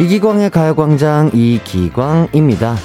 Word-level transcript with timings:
이기광의 0.00 0.50
가요광장 0.50 1.32
이기광입니다. 1.34 2.76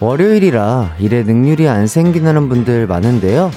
월요일이라 0.00 0.96
일에 0.98 1.22
능률이 1.22 1.68
안 1.68 1.86
생기는 1.86 2.48
분들 2.48 2.86
많은데요. 2.88 3.50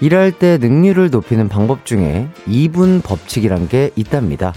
일할 0.00 0.30
때 0.30 0.58
능률을 0.58 1.10
높이는 1.10 1.48
방법 1.48 1.84
중에 1.84 2.28
2분 2.46 3.02
법칙이란 3.02 3.68
게 3.68 3.90
있답니다. 3.96 4.52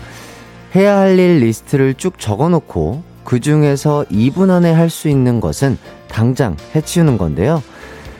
해야 0.75 0.97
할 0.99 1.17
일 1.17 1.39
리스트를 1.39 1.95
쭉 1.95 2.19
적어 2.19 2.47
놓고 2.49 3.03
그 3.23 3.39
중에서 3.39 4.05
2분 4.11 4.51
안에 4.51 4.71
할 4.71 4.89
수 4.91 5.09
있는 5.09 5.39
것은 5.39 5.77
당장 6.07 6.57
해치우는 6.75 7.17
건데요. 7.17 7.63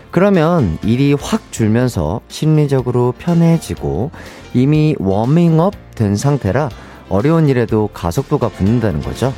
그러면 0.10 0.80
일이 0.84 1.14
확 1.14 1.52
줄면서 1.52 2.22
심리적으로 2.28 3.14
편해지고 3.20 4.10
이미 4.56 4.96
워밍업 4.98 5.76
된 5.94 6.16
상태라 6.16 6.70
어려운 7.10 7.48
일에도 7.50 7.90
가속도가 7.94 8.50
붙는다는 8.50 9.02
거죠. 9.02 9.32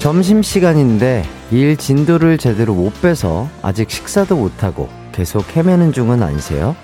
점심시간인데 0.00 1.24
일 1.50 1.76
진도를 1.76 2.38
제대로 2.38 2.74
못 2.74 2.90
빼서 3.02 3.48
아직 3.60 3.90
식사도 3.90 4.34
못하고 4.34 4.88
계속 5.12 5.54
헤매는 5.54 5.92
중은 5.92 6.22
아니세요? 6.22 6.74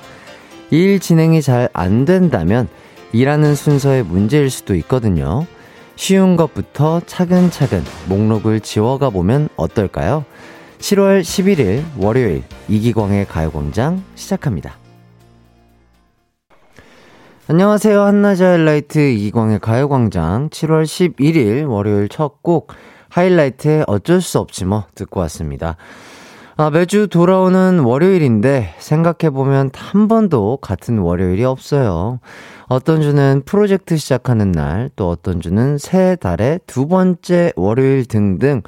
일 0.70 1.00
진행이 1.00 1.40
잘 1.40 1.70
안 1.72 2.04
된다면 2.04 2.68
일하는 3.12 3.54
순서의 3.54 4.02
문제일 4.02 4.50
수도 4.50 4.74
있거든요. 4.76 5.46
쉬운 5.96 6.36
것부터 6.36 7.00
차근차근 7.06 7.82
목록을 8.06 8.60
지워가 8.60 9.08
보면 9.08 9.48
어떨까요? 9.56 10.26
7월 10.78 11.22
11일 11.22 11.84
월요일 11.96 12.42
이기광의 12.68 13.24
가요광장 13.28 14.04
시작합니다. 14.14 14.76
안녕하세요. 17.48 17.98
한낮의 18.02 18.42
하이라이트 18.42 18.98
이기광의 18.98 19.60
가요광장 19.60 20.50
7월 20.50 20.84
11일 20.84 21.66
월요일 21.66 22.10
첫 22.10 22.42
곡 22.42 22.72
하이라이트의 23.16 23.84
어쩔 23.86 24.20
수 24.20 24.38
없지 24.38 24.66
뭐 24.66 24.84
듣고 24.94 25.20
왔습니다. 25.20 25.76
아, 26.58 26.70
매주 26.70 27.08
돌아오는 27.08 27.80
월요일인데 27.80 28.74
생각해보면 28.78 29.70
한 29.74 30.08
번도 30.08 30.58
같은 30.62 30.98
월요일이 30.98 31.44
없어요. 31.44 32.20
어떤 32.68 33.00
주는 33.02 33.42
프로젝트 33.44 33.96
시작하는 33.96 34.52
날, 34.52 34.90
또 34.96 35.08
어떤 35.08 35.40
주는 35.40 35.78
새 35.78 36.16
달의 36.16 36.60
두 36.66 36.88
번째 36.88 37.52
월요일 37.56 38.04
등등 38.06 38.62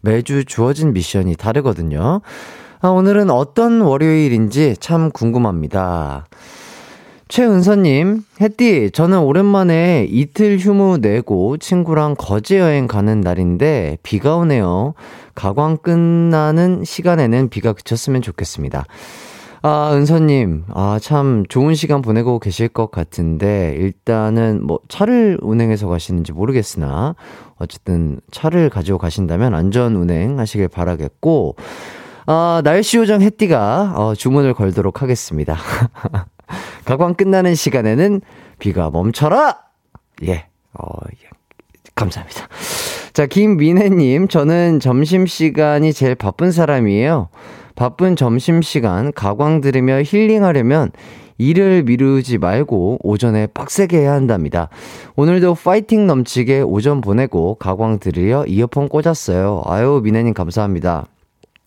매주 0.00 0.44
주어진 0.44 0.92
미션이 0.92 1.36
다르거든요. 1.36 2.20
아, 2.80 2.88
오늘은 2.88 3.30
어떤 3.30 3.82
월요일인지 3.82 4.76
참 4.78 5.10
궁금합니다. 5.10 6.26
최은서님, 7.30 8.24
햇띠, 8.40 8.90
저는 8.90 9.20
오랜만에 9.20 10.04
이틀 10.10 10.58
휴무 10.58 10.98
내고 10.98 11.56
친구랑 11.58 12.16
거제 12.18 12.58
여행 12.58 12.88
가는 12.88 13.20
날인데 13.20 13.98
비가 14.02 14.36
오네요. 14.36 14.94
가광 15.36 15.76
끝나는 15.76 16.82
시간에는 16.82 17.48
비가 17.48 17.72
그쳤으면 17.72 18.20
좋겠습니다. 18.20 18.84
아, 19.62 19.92
은서님, 19.94 20.64
아, 20.74 20.98
참 21.00 21.44
좋은 21.48 21.74
시간 21.76 22.02
보내고 22.02 22.40
계실 22.40 22.66
것 22.66 22.90
같은데, 22.90 23.76
일단은 23.78 24.66
뭐 24.66 24.80
차를 24.88 25.38
운행해서 25.40 25.86
가시는지 25.86 26.32
모르겠으나, 26.32 27.14
어쨌든 27.60 28.18
차를 28.32 28.70
가지고 28.70 28.98
가신다면 28.98 29.54
안전 29.54 29.94
운행 29.94 30.40
하시길 30.40 30.66
바라겠고, 30.66 31.54
아, 32.26 32.60
날씨 32.64 32.96
요정 32.96 33.22
햇띠가 33.22 33.92
어, 33.94 34.14
주문을 34.16 34.52
걸도록 34.54 35.00
하겠습니다. 35.00 35.56
가광 36.90 37.14
끝나는 37.14 37.54
시간에는 37.54 38.20
비가 38.58 38.90
멈춰라! 38.90 39.58
예, 40.24 40.46
어, 40.72 40.86
예. 41.12 41.28
감사합니다. 41.94 42.48
자, 43.12 43.26
김민혜님, 43.26 44.26
저는 44.26 44.80
점심시간이 44.80 45.92
제일 45.92 46.16
바쁜 46.16 46.50
사람이에요. 46.50 47.28
바쁜 47.76 48.16
점심시간 48.16 49.12
가광 49.12 49.60
들으며 49.60 50.02
힐링하려면 50.02 50.90
일을 51.38 51.84
미루지 51.84 52.38
말고 52.38 52.98
오전에 53.04 53.46
빡세게 53.46 53.96
해야 53.96 54.14
한답니다. 54.14 54.68
오늘도 55.14 55.54
파이팅 55.54 56.08
넘치게 56.08 56.62
오전 56.62 57.00
보내고 57.02 57.54
가광 57.54 58.00
들으려 58.00 58.44
이어폰 58.46 58.88
꽂았어요. 58.88 59.62
아유, 59.64 60.00
미네님 60.02 60.34
감사합니다. 60.34 61.06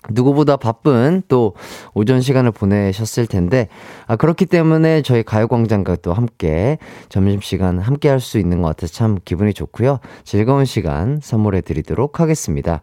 누구보다 0.10 0.58
바쁜 0.58 1.22
또 1.28 1.54
오전 1.94 2.22
시간을 2.22 2.52
보내셨을 2.52 3.28
텐데, 3.28 3.68
아, 4.08 4.16
그렇기 4.16 4.46
때문에 4.46 5.02
저희 5.02 5.24
가요광장과 5.24 5.98
또 5.98 6.14
함께 6.14 6.78
점심시간 7.10 7.80
함께 7.80 8.10
할 8.10 8.20
수 8.20 8.38
있는 8.40 8.62
것 8.62 8.70
같아서 8.70 8.94
참 8.94 9.18
기분이 9.26 9.54
좋고요. 9.54 10.00
즐거운 10.24 10.66
시간 10.66 11.20
선물해 11.22 11.62
드리도록 11.62 12.20
하겠습니다. 12.20 12.82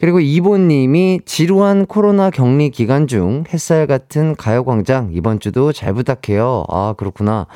그리고 0.00 0.20
이보님이 0.20 1.20
지루한 1.24 1.86
코로나 1.86 2.30
격리 2.30 2.70
기간 2.70 3.06
중 3.06 3.44
햇살 3.52 3.86
같은 3.86 4.34
가요광장 4.36 5.10
이번 5.12 5.40
주도 5.40 5.72
잘 5.72 5.94
부탁해요. 5.94 6.64
아, 6.68 6.94
그렇구나. 6.98 7.46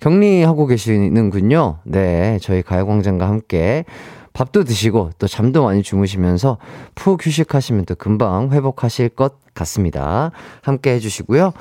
격리하고 0.00 0.66
계시는군요. 0.66 1.78
네, 1.84 2.38
저희 2.42 2.62
가요광장과 2.62 3.28
함께 3.28 3.84
밥도 4.32 4.64
드시고 4.64 5.10
또 5.18 5.26
잠도 5.26 5.64
많이 5.64 5.82
주무시면서 5.82 6.58
푹 6.94 7.24
휴식하시면 7.24 7.84
또 7.84 7.94
금방 7.94 8.50
회복하실 8.50 9.10
것 9.10 9.34
같습니다. 9.54 10.30
함께 10.62 10.92
해주시고요. 10.94 11.52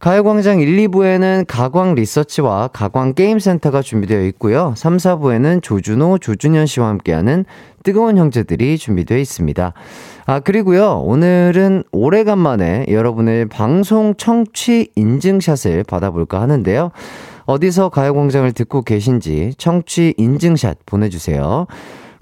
가요광장 0.00 0.60
1, 0.60 0.88
2부에는 0.88 1.44
가광 1.48 1.96
리서치와 1.96 2.68
가광 2.68 3.14
게임센터가 3.14 3.82
준비되어 3.82 4.22
있고요. 4.26 4.72
3, 4.76 4.96
4부에는 4.96 5.60
조준호, 5.60 6.18
조준현 6.18 6.66
씨와 6.66 6.86
함께하는 6.88 7.44
뜨거운 7.82 8.16
형제들이 8.16 8.78
준비되어 8.78 9.18
있습니다. 9.18 9.72
아, 10.26 10.40
그리고요. 10.40 11.00
오늘은 11.00 11.82
오래간만에 11.90 12.86
여러분의 12.88 13.46
방송 13.46 14.14
청취 14.16 14.92
인증샷을 14.94 15.82
받아볼까 15.82 16.40
하는데요. 16.42 16.92
어디서 17.48 17.88
가요광장을 17.88 18.52
듣고 18.52 18.82
계신지 18.82 19.54
청취 19.56 20.12
인증샷 20.18 20.84
보내주세요. 20.84 21.66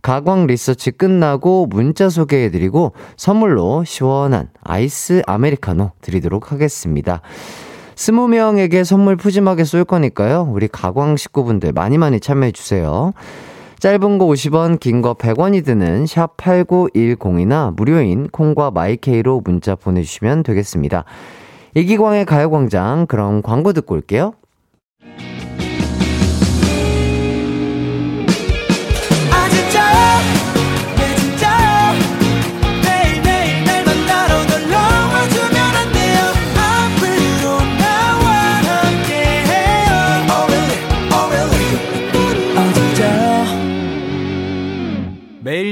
가광 0.01 0.47
리서치 0.47 0.93
끝나고 0.93 1.67
문자 1.67 2.09
소개해드리고 2.09 2.93
선물로 3.17 3.83
시원한 3.83 4.51
아이스 4.63 5.23
아메리카노 5.27 5.91
드리도록 6.01 6.53
하겠습니다. 6.53 7.23
스무 7.97 8.29
명에게 8.29 8.85
선물 8.85 9.17
푸짐하게 9.17 9.65
쏠 9.65 9.85
거니까요. 9.85 10.49
우리 10.49 10.69
가광 10.69 11.17
식구분들 11.17 11.73
많이 11.73 11.99
많이 11.99 12.21
참여해주세요. 12.21 13.13
짧은 13.81 14.19
거 14.19 14.27
50원, 14.27 14.79
긴 14.79 15.03
거 15.03 15.15
100원이 15.15 15.65
드는 15.65 16.07
샵 16.07 16.37
8910이나 16.37 17.75
무료인 17.75 18.29
콩과 18.29 18.71
마이케이로 18.71 19.41
문자 19.45 19.75
보내주시면 19.75 20.45
되겠습니다. 20.45 21.05
이기광의 21.75 22.27
가요광장, 22.27 23.07
그럼 23.07 23.43
광고 23.43 23.73
듣고 23.73 23.97
올게요. 23.97 24.33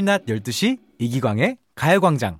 낮 0.04 0.26
12시 0.26 0.78
이기광의 0.98 1.56
가요광장 1.74 2.38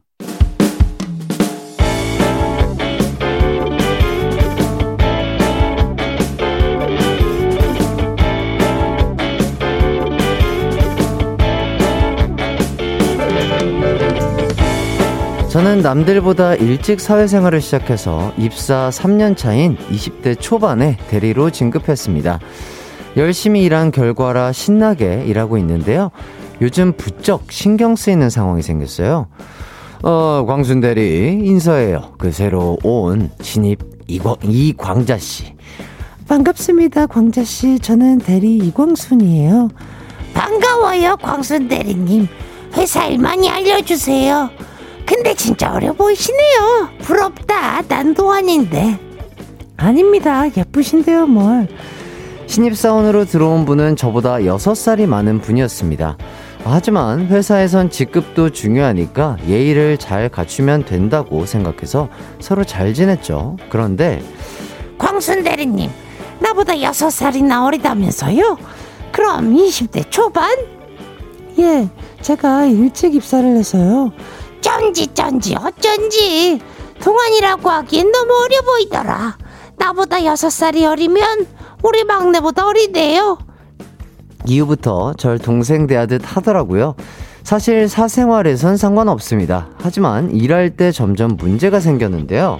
저는 15.55 15.83
남들보다 15.83 16.57
일찍 16.57 17.01
사회생활을 17.01 17.61
시작해서 17.61 18.35
입사 18.37 18.91
3년 18.91 19.37
차인 19.37 19.77
20대 19.77 20.41
초반에 20.41 20.97
대리로 21.09 21.51
진급했습니다. 21.51 22.41
열심히 23.17 23.63
일한 23.63 23.93
결과라 23.93 24.51
신나게 24.51 25.23
일하고 25.27 25.57
있는데요. 25.59 26.11
요즘 26.61 26.93
부쩍 26.97 27.51
신경 27.51 27.97
쓰이는 27.97 28.31
상황이 28.31 28.63
생겼어요. 28.63 29.27
어, 30.03 30.45
광순 30.47 30.81
대리, 30.81 31.41
인사해요. 31.43 32.13
그 32.19 32.31
새로 32.31 32.79
온 32.83 33.31
신입 33.41 33.79
이광, 34.07 34.37
이광자씨. 34.43 35.55
반갑습니다, 36.29 37.07
광자씨. 37.07 37.79
저는 37.79 38.19
대리 38.19 38.57
이광순이에요. 38.59 39.69
반가워요, 40.35 41.17
광순 41.23 41.69
대리님. 41.69 42.27
회사 42.77 43.07
일 43.07 43.19
많이 43.19 43.49
알려주세요. 43.49 44.51
근데 45.07 45.35
진짜 45.35 45.73
어려 45.73 45.93
보이시네요. 45.93 46.89
부럽다. 47.01 47.83
난 47.83 48.15
도안인데. 48.15 48.99
아닙니다. 49.77 50.45
예쁘신데요, 50.57 51.27
뭘. 51.27 51.69
신입사원으로 52.47 53.25
들어온 53.25 53.65
분은 53.65 53.97
저보다 53.97 54.37
6살이 54.37 55.07
많은 55.07 55.41
분이었습니다. 55.41 56.17
하지만 56.71 57.27
회사에선 57.27 57.91
직급도 57.91 58.51
중요하니까 58.51 59.37
예의를 59.47 59.99
잘 59.99 60.29
갖추면 60.29 60.85
된다고 60.85 61.45
생각해서 61.45 62.09
서로 62.41 62.65
잘 62.65 62.95
지냈죠. 62.95 63.57
그런데 63.69 64.23
광순 64.99 65.43
대리님, 65.43 65.91
나보다 66.41 66.75
6살이나 66.75 67.67
어리다면서요? 67.67 68.59
그럼 69.13 69.55
20대 69.55 70.11
초반? 70.11 70.57
예, 71.59 71.89
제가 72.23 72.65
일찍 72.65 73.15
입사를 73.15 73.45
해서요. 73.57 74.13
쩐지 74.61 75.07
쩐지 75.09 75.55
어쩐지 75.55 76.59
동안이라고 77.01 77.69
하기엔 77.69 78.11
너무 78.11 78.33
어려 78.43 78.63
보이더라. 78.63 79.37
나보다 79.77 80.25
여섯 80.25 80.49
살이 80.51 80.87
어리면 80.87 81.47
우리 81.83 82.05
막내보다 82.05 82.67
어리대요. 82.67 83.39
이후부터 84.47 85.15
절 85.15 85.39
동생 85.39 85.87
대하듯 85.87 86.23
하더라고요. 86.25 86.95
사실 87.43 87.89
사생활에선 87.89 88.77
상관없습니다. 88.77 89.69
하지만 89.79 90.31
일할 90.35 90.71
때 90.71 90.93
점점 90.93 91.37
문제가 91.37 91.81
생겼는데요. 91.81 92.59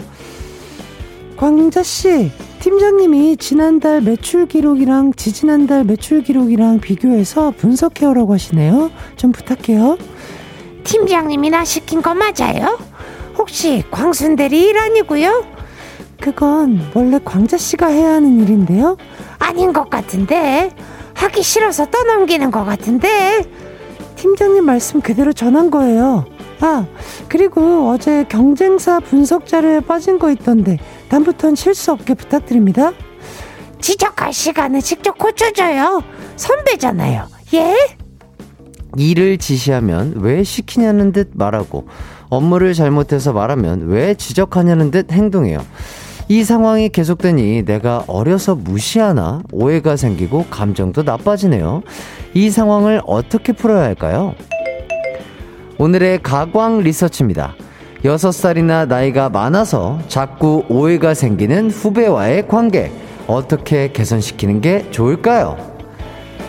광자 1.37 1.83
씨, 1.83 2.31
팀장님이 2.61 3.37
지난달 3.39 4.01
매출 4.01 4.47
기록이랑 4.47 5.15
지지난달 5.15 5.85
매출 5.85 6.23
기록이랑 6.23 6.81
비교해서 6.81 7.53
분석해 7.57 8.07
오라고 8.07 8.35
하시네요. 8.35 8.91
좀 9.17 9.33
부탁해요. 9.33 9.99
팀장님이나 10.85 11.65
시킨 11.65 12.03
거 12.03 12.15
맞아요? 12.15 12.79
혹시 13.37 13.83
광순대리 13.91 14.69
일 14.69 14.79
아니고요? 14.79 15.45
그건 16.21 16.81
원래 16.95 17.19
광자 17.25 17.57
씨가 17.57 17.89
해야 17.89 18.15
하는 18.15 18.41
일인데요. 18.41 18.97
아닌 19.39 19.73
것 19.73 19.91
같은데 19.91 20.71
하기 21.15 21.43
싫어서 21.43 21.87
떠넘기는 21.87 22.51
것 22.51 22.65
같은데 22.65 23.45
팀장님 24.17 24.65
말씀 24.65 25.01
그대로 25.01 25.33
전한 25.33 25.71
거예요. 25.71 26.25
아 26.61 26.87
그리고 27.29 27.91
어제 27.91 28.25
경쟁사 28.29 29.01
분석 29.01 29.47
자료에 29.47 29.81
빠진 29.81 30.19
거 30.19 30.31
있던데 30.31 30.79
다음부턴 31.09 31.55
실수 31.55 31.93
없게 31.93 32.15
부탁드립니다. 32.15 32.93
지적할 33.81 34.33
시간에 34.33 34.81
직접 34.81 35.19
고쳐줘요. 35.19 36.03
선배잖아요. 36.37 37.27
예? 37.55 37.77
일을 38.97 39.39
지시하면 39.39 40.15
왜 40.19 40.43
시키냐는 40.43 41.13
듯 41.13 41.31
말하고 41.35 41.87
업무를 42.31 42.75
잘못해서 42.75 43.33
말하면 43.33 43.89
왜 43.89 44.15
지적하냐는 44.15 44.91
듯 44.91 45.13
행동해요. 45.13 45.65
이 46.27 46.43
상황이 46.43 46.89
계속되니 46.89 47.65
내가 47.65 48.05
어려서 48.07 48.55
무시하나 48.55 49.43
오해가 49.53 49.97
생기고 49.97 50.47
감정도 50.49 51.03
나빠지네요. 51.03 51.83
이 52.33 52.49
상황을 52.49 53.03
어떻게 53.07 53.53
풀어야 53.53 53.83
할까요? 53.83 54.35
오늘의 55.77 56.23
가광 56.23 56.81
리서치입니다. 56.81 57.55
6살이나 58.05 58.87
나이가 58.89 59.29
많아서 59.29 59.99
자꾸 60.09 60.65
오해가 60.69 61.15
생기는 61.15 61.71
후배와의 61.71 62.49
관계. 62.49 62.91
어떻게 63.27 63.93
개선시키는 63.93 64.61
게 64.61 64.91
좋을까요? 64.91 65.57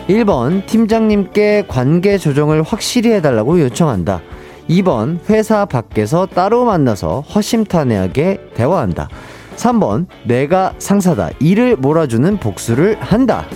1번 0.08 0.66
팀장님께 0.66 1.64
관계 1.68 2.16
조정을 2.16 2.62
확실히 2.62 3.12
해달라고 3.12 3.60
요청한다. 3.60 4.22
2번 4.70 5.18
회사 5.28 5.64
밖에서 5.64 6.26
따로 6.26 6.64
만나서 6.64 7.20
허심탄회하게 7.20 8.50
대화한다. 8.54 9.08
3번 9.56 10.06
내가 10.26 10.74
상사다. 10.78 11.30
일을 11.40 11.76
몰아주는 11.76 12.38
복수를 12.38 12.96
한다. 13.00 13.46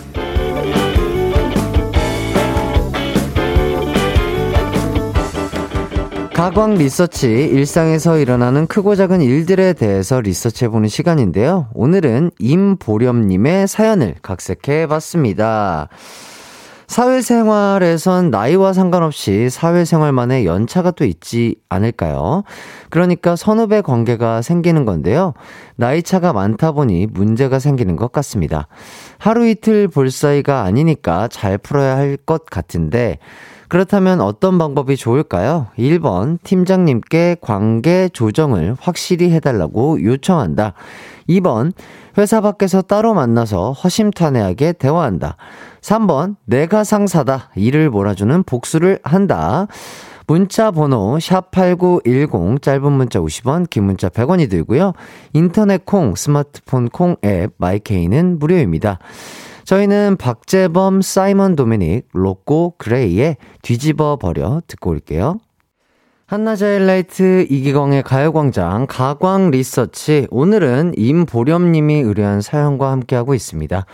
가광 6.34 6.76
리서치 6.76 7.26
일상에서 7.28 8.18
일어나는 8.18 8.66
크고 8.66 8.94
작은 8.94 9.20
일들에 9.20 9.74
대해서 9.74 10.22
리서치해보는 10.22 10.88
시간인데요. 10.88 11.68
오늘은 11.74 12.30
임보렴님의 12.38 13.68
사연을 13.68 14.14
각색해 14.22 14.86
봤습니다. 14.86 15.88
사회생활에선 16.90 18.32
나이와 18.32 18.72
상관없이 18.72 19.48
사회생활만의 19.48 20.44
연차가 20.44 20.90
또 20.90 21.04
있지 21.04 21.54
않을까요? 21.68 22.42
그러니까 22.88 23.36
선후배 23.36 23.80
관계가 23.82 24.42
생기는 24.42 24.84
건데요. 24.84 25.34
나이차가 25.76 26.32
많다 26.32 26.72
보니 26.72 27.06
문제가 27.06 27.60
생기는 27.60 27.94
것 27.94 28.10
같습니다. 28.10 28.66
하루 29.18 29.46
이틀 29.46 29.86
볼 29.86 30.10
사이가 30.10 30.64
아니니까 30.64 31.28
잘 31.28 31.58
풀어야 31.58 31.96
할 31.96 32.16
것 32.26 32.44
같은데, 32.46 33.18
그렇다면 33.68 34.20
어떤 34.20 34.58
방법이 34.58 34.96
좋을까요? 34.96 35.68
1번, 35.78 36.38
팀장님께 36.42 37.36
관계 37.40 38.08
조정을 38.12 38.74
확실히 38.80 39.30
해달라고 39.30 40.02
요청한다. 40.02 40.74
2번, 41.28 41.72
회사 42.18 42.40
밖에서 42.40 42.82
따로 42.82 43.14
만나서 43.14 43.70
허심탄회하게 43.70 44.72
대화한다. 44.72 45.36
3번, 45.80 46.36
내가 46.44 46.84
상사다. 46.84 47.50
일을 47.56 47.90
몰아주는 47.90 48.42
복수를 48.44 48.98
한다. 49.02 49.66
문자 50.26 50.70
번호 50.70 51.16
샵8910 51.18 52.62
짧은 52.62 52.92
문자 52.92 53.18
50원 53.18 53.68
긴 53.68 53.84
문자 53.84 54.08
100원이 54.08 54.48
들고요. 54.48 54.92
인터넷 55.32 55.84
콩 55.84 56.14
스마트폰 56.14 56.88
콩 56.88 57.16
앱 57.24 57.52
마이케이는 57.56 58.38
무료입니다. 58.38 59.00
저희는 59.64 60.16
박재범 60.18 61.02
사이먼 61.02 61.56
도미닉 61.56 62.08
로꼬 62.12 62.74
그레이의 62.78 63.38
뒤집어 63.62 64.16
버려 64.16 64.62
듣고 64.68 64.90
올게요. 64.90 65.38
한낮의 66.26 66.78
하이라이트 66.78 67.46
이기광의 67.50 68.04
가요광장 68.04 68.86
가광 68.88 69.50
리서치 69.50 70.28
오늘은 70.30 70.92
임보렴님이 70.96 72.02
의뢰한 72.02 72.40
사연과 72.40 72.92
함께하고 72.92 73.34
있습니다. 73.34 73.84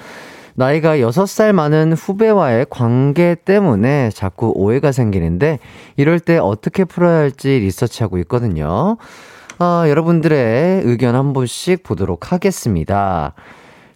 나이가 0.58 0.96
6살 0.96 1.52
많은 1.52 1.92
후배와의 1.92 2.66
관계 2.70 3.34
때문에 3.34 4.08
자꾸 4.10 4.52
오해가 4.56 4.90
생기는데 4.90 5.58
이럴 5.96 6.18
때 6.18 6.38
어떻게 6.38 6.84
풀어야 6.84 7.18
할지 7.18 7.48
리서치하고 7.48 8.16
있거든요. 8.20 8.96
아, 9.58 9.84
여러분들의 9.86 10.82
의견 10.84 11.14
한 11.14 11.34
번씩 11.34 11.82
보도록 11.82 12.32
하겠습니다. 12.32 13.34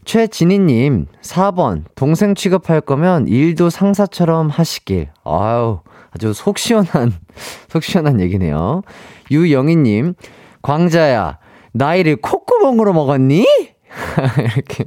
최진희님, 0.05 1.07
4번. 1.23 1.85
동생 1.95 2.35
취급할 2.35 2.83
거면 2.83 3.27
일도 3.27 3.71
상사처럼 3.71 4.49
하시길. 4.51 5.09
아유, 5.25 5.81
아주 6.11 6.35
속 6.35 6.59
시원한, 6.59 7.13
속 7.69 7.83
시원한 7.83 8.21
얘기네요. 8.21 8.83
유영희님, 9.31 10.15
광자야, 10.61 11.39
나이를 11.73 12.17
콧구멍으로 12.17 12.93
먹었니? 12.93 13.47
이렇게. 14.39 14.85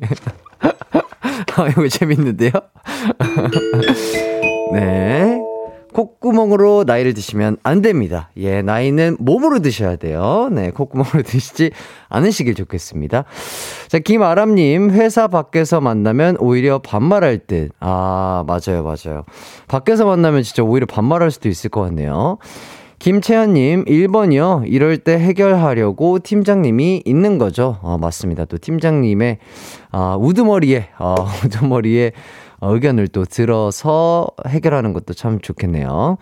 아, 1.56 1.68
이거 1.68 1.88
재밌는데요? 1.88 2.52
네. 4.74 5.40
콧구멍으로 5.94 6.84
나이를 6.86 7.14
드시면 7.14 7.58
안 7.64 7.82
됩니다. 7.82 8.30
예, 8.38 8.62
나이는 8.62 9.18
몸으로 9.20 9.60
드셔야 9.60 9.96
돼요. 9.96 10.50
네, 10.52 10.72
콧구멍으로 10.72 11.22
드시지 11.24 11.72
않으시길 12.10 12.56
좋겠습니다. 12.56 13.26
자, 13.88 14.00
김아람님, 14.00 14.92
회사 14.92 15.28
밖에서 15.28 15.82
만나면 15.82 16.38
오히려 16.40 16.80
반말할 16.80 17.40
듯. 17.46 17.72
아, 17.80 18.44
맞아요, 18.48 18.84
맞아요. 18.84 19.24
밖에서 19.68 20.06
만나면 20.06 20.44
진짜 20.44 20.64
오히려 20.64 20.86
반말할 20.88 21.32
수도 21.32 21.48
있을 21.48 21.70
것 21.70 21.82
같네요. 21.82 22.38
김채연님, 23.04 23.84
1번이요. 23.84 24.64
이럴 24.66 24.98
때 24.98 25.20
해결하려고 25.20 26.20
팀장님이 26.20 27.04
있는 27.04 27.38
거죠. 27.38 27.78
어, 27.82 27.98
맞습니다. 27.98 28.46
또 28.46 28.58
팀장님의, 28.58 29.40
아, 29.92 30.16
우두머리에, 30.18 30.88
어, 31.00 31.16
우두머리에 31.44 32.14
의견을 32.62 33.10
또 33.10 33.26
들어서 33.26 34.28
해결하는 34.48 34.94
것도 34.94 35.14
참 35.16 35.42
좋겠네요. 35.42 36.18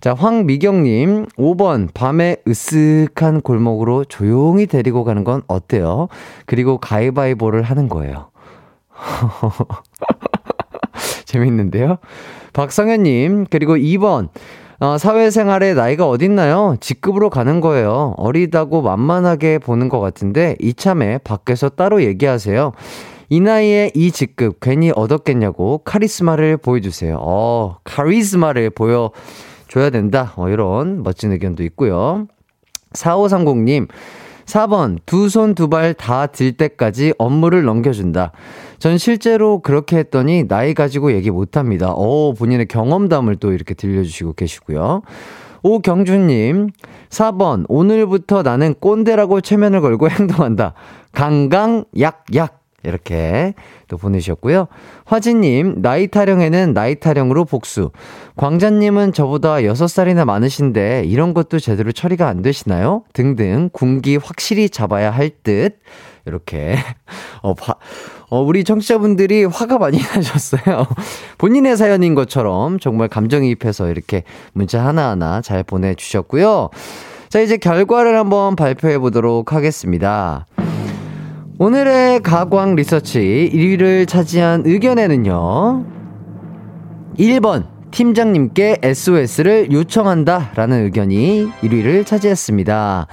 자, 0.00 0.14
황미경님, 0.14 1.26
5번, 1.36 1.92
밤에 1.92 2.36
으쓱한 2.46 3.42
골목으로 3.42 4.06
조용히 4.06 4.66
데리고 4.66 5.04
가는 5.04 5.24
건 5.24 5.42
어때요? 5.48 6.08
그리고 6.46 6.78
가위바위보를 6.78 7.60
하는 7.60 7.90
거예요. 7.90 8.30
재밌는데요? 11.26 11.98
박성현님, 12.54 13.48
그리고 13.50 13.76
2번, 13.76 14.30
어, 14.82 14.98
사회생활에 14.98 15.74
나이가 15.74 16.08
어딨나요? 16.08 16.74
직급으로 16.80 17.30
가는 17.30 17.60
거예요. 17.60 18.14
어리다고 18.16 18.82
만만하게 18.82 19.58
보는 19.58 19.88
것 19.88 20.00
같은데, 20.00 20.56
이참에 20.60 21.18
밖에서 21.18 21.68
따로 21.68 22.02
얘기하세요. 22.02 22.72
이 23.28 23.40
나이에 23.40 23.92
이 23.94 24.10
직급 24.10 24.58
괜히 24.58 24.90
얻었겠냐고 24.90 25.78
카리스마를 25.84 26.56
보여주세요. 26.56 27.16
어, 27.20 27.76
카리스마를 27.84 28.70
보여줘야 28.70 29.90
된다. 29.92 30.32
어, 30.34 30.48
이런 30.48 31.04
멋진 31.04 31.30
의견도 31.30 31.62
있고요. 31.62 32.26
4530님, 32.94 33.86
4번, 34.46 34.98
두 35.06 35.26
손 35.28 35.54
두 35.54 35.68
발 35.68 35.94
다 35.94 36.26
들 36.26 36.52
때까지 36.56 37.14
업무를 37.18 37.62
넘겨준다. 37.62 38.32
전 38.82 38.98
실제로 38.98 39.60
그렇게 39.60 39.96
했더니 39.98 40.48
나이 40.48 40.74
가지고 40.74 41.12
얘기 41.12 41.30
못 41.30 41.56
합니다. 41.56 41.94
오, 41.94 42.34
본인의 42.34 42.66
경험담을 42.66 43.36
또 43.36 43.52
이렇게 43.52 43.74
들려주시고 43.74 44.32
계시고요. 44.32 45.02
오경주님, 45.62 46.70
4번, 47.08 47.64
오늘부터 47.68 48.42
나는 48.42 48.74
꼰대라고 48.74 49.40
최면을 49.40 49.82
걸고 49.82 50.10
행동한다. 50.10 50.74
강강, 51.12 51.84
약, 52.00 52.24
약. 52.34 52.58
이렇게 52.82 53.54
또 53.86 53.96
보내주셨고요. 53.96 54.66
화진님, 55.04 55.82
나이 55.82 56.08
타령에는 56.08 56.74
나이 56.74 56.96
타령으로 56.96 57.44
복수. 57.44 57.92
광자님은 58.34 59.12
저보다 59.12 59.58
6살이나 59.58 60.24
많으신데 60.24 61.04
이런 61.06 61.34
것도 61.34 61.60
제대로 61.60 61.92
처리가 61.92 62.26
안 62.26 62.42
되시나요? 62.42 63.04
등등, 63.12 63.70
군기 63.72 64.16
확실히 64.16 64.68
잡아야 64.68 65.12
할 65.12 65.30
듯. 65.44 65.78
이렇게, 66.26 66.76
어, 67.42 67.54
바, 67.54 67.76
어, 68.32 68.40
우리 68.40 68.64
청취자분들이 68.64 69.44
화가 69.44 69.76
많이 69.76 69.98
나셨어요. 70.16 70.86
본인의 71.36 71.76
사연인 71.76 72.14
것처럼 72.14 72.78
정말 72.78 73.08
감정이입해서 73.08 73.90
이렇게 73.90 74.24
문자 74.54 74.82
하나하나 74.82 75.42
잘 75.42 75.62
보내주셨고요. 75.62 76.70
자, 77.28 77.40
이제 77.40 77.58
결과를 77.58 78.16
한번 78.16 78.56
발표해 78.56 78.98
보도록 78.98 79.52
하겠습니다. 79.52 80.46
오늘의 81.58 82.20
가광 82.20 82.74
리서치 82.74 83.50
1위를 83.52 84.08
차지한 84.08 84.62
의견에는요. 84.64 85.84
1번 87.18 87.66
팀장님께 87.90 88.78
SOS를 88.82 89.70
요청한다 89.70 90.52
라는 90.54 90.84
의견이 90.84 91.50
1위를 91.60 92.06
차지했습니다. 92.06 93.08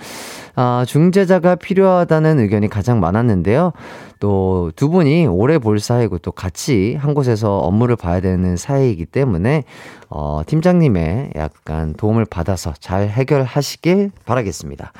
아, 0.55 0.83
중재자가 0.87 1.55
필요하다는 1.55 2.39
의견이 2.39 2.69
가장 2.69 2.99
많았는데요. 2.99 3.73
또 4.19 4.59
두 4.75 4.89
분이 4.89 5.27
오래 5.27 5.57
볼 5.57 5.79
사이고 5.79 6.17
또 6.19 6.31
같이 6.31 6.95
한 6.99 7.13
곳에서 7.13 7.59
업무를 7.59 7.95
봐야 7.95 8.21
되는 8.21 8.55
사이이기 8.55 9.05
때문에 9.05 9.63
어, 10.09 10.41
팀장님의 10.45 11.31
약간 11.35 11.93
도움을 11.93 12.25
받아서 12.25 12.73
잘 12.79 13.09
해결하시길 13.09 14.11
바라겠습니다. 14.25 14.93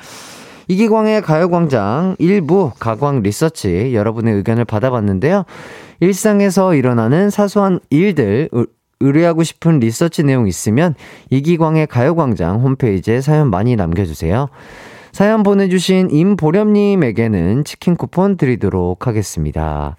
이기광의 0.68 1.22
가요광장 1.22 2.16
일부 2.18 2.70
가광 2.78 3.22
리서치 3.22 3.94
여러분의 3.94 4.34
의견을 4.34 4.64
받아봤는데요. 4.64 5.44
일상에서 6.00 6.74
일어나는 6.74 7.30
사소한 7.30 7.80
일들, 7.90 8.48
의뢰하고 9.00 9.42
싶은 9.42 9.80
리서치 9.80 10.22
내용 10.22 10.46
있으면 10.46 10.94
이기광의 11.30 11.86
가요광장 11.86 12.60
홈페이지에 12.60 13.20
사연 13.20 13.50
많이 13.50 13.74
남겨주세요. 13.74 14.48
사연 15.12 15.42
보내주신 15.42 16.10
임보렴님에게는 16.10 17.64
치킨 17.64 17.96
쿠폰 17.96 18.36
드리도록 18.36 19.06
하겠습니다. 19.06 19.96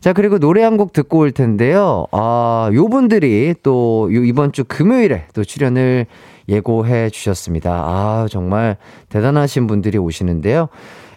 자, 0.00 0.12
그리고 0.12 0.38
노래 0.38 0.62
한 0.62 0.76
곡 0.76 0.92
듣고 0.92 1.18
올 1.20 1.32
텐데요. 1.32 2.06
아, 2.12 2.68
요 2.74 2.88
분들이 2.88 3.54
또 3.62 4.10
이번 4.10 4.52
주 4.52 4.64
금요일에 4.64 5.26
또 5.34 5.44
출연을 5.44 6.06
예고해 6.48 7.08
주셨습니다. 7.10 7.70
아, 7.72 8.26
정말 8.30 8.76
대단하신 9.08 9.66
분들이 9.66 9.96
오시는데요. 9.96 10.68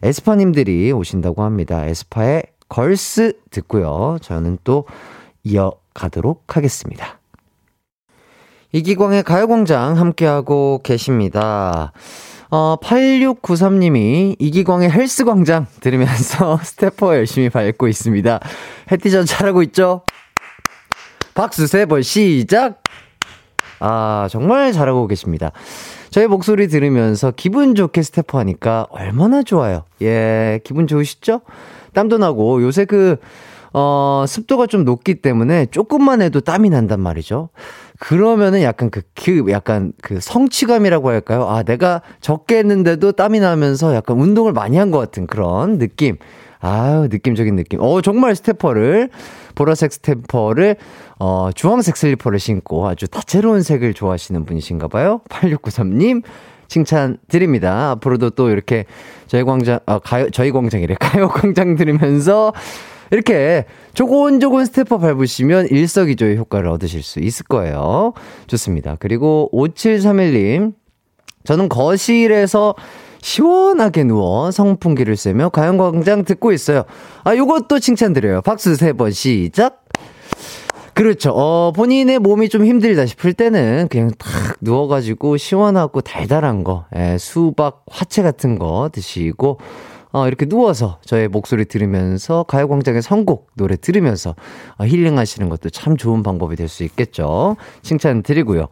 에스파님들이 0.03 0.91
오신다고 0.93 1.43
합니다. 1.43 1.85
에스파의 1.85 2.43
걸스 2.69 3.33
듣고요. 3.51 4.17
저는 4.21 4.57
또 4.63 4.85
이어가도록 5.43 6.55
하겠습니다. 6.55 7.19
이기광의 8.71 9.23
가요광장 9.23 9.97
함께하고 9.97 10.81
계십니다. 10.83 11.91
어, 12.49 12.77
8693님이 12.81 14.35
이기광의 14.39 14.89
헬스 14.91 15.25
광장 15.25 15.67
들으면서 15.81 16.57
stepper 16.63 17.15
열심히 17.15 17.49
밟고 17.49 17.87
있습니다. 17.87 18.39
해티전 18.91 19.25
잘하고 19.25 19.63
있죠? 19.63 20.03
박수 21.33 21.67
세 21.67 21.85
번 21.85 22.01
시작! 22.01 22.81
아, 23.79 24.27
정말 24.31 24.71
잘하고 24.73 25.07
계십니다. 25.07 25.51
저희 26.09 26.25
목소리 26.25 26.67
들으면서 26.67 27.31
기분 27.35 27.75
좋게 27.75 28.01
stepper 28.01 28.37
하니까 28.37 28.87
얼마나 28.89 29.43
좋아요. 29.43 29.83
예, 30.01 30.59
기분 30.63 30.87
좋으시죠? 30.87 31.41
땀도 31.93 32.17
나고 32.17 32.63
요새 32.63 32.85
그, 32.85 33.17
어, 33.73 34.25
습도가 34.27 34.65
좀 34.65 34.83
높기 34.83 35.15
때문에 35.15 35.67
조금만 35.67 36.21
해도 36.23 36.39
땀이 36.39 36.69
난단 36.69 37.01
말이죠. 37.01 37.49
그러면은 37.99 38.61
약간 38.61 38.89
그, 38.89 39.01
그, 39.15 39.45
약간 39.49 39.91
그 40.01 40.19
성취감이라고 40.21 41.09
할까요? 41.09 41.47
아, 41.49 41.63
내가 41.63 42.01
적게 42.21 42.57
했는데도 42.59 43.11
땀이 43.13 43.39
나면서 43.39 43.95
약간 43.95 44.19
운동을 44.19 44.53
많이 44.53 44.77
한 44.77 44.91
것 44.91 44.99
같은 44.99 45.27
그런 45.27 45.77
느낌. 45.79 46.17
아유, 46.59 47.07
느낌적인 47.11 47.55
느낌. 47.55 47.79
어, 47.81 48.01
정말 48.01 48.35
stepper를, 48.35 49.09
보라색 49.55 49.91
stepper를, 49.93 50.77
어, 51.19 51.49
주황색 51.53 51.97
슬리퍼를 51.97 52.39
신고 52.39 52.87
아주 52.87 53.07
다채로운 53.07 53.61
색을 53.61 53.93
좋아하시는 53.93 54.45
분이신가 54.45 54.87
봐요. 54.87 55.21
8693님, 55.29 56.23
칭찬 56.67 57.17
드립니다. 57.27 57.91
앞으로도 57.91 58.31
또 58.31 58.49
이렇게 58.49 58.85
저희 59.27 59.43
광장, 59.43 59.79
아, 59.85 59.99
가요, 59.99 60.29
저희 60.31 60.51
광장이래. 60.51 60.95
가요 60.99 61.27
광장 61.27 61.75
들으면서 61.75 62.53
이렇게 63.11 63.65
조곤조곤 63.93 64.65
stepper 64.65 64.97
밟으시면 64.99 65.67
일석이조의 65.67 66.37
효과를 66.37 66.69
얻으실 66.69 67.03
수 67.03 67.19
있을 67.19 67.45
거예요. 67.45 68.13
좋습니다. 68.47 68.97
그리고 68.99 69.49
5731님, 69.53 70.73
저는 71.43 71.69
거실에서 71.69 72.75
시원하게 73.21 74.03
누워 74.03 74.51
선풍기를 74.51 75.15
쐬며 75.15 75.49
가요광장 75.49 76.23
듣고 76.25 76.51
있어요. 76.51 76.83
아, 77.23 77.35
요것도 77.35 77.79
칭찬드려요. 77.79 78.41
박수 78.41 78.75
세 78.75 78.93
번 78.93 79.11
시작. 79.11 79.83
그렇죠. 80.93 81.31
어, 81.31 81.71
본인의 81.75 82.17
몸이 82.19 82.49
좀 82.49 82.65
힘들다 82.65 83.05
싶을 83.05 83.33
때는 83.33 83.87
그냥 83.91 84.09
탁 84.17 84.55
누워가지고 84.61 85.37
시원하고 85.37 86.01
달달한 86.01 86.63
거, 86.63 86.85
예, 86.95 87.17
수박, 87.19 87.83
화채 87.87 88.23
같은 88.23 88.57
거 88.57 88.89
드시고, 88.91 89.59
어, 90.11 90.27
이렇게 90.27 90.45
누워서 90.45 90.99
저의 91.05 91.27
목소리 91.27 91.65
들으면서 91.65 92.43
가요광장의 92.43 93.01
선곡 93.01 93.49
노래 93.55 93.75
들으면서 93.75 94.35
어, 94.77 94.85
힐링하시는 94.85 95.49
것도 95.49 95.69
참 95.69 95.97
좋은 95.97 96.23
방법이 96.23 96.55
될 96.55 96.67
수 96.69 96.83
있겠죠. 96.83 97.55
칭찬 97.81 98.23
드리고요. 98.23 98.67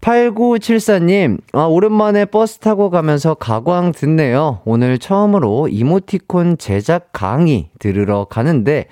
8974님, 0.00 1.38
아, 1.52 1.64
오랜만에 1.64 2.24
버스 2.24 2.58
타고 2.58 2.88
가면서 2.88 3.34
가광 3.34 3.92
듣네요. 3.92 4.60
오늘 4.64 4.98
처음으로 4.98 5.68
이모티콘 5.68 6.56
제작 6.56 7.10
강의 7.12 7.68
들으러 7.78 8.24
가는데, 8.24 8.86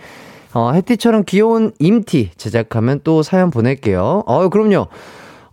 어, 0.52 0.72
해티처럼 0.72 1.24
귀여운 1.26 1.72
임티 1.78 2.32
제작하면 2.36 3.00
또 3.04 3.22
사연 3.22 3.50
보낼게요. 3.50 4.24
어, 4.26 4.48
그럼요. 4.50 4.88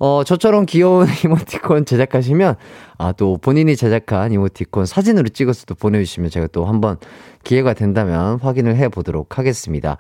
어, 0.06 0.24
저처럼 0.24 0.68
귀여운 0.68 1.08
이모티콘 1.26 1.86
제작하시면, 1.86 2.58
아, 3.00 3.12
또 3.14 3.38
본인이 3.38 3.76
제작한 3.76 4.32
이모티콘 4.32 4.86
사진으로 4.86 5.30
찍어서 5.30 5.66
또 5.66 5.74
보내주시면 5.74 6.30
제가 6.30 6.48
또 6.52 6.66
한번 6.66 6.98
기회가 7.44 7.74
된다면 7.74 8.38
확인을 8.40 8.76
해 8.76 8.88
보도록 8.88 9.40
하겠습니다. 9.40 9.98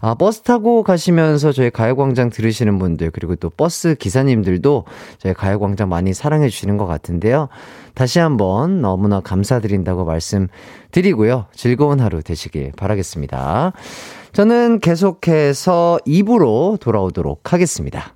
아, 0.00 0.14
버스 0.14 0.40
타고 0.40 0.82
가시면서 0.82 1.52
저희 1.52 1.68
가요광장 1.68 2.30
들으시는 2.30 2.78
분들, 2.78 3.10
그리고 3.10 3.36
또 3.36 3.50
버스 3.50 3.94
기사님들도 3.96 4.84
저희 5.18 5.34
가요광장 5.34 5.90
많이 5.90 6.14
사랑해 6.14 6.48
주시는 6.48 6.78
것 6.78 6.86
같은데요. 6.86 7.48
다시 7.94 8.20
한번 8.20 8.80
너무나 8.80 9.20
감사드린다고 9.20 10.06
말씀드리고요. 10.06 11.46
즐거운 11.52 12.00
하루 12.00 12.22
되시길 12.22 12.72
바라겠습니다. 12.78 13.72
저는 14.32 14.80
계속해서 14.80 15.98
입으로 16.06 16.78
돌아오도록 16.80 17.52
하겠습니다. 17.52 18.14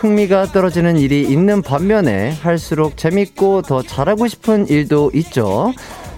흥미가 0.00 0.46
떨어지는 0.46 0.96
일이 0.96 1.22
있는 1.22 1.60
반면에 1.62 2.30
할수록 2.30 2.96
재밌고 2.96 3.62
더 3.62 3.82
잘하고 3.82 4.28
싶은 4.28 4.68
일도 4.68 5.10
있죠. 5.14 5.72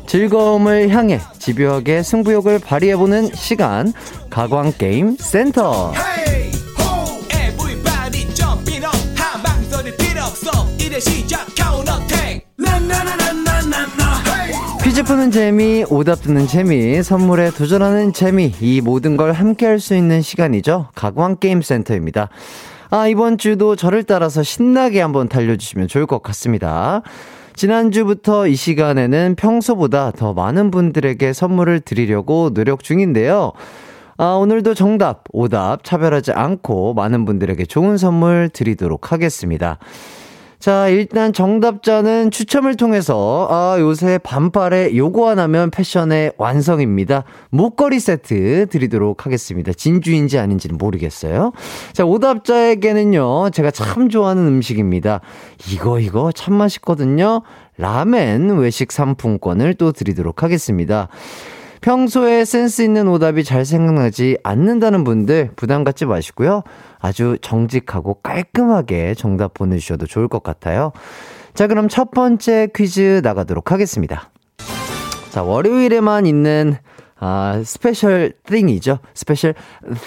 즐거움을 0.06 0.90
향해 0.90 1.20
집요하게 1.38 2.02
승부욕을 2.02 2.58
발휘해보는 2.58 3.30
시간, 3.34 3.92
가광게임 4.28 5.16
센터. 5.18 5.92
Hey 5.94 6.50
ho 6.78 7.00
퀴즈 14.82 15.04
푸는 15.04 15.30
재미, 15.30 15.84
오답 15.88 16.22
듣는 16.22 16.48
재미, 16.48 17.00
선물에 17.02 17.50
도전하는 17.50 18.12
재미, 18.12 18.52
이 18.60 18.80
모든 18.80 19.16
걸 19.16 19.32
함께 19.32 19.66
할 19.66 19.78
수 19.78 19.94
있는 19.94 20.20
시간이죠. 20.20 20.88
가광게임센터입니다. 20.94 22.28
아, 22.92 23.06
이번 23.06 23.38
주도 23.38 23.76
저를 23.76 24.02
따라서 24.02 24.42
신나게 24.42 25.00
한번 25.00 25.28
달려주시면 25.28 25.86
좋을 25.86 26.06
것 26.06 26.24
같습니다. 26.24 27.02
지난주부터 27.54 28.48
이 28.48 28.56
시간에는 28.56 29.36
평소보다 29.36 30.10
더 30.10 30.34
많은 30.34 30.72
분들에게 30.72 31.32
선물을 31.32 31.80
드리려고 31.80 32.52
노력 32.52 32.82
중인데요. 32.82 33.52
아, 34.16 34.32
오늘도 34.32 34.74
정답, 34.74 35.22
오답 35.32 35.84
차별하지 35.84 36.32
않고 36.32 36.94
많은 36.94 37.24
분들에게 37.26 37.64
좋은 37.66 37.96
선물 37.96 38.50
드리도록 38.52 39.12
하겠습니다. 39.12 39.78
자, 40.60 40.88
일단 40.88 41.32
정답자는 41.32 42.30
추첨을 42.30 42.76
통해서, 42.76 43.48
아, 43.50 43.76
요새 43.80 44.18
반팔에 44.18 44.94
요거 44.94 45.30
하나면 45.30 45.70
패션의 45.70 46.32
완성입니다. 46.36 47.24
목걸이 47.48 47.98
세트 47.98 48.66
드리도록 48.68 49.24
하겠습니다. 49.24 49.72
진주인지 49.72 50.38
아닌지는 50.38 50.76
모르겠어요. 50.76 51.52
자, 51.94 52.04
오답자에게는요, 52.04 53.48
제가 53.50 53.70
참 53.70 54.10
좋아하는 54.10 54.46
음식입니다. 54.46 55.22
이거, 55.72 55.98
이거 55.98 56.30
참 56.30 56.52
맛있거든요. 56.56 57.40
라멘 57.78 58.58
외식 58.58 58.92
상품권을 58.92 59.72
또 59.74 59.92
드리도록 59.92 60.42
하겠습니다. 60.42 61.08
평소에 61.80 62.44
센스 62.44 62.82
있는 62.82 63.08
오답이 63.08 63.42
잘 63.44 63.64
생각나지 63.64 64.36
않는다는 64.42 65.04
분들 65.04 65.52
부담 65.56 65.84
갖지 65.84 66.04
마시고요. 66.04 66.62
아주 67.00 67.38
정직하고 67.40 68.14
깔끔하게 68.22 69.14
정답 69.14 69.54
보내주셔도 69.54 70.06
좋을 70.06 70.28
것 70.28 70.42
같아요. 70.42 70.92
자, 71.54 71.66
그럼 71.66 71.88
첫 71.88 72.10
번째 72.10 72.68
퀴즈 72.74 73.20
나가도록 73.24 73.72
하겠습니다. 73.72 74.30
자, 75.30 75.42
월요일에만 75.42 76.26
있는 76.26 76.76
아, 77.22 77.60
special 77.64 78.32
thing이죠. 78.46 78.98
special 79.12 79.54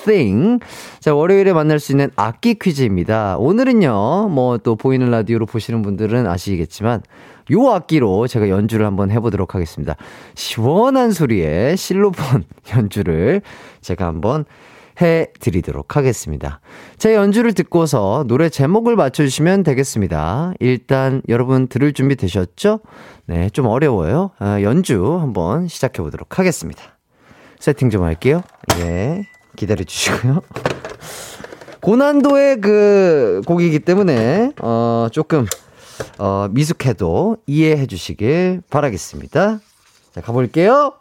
thing. 0.05 0.59
자, 0.99 1.13
월요일에 1.13 1.53
만날 1.53 1.79
수 1.79 1.91
있는 1.91 2.09
악기 2.15 2.55
퀴즈입니다. 2.55 3.37
오늘은요, 3.37 4.29
뭐 4.29 4.57
또 4.57 4.75
보이는 4.75 5.09
라디오로 5.11 5.45
보시는 5.45 5.83
분들은 5.83 6.25
아시겠지만, 6.25 7.01
요 7.51 7.69
악기로 7.69 8.27
제가 8.27 8.49
연주를 8.49 8.85
한번 8.87 9.11
해보도록 9.11 9.53
하겠습니다. 9.53 9.95
시원한 10.33 11.11
소리의 11.11 11.77
실로폰 11.77 12.45
연주를 12.75 13.41
제가 13.81 14.07
한번 14.07 14.45
해드리도록 15.01 15.95
하겠습니다. 15.95 16.59
제 16.97 17.15
연주를 17.15 17.53
듣고서 17.53 18.23
노래 18.27 18.49
제목을 18.49 18.95
맞춰주시면 18.95 19.63
되겠습니다. 19.63 20.53
일단 20.59 21.21
여러분 21.29 21.67
들을 21.67 21.93
준비 21.93 22.15
되셨죠? 22.15 22.79
네, 23.25 23.49
좀 23.49 23.67
어려워요. 23.67 24.31
아, 24.39 24.61
연주 24.61 25.17
한번 25.19 25.67
시작해보도록 25.67 26.39
하겠습니다. 26.39 26.81
세팅 27.59 27.89
좀 27.89 28.03
할게요. 28.03 28.41
예, 28.79 29.25
기다려주시고요. 29.55 30.41
고난도의 31.81 32.61
그 32.61 33.41
곡이기 33.45 33.79
때문에, 33.79 34.53
어, 34.61 35.07
조금, 35.11 35.45
어, 36.17 36.47
미숙해도 36.51 37.37
이해해 37.45 37.87
주시길 37.87 38.61
바라겠습니다. 38.69 39.59
자, 40.13 40.21
가볼게요. 40.21 40.93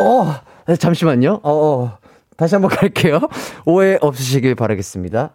어, 0.00 0.74
잠시만요. 0.76 1.40
어, 1.42 1.50
어, 1.52 1.98
다시 2.36 2.54
한번 2.54 2.70
갈게요. 2.70 3.20
오해 3.66 3.98
없으시길 4.00 4.54
바라겠습니다. 4.54 5.32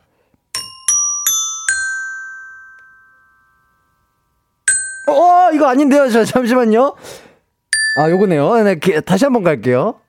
어, 5.09 5.51
이거 5.53 5.67
아닌데요. 5.67 6.09
저, 6.09 6.25
잠시만요. 6.25 6.95
아, 7.99 8.09
요거네요. 8.09 8.63
네, 8.63 8.79
기, 8.79 8.99
다시 9.01 9.25
한번 9.25 9.43
갈게요. 9.43 9.99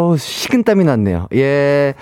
어 0.00 0.16
식은땀이 0.16 0.84
났네요. 0.84 1.28
예. 1.34 1.92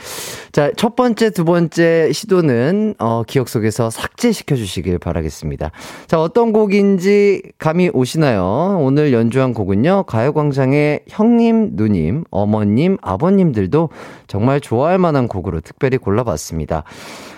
자, 0.53 0.71
첫 0.77 0.95
번째, 0.95 1.31
두 1.31 1.45
번째 1.45 2.13
시도는, 2.13 2.95
어, 3.01 3.25
기억 3.27 3.49
속에서 3.49 3.91
삭제시켜 3.91 4.55
주시길 4.55 5.01
바라겠습니다. 5.01 5.73
자, 6.07 6.23
어떤 6.23 6.53
곡인지 6.53 7.43
감이 7.59 7.91
오시나요? 7.93 8.79
오늘 8.81 9.13
연주한 9.13 9.53
곡은요, 9.53 10.05
가요광장의 10.05 11.01
형님, 11.09 11.71
누님, 11.73 12.25
어머님, 12.31 12.99
아버님들도 13.03 13.89
정말 14.29 14.61
좋아할 14.61 14.99
만한 14.99 15.27
곡으로 15.27 15.61
특별히 15.61 15.99
골라봤습니다. 15.99 16.85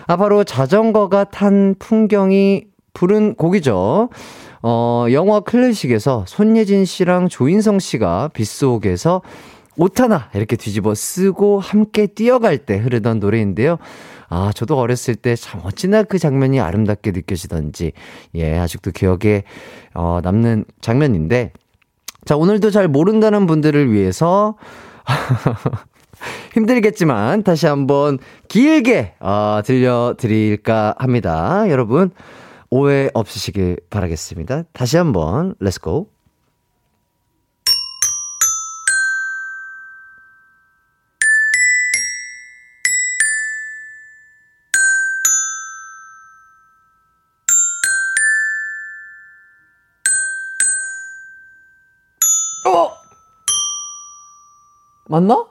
아, 0.07 0.17
바로 0.17 0.45
자전거가 0.45 1.25
탄 1.25 1.75
풍경이 1.79 2.65
부른 2.93 3.35
곡이죠. 3.37 4.11
어, 4.63 5.07
영화 5.13 5.41
클래식에서 5.41 6.25
손예진 6.27 6.85
씨랑 6.85 7.29
조인성 7.29 7.79
씨가 7.79 8.29
빗속에서 8.35 9.23
옷 9.77 10.01
하나 10.01 10.29
이렇게 10.35 10.57
뒤집어 10.57 10.95
쓰고 10.95 11.61
함께 11.61 12.07
뛰어갈 12.07 12.59
때 12.59 12.77
흐르던 12.77 13.19
노래인데요. 13.21 13.79
아, 14.29 14.53
저도 14.55 14.79
어렸을 14.79 15.17
때 15.17 15.35
참 15.37 15.61
어찌나 15.65 16.05
그 16.05 16.19
장면이 16.19 16.61
아름답게 16.61 17.11
느껴지던지, 17.11 17.93
예, 18.37 18.59
아직도 18.59 18.93
기억에, 18.93 19.43
어, 19.95 20.21
남는 20.23 20.65
장면인데, 20.81 21.53
자, 22.25 22.37
오늘도 22.37 22.71
잘 22.71 22.87
모른다는 22.87 23.47
분들을 23.47 23.93
위해서, 23.93 24.57
힘들겠지만, 26.55 27.43
다시 27.43 27.67
한번 27.67 28.19
길게, 28.49 29.15
어, 29.21 29.61
들려드릴까 29.65 30.95
합니다. 30.99 31.65
여러분, 31.69 32.11
오해 32.71 33.11
없으시길 33.15 33.79
바라겠습니다. 33.91 34.65
다시 34.73 34.97
한번, 34.97 35.55
let's 35.59 35.97
go. 35.97 36.20
맞나? 55.11 55.45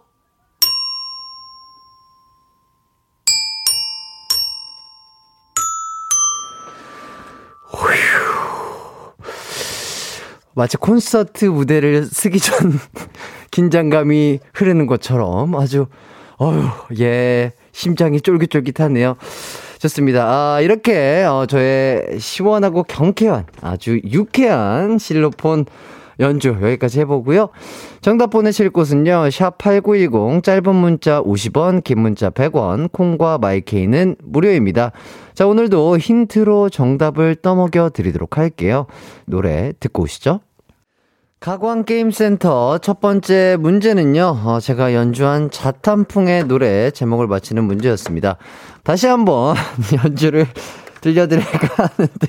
마치 10.56 10.76
콘서트 10.76 11.46
무대를 11.46 12.04
쓰기 12.06 12.40
전 12.40 12.74
긴장감이 13.52 14.40
흐르는 14.54 14.88
것처럼 14.88 15.56
아주 15.56 15.88
어휴 16.38 16.68
예 17.00 17.54
심장이 17.72 18.20
쫄깃쫄깃하네요. 18.20 19.16
좋습니다. 19.78 20.26
아 20.26 20.60
이렇게 20.62 21.24
어, 21.24 21.46
저의 21.46 22.20
시원하고 22.20 22.84
경쾌한 22.84 23.46
아주 23.62 24.02
유쾌한 24.04 24.98
실로폰 24.98 25.66
연주 26.20 26.50
여기까지 26.62 27.00
해보고요. 27.02 27.50
정답 28.02 28.32
보내실 28.32 28.70
곳은요. 28.70 29.30
샵 29.32 29.58
8910 29.58 30.44
짧은 30.44 30.76
문자 30.76 31.22
50원 31.22 31.84
긴 31.84 32.02
문자 32.02 32.30
100원 32.30 32.92
콩과 32.92 33.38
마이케이는 33.38 34.16
무료입니다. 34.24 34.92
자 35.34 35.48
오늘도 35.48 35.98
힌트로 35.98 36.70
정답을 36.70 37.36
떠먹여 37.36 37.92
드리도록 37.94 38.38
할게요. 38.38 38.88
노래 39.26 39.74
듣고 39.80 40.04
오시죠. 40.04 40.42
가광게임센터 41.40 42.80
첫 42.80 43.00
번째 43.00 43.56
문제는요, 43.62 44.42
어, 44.44 44.60
제가 44.60 44.94
연주한 44.94 45.50
자탄풍의 45.50 46.46
노래 46.46 46.92
제목을 46.92 47.28
맞히는 47.28 47.64
문제였습니다. 47.64 48.36
다시 48.84 49.08
한번 49.08 49.56
연주를 50.04 50.48
들려드릴까 51.00 51.86
하는데, 51.96 52.28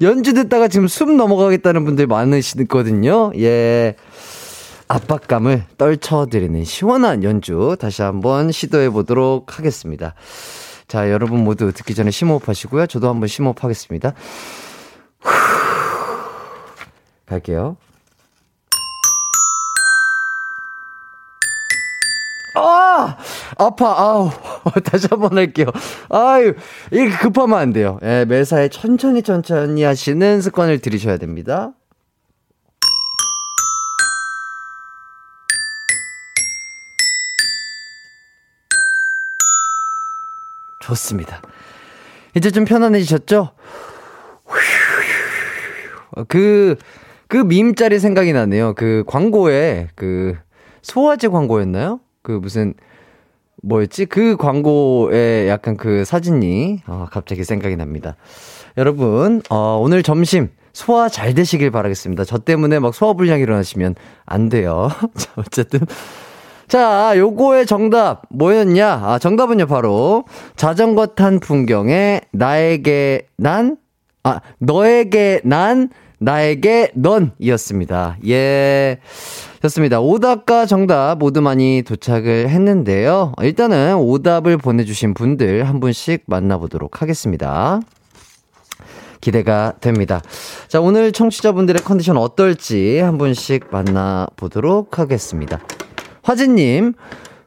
연주 0.00 0.34
듣다가 0.34 0.68
지금 0.68 0.88
숨 0.88 1.16
넘어가겠다는 1.16 1.84
분들 1.84 2.06
많으시거든요. 2.06 3.32
예. 3.38 3.96
압박감을 4.88 5.64
떨쳐드리는 5.78 6.64
시원한 6.64 7.24
연주 7.24 7.76
다시 7.80 8.02
한번 8.02 8.52
시도해 8.52 8.90
보도록 8.90 9.58
하겠습니다. 9.58 10.14
자, 10.86 11.10
여러분 11.10 11.42
모두 11.42 11.72
듣기 11.72 11.94
전에 11.94 12.10
심호흡 12.10 12.48
하시고요. 12.48 12.86
저도 12.86 13.08
한번 13.08 13.26
심호흡 13.26 13.64
하겠습니다. 13.64 14.12
갈게요. 17.26 17.76
아! 23.06 23.16
아파, 23.58 23.86
아우. 23.98 24.30
다시 24.84 25.06
한 25.10 25.20
번 25.20 25.36
할게요. 25.38 25.66
아유, 26.08 26.54
이렇게 26.90 27.16
급하면 27.16 27.58
안 27.58 27.72
돼요. 27.72 27.98
예, 28.02 28.24
매사에 28.26 28.68
천천히 28.68 29.22
천천히 29.22 29.82
하시는 29.82 30.40
습관을 30.40 30.78
들이셔야 30.80 31.16
됩니다. 31.18 31.72
좋습니다. 40.80 41.40
이제 42.36 42.50
좀 42.50 42.64
편안해지셨죠? 42.64 43.50
그, 46.28 46.76
그 47.28 47.36
밈짤이 47.38 47.98
생각이 47.98 48.32
나네요. 48.32 48.74
그 48.74 49.04
광고에, 49.06 49.88
그, 49.94 50.36
소화제 50.82 51.28
광고였나요? 51.28 52.00
그 52.22 52.32
무슨, 52.32 52.74
뭐였지? 53.62 54.06
그 54.06 54.36
광고에 54.36 55.48
약간 55.48 55.76
그 55.76 56.04
사진이, 56.04 56.82
어, 56.86 57.06
갑자기 57.10 57.44
생각이 57.44 57.76
납니다. 57.76 58.16
여러분, 58.76 59.42
어, 59.50 59.78
오늘 59.80 60.02
점심, 60.02 60.50
소화 60.72 61.08
잘 61.08 61.34
되시길 61.34 61.70
바라겠습니다. 61.70 62.24
저 62.24 62.38
때문에 62.38 62.78
막 62.78 62.94
소화불량 62.94 63.40
일어나시면 63.40 63.94
안 64.26 64.48
돼요. 64.48 64.90
자, 65.16 65.30
어쨌든. 65.36 65.80
자, 66.68 67.14
요거의 67.16 67.64
정답 67.66 68.22
뭐였냐? 68.28 69.00
아, 69.02 69.18
정답은요, 69.18 69.66
바로 69.66 70.24
자전거 70.56 71.06
탄 71.06 71.40
풍경에 71.40 72.20
나에게 72.32 73.28
난, 73.36 73.76
아, 74.24 74.40
너에게 74.58 75.40
난, 75.44 75.88
나에게 76.18 76.92
넌 76.94 77.32
이었습니다. 77.38 78.18
예. 78.26 78.98
좋습니다. 79.66 80.00
오답과 80.00 80.66
정답 80.66 81.18
모두 81.18 81.40
많이 81.40 81.82
도착을 81.82 82.48
했는데요. 82.50 83.32
일단은 83.42 83.96
오답을 83.96 84.58
보내주신 84.58 85.12
분들 85.14 85.68
한 85.68 85.80
분씩 85.80 86.22
만나보도록 86.26 87.02
하겠습니다. 87.02 87.80
기대가 89.20 89.72
됩니다. 89.80 90.20
자, 90.68 90.80
오늘 90.80 91.10
청취자분들의 91.10 91.82
컨디션 91.82 92.16
어떨지 92.16 92.98
한 92.98 93.18
분씩 93.18 93.64
만나보도록 93.72 95.00
하겠습니다. 95.00 95.60
화진님, 96.22 96.94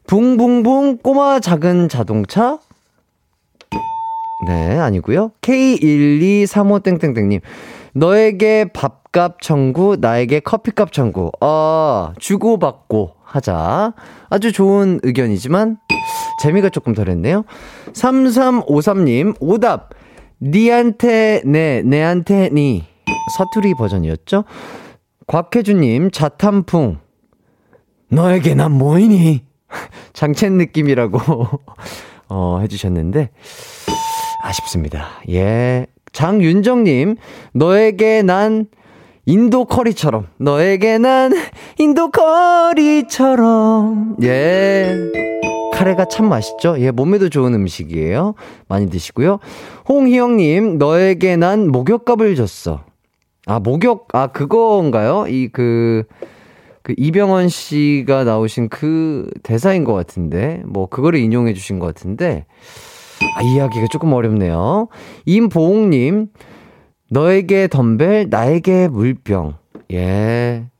붕붕붕 0.05 0.97
꼬마 0.97 1.39
작은 1.39 1.87
자동차? 1.87 2.59
네, 4.47 4.77
아니고요 4.77 5.31
K1235땡땡땡님, 5.41 7.39
너에게 7.99 8.63
밥값 8.71 9.41
청구, 9.41 9.97
나에게 9.99 10.39
커피값 10.39 10.93
청구. 10.93 11.31
아, 11.41 12.13
주고받고 12.17 13.15
하자. 13.23 13.93
아주 14.29 14.53
좋은 14.53 15.01
의견이지만, 15.03 15.77
재미가 16.41 16.69
조금 16.69 16.93
덜했네요. 16.93 17.43
3353님, 17.91 19.35
오답. 19.41 19.89
니한테, 20.41 21.41
네, 21.45 21.81
내한테, 21.81 22.49
니. 22.53 22.85
사투리 23.37 23.73
버전이었죠? 23.75 24.45
곽혜주님, 25.27 26.11
자탄풍. 26.11 26.99
너에게 28.11 28.55
난 28.55 28.71
뭐이니? 28.71 29.43
장첸 30.13 30.53
느낌이라고, 30.53 31.19
어, 32.29 32.59
해주셨는데, 32.61 33.29
아쉽습니다. 34.41 35.09
예. 35.29 35.85
장윤정님, 36.11 37.15
너에게 37.53 38.21
난 38.21 38.67
인도 39.25 39.65
커리처럼, 39.65 40.27
너에게 40.37 40.97
난 40.97 41.33
인도 41.77 42.09
커리처럼, 42.11 43.57
예. 44.23 44.95
카레가 45.73 46.05
참 46.05 46.27
맛있죠? 46.27 46.75
예, 46.79 46.91
몸에도 46.91 47.29
좋은 47.29 47.53
음식이에요. 47.53 48.33
많이 48.67 48.89
드시고요. 48.89 49.39
홍희영님, 49.87 50.77
너에게 50.77 51.37
난 51.37 51.69
목욕값을 51.69 52.35
줬어. 52.35 52.83
아, 53.45 53.59
목욕, 53.59 54.09
아, 54.13 54.27
그건가요? 54.27 55.27
이, 55.29 55.47
그, 55.47 56.03
그 56.83 56.93
이병헌 56.97 57.47
씨가 57.49 58.25
나오신 58.25 58.67
그 58.69 59.29
대사인 59.41 59.85
것 59.85 59.93
같은데, 59.93 60.61
뭐, 60.65 60.87
그거를 60.87 61.19
인용해 61.19 61.53
주신 61.53 61.79
것 61.79 61.85
같은데, 61.85 62.45
아, 63.35 63.41
이해하기가 63.41 63.87
조금 63.91 64.13
어렵네요. 64.13 64.87
임보웅님, 65.25 66.27
너에게 67.09 67.67
덤벨, 67.67 68.27
나에게 68.29 68.87
물병. 68.87 69.55
예. 69.91 70.65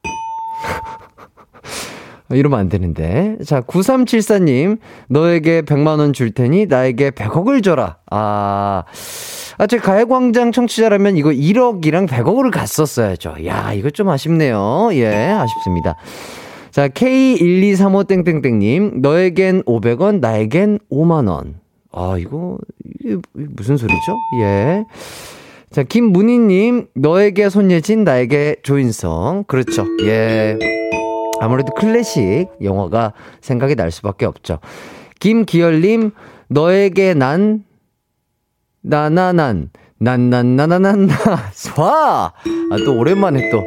이러면 2.32 2.60
안 2.60 2.69
되는데. 2.69 3.38
자, 3.45 3.62
9374님, 3.62 4.78
너에게 5.08 5.63
100만원 5.63 6.13
줄 6.13 6.30
테니 6.32 6.67
나에게 6.67 7.10
100억을 7.12 7.63
줘라. 7.63 7.97
아, 8.12 8.84
아, 9.58 9.67
제 9.67 9.78
가해광장 9.78 10.52
청취자라면 10.52 11.17
이거 11.17 11.32
1억이랑 11.32 12.08
100억을 12.08 12.52
갔었어야죠. 12.52 13.38
야, 13.45 13.73
이거 13.73 13.89
좀 13.89 14.10
아쉽네요. 14.10 14.89
예, 14.93 15.08
아쉽습니다. 15.08 15.95
자, 16.71 16.88
K1235땡땡땡님, 16.88 18.99
너에겐 18.99 19.63
500원, 19.63 20.19
나에겐 20.19 20.78
5만원. 20.91 21.56
아, 21.91 22.17
이거, 22.19 22.58
이게 22.84 23.17
무슨 23.34 23.78
소리죠? 23.78 24.17
예. 24.41 24.86
자, 25.71 25.84
김문희님, 25.84 26.88
너에게 26.95 27.49
손예진, 27.49 28.04
나에게 28.04 28.58
조인성. 28.63 29.45
그렇죠. 29.47 29.86
예. 30.04 30.58
아무래도 31.39 31.73
클래식 31.73 32.47
영화가 32.62 33.13
생각이 33.41 33.75
날 33.75 33.91
수밖에 33.91 34.25
없죠. 34.25 34.60
김기열님, 35.19 36.12
너에게 36.47 37.13
난, 37.13 37.63
나나난, 38.82 39.69
난난나나난나, 39.99 41.13
와! 41.78 42.34
아, 42.71 42.78
또 42.86 42.97
오랜만에 42.97 43.49
또 43.49 43.63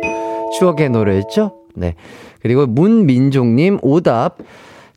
추억의 0.59 0.91
노래였죠? 0.91 1.57
네. 1.75 1.95
그리고 2.41 2.67
문민종님, 2.67 3.79
오답, 3.83 4.39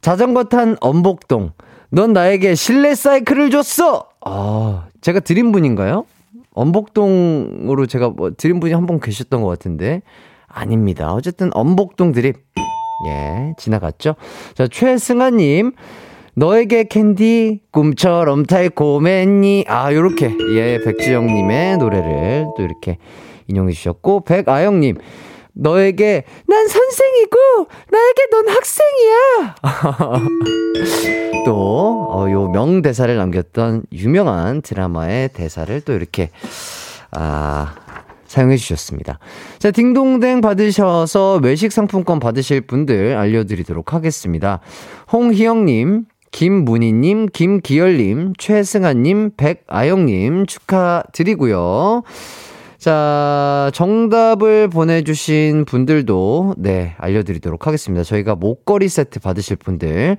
자전거 0.02 0.46
탄 0.46 0.78
엄복동, 0.82 1.52
넌 1.96 2.12
나에게 2.12 2.56
실내 2.56 2.94
사이클을 2.94 3.52
줬어! 3.52 4.10
아, 4.26 4.88
제가 5.00 5.22
드린 5.22 5.54
분인가요? 5.54 6.06
엄복동으로 6.54 7.86
제가 7.86 8.10
뭐 8.10 8.32
드린 8.36 8.60
분이 8.60 8.74
한분 8.74 9.00
계셨던 9.00 9.42
것 9.42 9.48
같은데. 9.48 10.02
아닙니다. 10.46 11.14
어쨌든 11.14 11.52
엄복동 11.54 12.12
드립. 12.12 12.36
예, 13.08 13.54
지나갔죠? 13.58 14.16
자, 14.56 14.68
최승아님. 14.68 15.72
너에게 16.34 16.84
캔디 16.84 17.62
꿈처럼 17.72 18.46
달콤했니? 18.46 19.64
아, 19.70 19.94
요렇게. 19.94 20.36
예, 20.56 20.82
백지영님의 20.84 21.78
노래를 21.78 22.48
또 22.58 22.64
이렇게 22.64 22.98
인용해 23.48 23.72
주셨고, 23.72 24.26
백아영님. 24.26 24.98
너에게 25.56 26.24
난 26.48 26.68
선생이고 26.68 27.68
나에게 27.92 28.26
넌 28.32 28.50
학생이야. 28.50 29.56
또, 31.46 32.08
어, 32.12 32.30
요 32.30 32.50
명대사를 32.50 33.16
남겼던 33.16 33.84
유명한 33.94 34.62
드라마의 34.62 35.30
대사를 35.30 35.82
또 35.82 35.94
이렇게, 35.94 36.30
아, 37.12 37.76
사용해 38.28 38.58
주셨습니다. 38.58 39.20
자, 39.60 39.72
딩동댕 39.72 40.42
받으셔서 40.42 41.40
외식 41.42 41.72
상품권 41.72 42.20
받으실 42.20 42.62
분들 42.62 43.16
알려드리도록 43.16 43.94
하겠습니다. 43.94 44.60
홍희영님, 45.14 46.06
김문희님, 46.32 47.28
김기열님, 47.32 48.34
최승아님, 48.38 49.32
백아영님 49.38 50.48
축하드리고요. 50.48 52.04
자, 52.86 53.72
정답을 53.74 54.68
보내주신 54.68 55.66
분들도, 55.66 56.54
네, 56.60 56.94
알려드리도록 57.00 57.66
하겠습니다. 57.66 58.04
저희가 58.04 58.36
목걸이 58.36 58.90
세트 58.90 59.22
받으실 59.22 59.56
분들. 59.56 60.18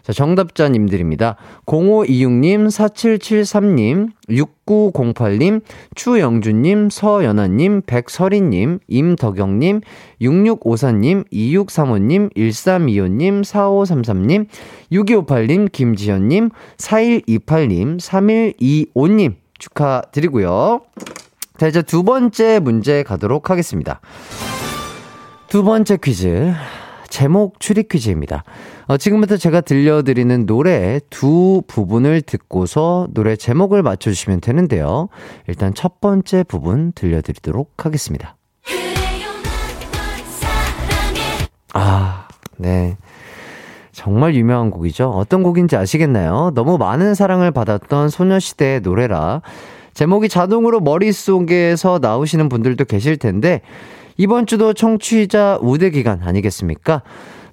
자, 0.00 0.12
정답자님들입니다. 0.12 1.34
0526님, 1.66 2.68
4773님, 2.68 4.10
6908님, 4.28 5.62
추영준님, 5.96 6.90
서연아님, 6.90 7.82
백설희님, 7.84 8.78
임덕영님, 8.86 9.80
6654님, 10.20 11.28
2635님, 11.32 12.32
1325님, 12.32 13.42
4533님, 13.42 14.46
6258님, 14.92 15.72
김지현님, 15.72 16.50
4128님, 16.76 17.98
3125님 17.98 19.34
축하드리고요. 19.58 20.80
자, 21.56 21.68
이제 21.68 21.82
두 21.82 22.02
번째 22.02 22.58
문제 22.58 23.04
가도록 23.04 23.48
하겠습니다. 23.48 24.00
두 25.48 25.62
번째 25.62 25.98
퀴즈. 26.02 26.52
제목 27.08 27.60
추리 27.60 27.84
퀴즈입니다. 27.84 28.42
어, 28.86 28.96
지금부터 28.96 29.36
제가 29.36 29.60
들려드리는 29.60 30.46
노래 30.46 30.98
두 31.10 31.62
부분을 31.68 32.22
듣고서 32.22 33.06
노래 33.14 33.36
제목을 33.36 33.84
맞춰주시면 33.84 34.40
되는데요. 34.40 35.08
일단 35.46 35.72
첫 35.74 36.00
번째 36.00 36.42
부분 36.42 36.90
들려드리도록 36.92 37.86
하겠습니다. 37.86 38.36
아, 41.72 42.26
네. 42.56 42.96
정말 43.92 44.34
유명한 44.34 44.70
곡이죠. 44.70 45.08
어떤 45.10 45.44
곡인지 45.44 45.76
아시겠나요? 45.76 46.50
너무 46.56 46.78
많은 46.78 47.14
사랑을 47.14 47.52
받았던 47.52 48.08
소녀시대의 48.08 48.80
노래라 48.80 49.40
제목이 49.94 50.28
자동으로 50.28 50.80
머릿속에서 50.80 52.00
나오시는 52.02 52.48
분들도 52.48 52.84
계실 52.84 53.16
텐데 53.16 53.60
이번 54.16 54.46
주도 54.46 54.72
청취자 54.72 55.58
우대 55.60 55.90
기간 55.90 56.20
아니겠습니까? 56.22 57.02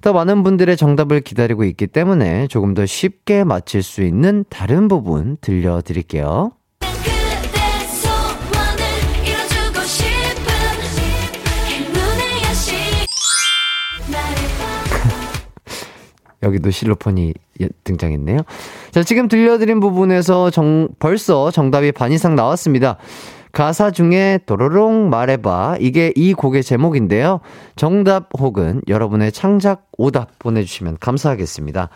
더 0.00 0.12
많은 0.12 0.42
분들의 0.42 0.76
정답을 0.76 1.20
기다리고 1.20 1.62
있기 1.64 1.86
때문에 1.86 2.48
조금 2.48 2.74
더 2.74 2.84
쉽게 2.84 3.44
맞힐 3.44 3.84
수 3.84 4.02
있는 4.02 4.44
다른 4.48 4.88
부분 4.88 5.36
들려드릴게요. 5.40 6.50
여기도 16.42 16.72
실로폰이 16.72 17.34
등장했네요. 17.84 18.38
자, 18.92 19.02
지금 19.02 19.26
들려드린 19.26 19.80
부분에서 19.80 20.50
정, 20.50 20.86
벌써 20.98 21.50
정답이 21.50 21.92
반 21.92 22.12
이상 22.12 22.36
나왔습니다. 22.36 22.98
가사 23.50 23.90
중에 23.90 24.38
도로롱 24.44 25.08
말해봐. 25.08 25.76
이게 25.80 26.12
이 26.14 26.34
곡의 26.34 26.62
제목인데요. 26.62 27.40
정답 27.74 28.28
혹은 28.38 28.82
여러분의 28.88 29.32
창작 29.32 29.86
오답 29.96 30.38
보내주시면 30.38 30.98
감사하겠습니다. 31.00 31.88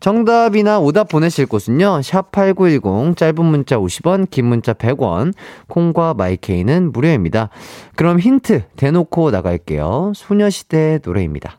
정답이나 0.00 0.80
오답 0.80 1.08
보내실 1.08 1.46
곳은요. 1.46 2.00
샵8910 2.00 3.16
짧은 3.16 3.44
문자 3.44 3.76
50원, 3.76 4.28
긴 4.28 4.46
문자 4.46 4.72
100원, 4.72 5.32
콩과 5.68 6.14
마이케이는 6.14 6.90
무료입니다. 6.90 7.50
그럼 7.94 8.18
힌트 8.18 8.64
대놓고 8.76 9.30
나갈게요. 9.30 10.12
소녀시대 10.16 10.98
노래입니다. 11.04 11.58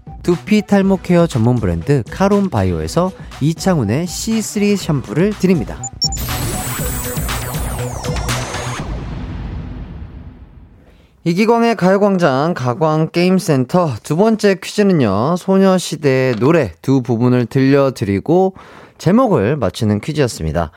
두피 0.23 0.61
탈모 0.61 0.99
케어 1.01 1.25
전문 1.27 1.55
브랜드 1.55 2.03
카론 2.09 2.49
바이오에서 2.49 3.11
이창훈의 3.41 4.05
C3 4.05 4.75
샴푸를 4.75 5.31
드립니다. 5.31 5.81
이기광의 11.23 11.75
가요광장 11.75 12.55
가광게임센터 12.55 13.91
두 14.01 14.15
번째 14.15 14.55
퀴즈는요, 14.55 15.35
소녀시대의 15.37 16.37
노래 16.37 16.71
두 16.81 17.03
부분을 17.03 17.45
들려드리고 17.45 18.55
제목을 18.97 19.55
맞히는 19.57 20.01
퀴즈였습니다. 20.01 20.71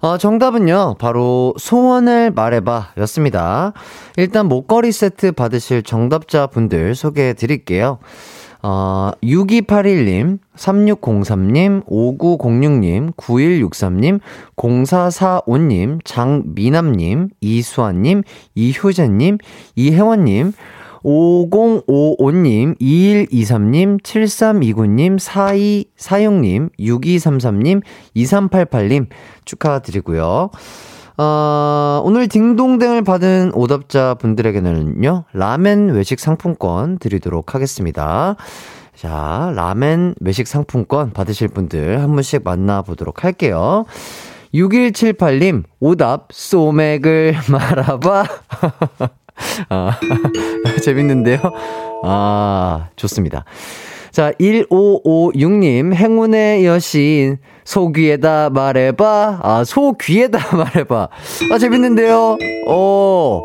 어, 0.00 0.18
정답은요, 0.18 0.96
바로 0.98 1.54
소원을 1.58 2.32
말해봐 2.32 2.94
였습니다. 2.98 3.72
일단 4.16 4.46
목걸이 4.46 4.90
세트 4.92 5.32
받으실 5.32 5.82
정답자 5.82 6.48
분들 6.48 6.94
소개해 6.94 7.34
드릴게요. 7.34 7.98
어, 8.68 9.12
6281님, 9.22 10.40
3603님, 10.56 11.84
5906님, 11.86 13.12
9163님, 13.14 14.18
0445님, 14.56 16.00
장미남님, 16.04 17.28
이수아님, 17.40 18.24
이효재님, 18.56 19.38
이혜원님, 19.76 20.52
5055님, 21.04 22.76
2123님, 22.80 24.00
7329님, 24.02 25.20
4246님, 25.20 26.70
6233님, 26.76 27.82
2388님 28.16 29.06
축하드리고요. 29.44 30.50
어, 31.18 32.02
오늘 32.04 32.28
딩동댕을 32.28 33.02
받은 33.02 33.52
오답자 33.54 34.14
분들에게는요, 34.14 35.24
라멘 35.32 35.90
외식 35.90 36.20
상품권 36.20 36.98
드리도록 36.98 37.54
하겠습니다. 37.54 38.36
자, 38.94 39.52
라멘 39.54 40.14
외식 40.20 40.46
상품권 40.46 41.12
받으실 41.12 41.48
분들 41.48 42.00
한 42.02 42.12
분씩 42.12 42.42
만나보도록 42.44 43.24
할게요. 43.24 43.86
6178님, 44.52 45.64
오답, 45.80 46.28
소맥을 46.32 47.36
말아봐. 47.50 48.24
아, 49.68 49.98
재밌는데요? 50.82 51.38
아, 52.04 52.88
좋습니다. 52.96 53.44
자, 54.16 54.32
1556님, 54.40 55.92
행운의 55.92 56.64
여신, 56.64 57.36
소귀에다 57.64 58.48
말해봐. 58.48 59.40
아, 59.42 59.62
소귀에다 59.62 60.38
말해봐. 60.56 61.08
아, 61.52 61.58
재밌는데요? 61.58 62.38
어, 62.66 63.42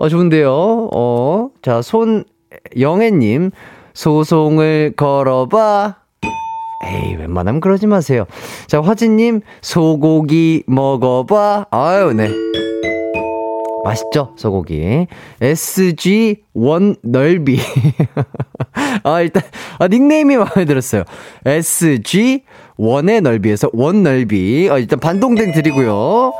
어, 0.00 0.08
좋은데요? 0.08 0.88
어, 0.92 1.50
자, 1.62 1.82
손영애님, 1.82 3.52
소송을 3.94 4.94
걸어봐. 4.96 5.94
에이, 6.84 7.14
웬만하면 7.14 7.60
그러지 7.60 7.86
마세요. 7.86 8.24
자, 8.66 8.80
화진님, 8.80 9.42
소고기 9.62 10.64
먹어봐. 10.66 11.66
아유, 11.70 12.12
네. 12.12 12.28
맛있죠? 13.84 14.32
소고기. 14.36 15.06
SG1 15.40 16.96
넓이. 17.02 17.58
아, 19.04 19.20
일단, 19.20 19.42
아, 19.78 19.88
닉네임이 19.88 20.36
마음에 20.36 20.64
들었어요. 20.64 21.04
SG1의 21.44 23.20
넓이에서 23.22 23.70
원 23.72 24.02
넓이. 24.02 24.68
아, 24.70 24.78
일단 24.78 24.98
반동댕 25.00 25.52
드리고요. 25.52 26.32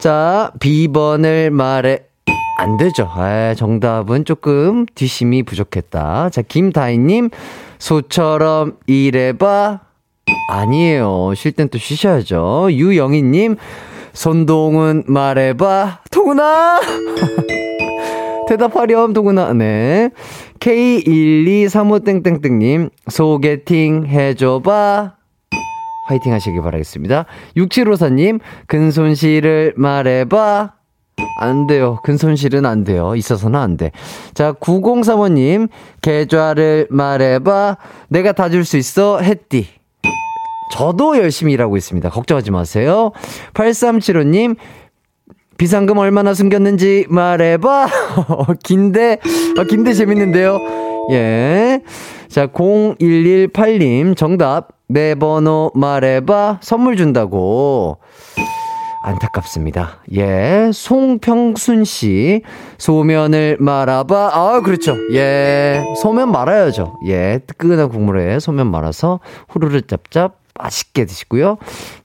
자, 0.00 0.52
B번을 0.60 1.50
말해. 1.50 2.00
안 2.60 2.76
되죠. 2.76 3.08
아, 3.12 3.54
정답은 3.56 4.24
조금 4.24 4.84
뒷심이 4.94 5.44
부족했다. 5.44 6.30
자, 6.30 6.42
김다희님, 6.42 7.30
소처럼 7.78 8.76
일해봐. 8.86 9.80
아니에요. 10.50 11.32
쉴 11.36 11.52
땐 11.52 11.68
또 11.68 11.78
쉬셔야죠. 11.78 12.68
유영희님, 12.72 13.56
손동은 14.18 15.04
말해봐. 15.06 16.00
동훈아! 16.10 16.80
대답하렴, 18.48 19.12
동훈아. 19.12 19.52
네. 19.52 20.10
K1235땡땡땡님, 20.58 22.90
소개팅 23.08 24.06
해줘봐. 24.06 25.14
화이팅 26.08 26.32
하시길 26.32 26.60
바라겠습니다. 26.62 27.26
6754님, 27.56 28.40
근손실을 28.66 29.74
말해봐. 29.76 30.72
안 31.40 31.66
돼요. 31.68 32.00
근손실은 32.02 32.66
안 32.66 32.82
돼요. 32.82 33.14
있어서는 33.14 33.60
안 33.60 33.76
돼. 33.76 33.92
자, 34.34 34.52
9035님, 34.52 35.68
계좌를 36.02 36.88
말해봐. 36.90 37.76
내가 38.08 38.32
다 38.32 38.48
줄 38.48 38.64
수 38.64 38.76
있어. 38.78 39.20
했디. 39.20 39.77
저도 40.70 41.18
열심히 41.18 41.52
일하고 41.52 41.76
있습니다. 41.76 42.10
걱정하지 42.10 42.50
마세요. 42.50 43.12
8375님, 43.54 44.56
비상금 45.56 45.98
얼마나 45.98 46.34
숨겼는지 46.34 47.06
말해봐. 47.08 47.88
긴데, 48.62 49.18
어, 49.58 49.64
긴데 49.64 49.92
재밌는데요. 49.94 50.58
예. 51.10 51.80
자, 52.28 52.46
0118님, 52.46 54.16
정답. 54.16 54.68
내 54.90 55.14
번호 55.14 55.70
말해봐. 55.74 56.60
선물 56.62 56.96
준다고. 56.96 57.98
안타깝습니다. 59.02 60.00
예. 60.16 60.70
송평순 60.72 61.84
씨. 61.84 62.42
소면을 62.78 63.56
말아봐. 63.60 64.30
아, 64.32 64.60
그렇죠. 64.60 64.96
예. 65.12 65.82
소면 66.00 66.32
말아야죠. 66.32 66.98
예. 67.06 67.40
뜨끈한 67.46 67.90
국물에 67.90 68.38
소면 68.38 68.70
말아서 68.70 69.20
후루룩 69.48 69.88
짭짭 69.88 70.38
맛있게 70.58 71.04
드시고요. 71.04 71.58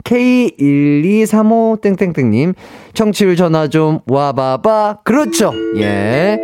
K1235땡땡땡님, 0.04 2.54
청취율 2.94 3.36
전화 3.36 3.68
좀 3.68 4.00
와봐봐. 4.08 5.00
그렇죠. 5.04 5.52
예. 5.78 6.40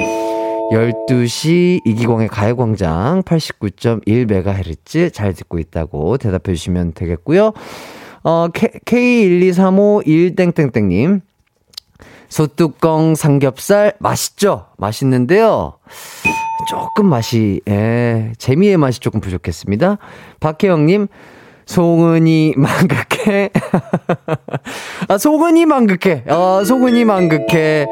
12시 0.71 1.81
이기광의 1.83 2.27
가요광장 2.27 3.23
89.1MHz 3.23 5.11
잘 5.11 5.33
듣고 5.33 5.57
있다고 5.57 6.17
대답해 6.17 6.53
주시면 6.53 6.93
되겠고요. 6.93 7.53
어, 8.23 8.49
K12351땡땡땡님. 8.53 11.21
소뚜껑 12.29 13.15
삼겹살 13.15 13.93
맛있죠? 13.99 14.67
맛있는데요. 14.77 15.79
조금 16.69 17.07
맛이, 17.07 17.61
예, 17.67 18.31
재미의 18.37 18.77
맛이 18.77 18.99
조금 18.99 19.19
부족했습니다. 19.19 19.97
박혜영님, 20.39 21.07
송은이 21.69 22.55
망극해. 22.57 23.51
아, 25.07 25.17
송은이 25.19 25.67
망극해. 25.67 26.23
아, 26.27 26.63
송은이 26.65 27.05
망극해. 27.05 27.85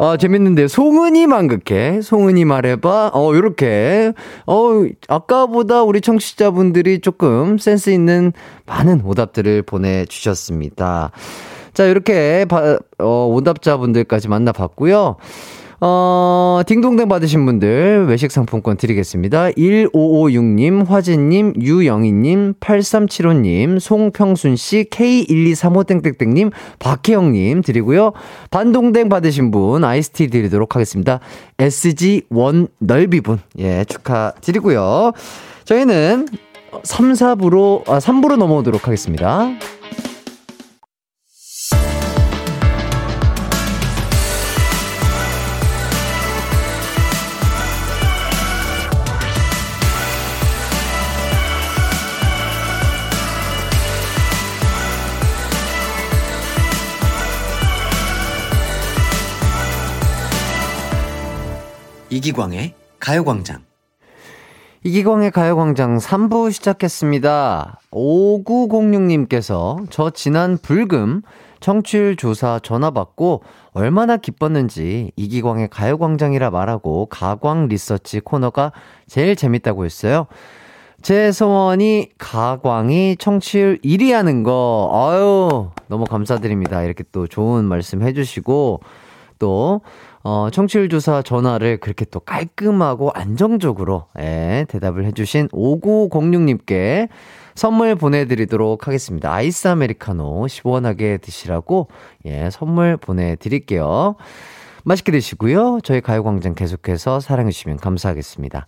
아, 0.00 0.16
재밌는데요. 0.16 0.68
송은이 0.68 1.26
망극해. 1.26 2.00
송은이 2.00 2.46
말해봐. 2.46 3.10
어, 3.12 3.32
요렇게. 3.34 4.14
어, 4.46 4.70
아까보다 5.06 5.82
우리 5.82 6.00
청취자분들이 6.00 7.00
조금 7.00 7.58
센스 7.58 7.90
있는 7.90 8.32
많은 8.64 9.02
오답들을 9.04 9.64
보내주셨습니다. 9.64 11.10
자, 11.74 11.84
이렇게, 11.84 12.46
바, 12.46 12.78
어, 12.98 13.26
오답자분들까지 13.34 14.28
만나봤고요. 14.28 15.16
어, 15.82 16.60
딩동댕 16.66 17.08
받으신 17.08 17.46
분들 17.46 18.06
외식 18.06 18.30
상품권 18.30 18.76
드리겠습니다. 18.76 19.50
1556님, 19.52 20.86
화진님, 20.86 21.54
유영희님, 21.58 22.54
8375님, 22.60 23.80
송평순씨, 23.80 24.86
K1235땡땡땡님, 24.90 26.52
박혜영님 26.78 27.62
드리고요. 27.62 28.12
반동댕 28.50 29.08
받으신 29.08 29.50
분 29.50 29.82
아이스티 29.84 30.28
드리도록 30.28 30.76
하겠습니다. 30.76 31.20
SG1 31.56 32.68
넓이분, 32.78 33.38
예, 33.58 33.84
축하드리고요. 33.84 35.12
저희는 35.64 36.28
3, 36.82 37.12
4부로, 37.12 37.88
아, 37.88 37.98
3부로 37.98 38.36
넘어오도록 38.36 38.86
하겠습니다. 38.86 39.48
이기광의 62.12 62.74
가요광장. 62.98 63.60
이기광의 64.82 65.30
가요광장 65.30 65.98
3부 65.98 66.50
시작했습니다. 66.50 67.78
5906님께서 67.92 69.86
저 69.90 70.10
지난 70.10 70.58
불금 70.58 71.22
청취율 71.60 72.16
조사 72.16 72.58
전화 72.64 72.90
받고 72.90 73.44
얼마나 73.72 74.16
기뻤는지 74.16 75.12
이기광의 75.14 75.68
가요광장이라 75.68 76.50
말하고 76.50 77.06
가광 77.06 77.68
리서치 77.68 78.18
코너가 78.20 78.72
제일 79.06 79.36
재밌다고 79.36 79.84
했어요. 79.84 80.26
제 81.02 81.30
소원이 81.30 82.08
가광이 82.18 83.18
청취율 83.20 83.78
1위 83.84 84.10
하는 84.10 84.42
거, 84.42 84.90
아유, 84.92 85.70
너무 85.86 86.06
감사드립니다. 86.06 86.82
이렇게 86.82 87.04
또 87.12 87.28
좋은 87.28 87.64
말씀 87.66 88.02
해주시고, 88.02 88.80
또, 89.38 89.80
어, 90.22 90.48
청취율 90.52 90.90
조사 90.90 91.22
전화를 91.22 91.78
그렇게 91.78 92.04
또 92.04 92.20
깔끔하고 92.20 93.10
안정적으로, 93.14 94.06
예, 94.18 94.66
대답을 94.68 95.06
해주신 95.06 95.48
5906님께 95.48 97.08
선물 97.54 97.94
보내드리도록 97.94 98.86
하겠습니다. 98.86 99.32
아이스 99.32 99.68
아메리카노 99.68 100.46
시원하게 100.48 101.18
드시라고, 101.18 101.88
예, 102.26 102.50
선물 102.50 102.98
보내드릴게요. 102.98 104.16
맛있게 104.84 105.12
드시고요. 105.12 105.80
저희 105.82 106.00
가요광장 106.00 106.54
계속해서 106.54 107.20
사랑해주시면 107.20 107.78
감사하겠습니다. 107.78 108.66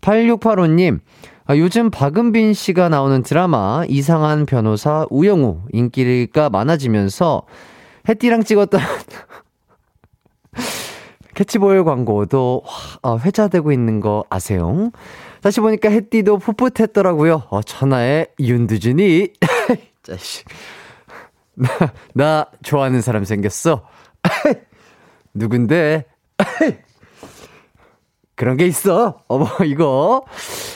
8685님, 0.00 1.00
아, 1.46 1.56
요즘 1.56 1.90
박은빈 1.90 2.54
씨가 2.54 2.88
나오는 2.88 3.22
드라마 3.22 3.84
이상한 3.88 4.46
변호사 4.46 5.06
우영우 5.10 5.62
인기가 5.72 6.50
많아지면서 6.50 7.42
해띠랑 8.08 8.44
찍었던 8.44 8.80
캐치볼 11.38 11.84
광고도 11.84 12.64
어, 13.00 13.18
회자되고 13.18 13.70
있는 13.70 14.00
거 14.00 14.24
아세요? 14.28 14.90
다시 15.40 15.60
보니까 15.60 15.88
해띠도 15.88 16.38
풋풋했더라고요. 16.38 17.44
어, 17.50 17.62
천하의 17.62 18.26
윤두준이 18.40 19.34
나, 21.54 21.68
나 22.14 22.50
좋아하는 22.64 23.00
사람 23.00 23.22
생겼어. 23.22 23.86
누군데? 25.32 26.06
그런 28.34 28.56
게 28.56 28.66
있어. 28.66 29.22
어머 29.28 29.46
이거 29.64 30.24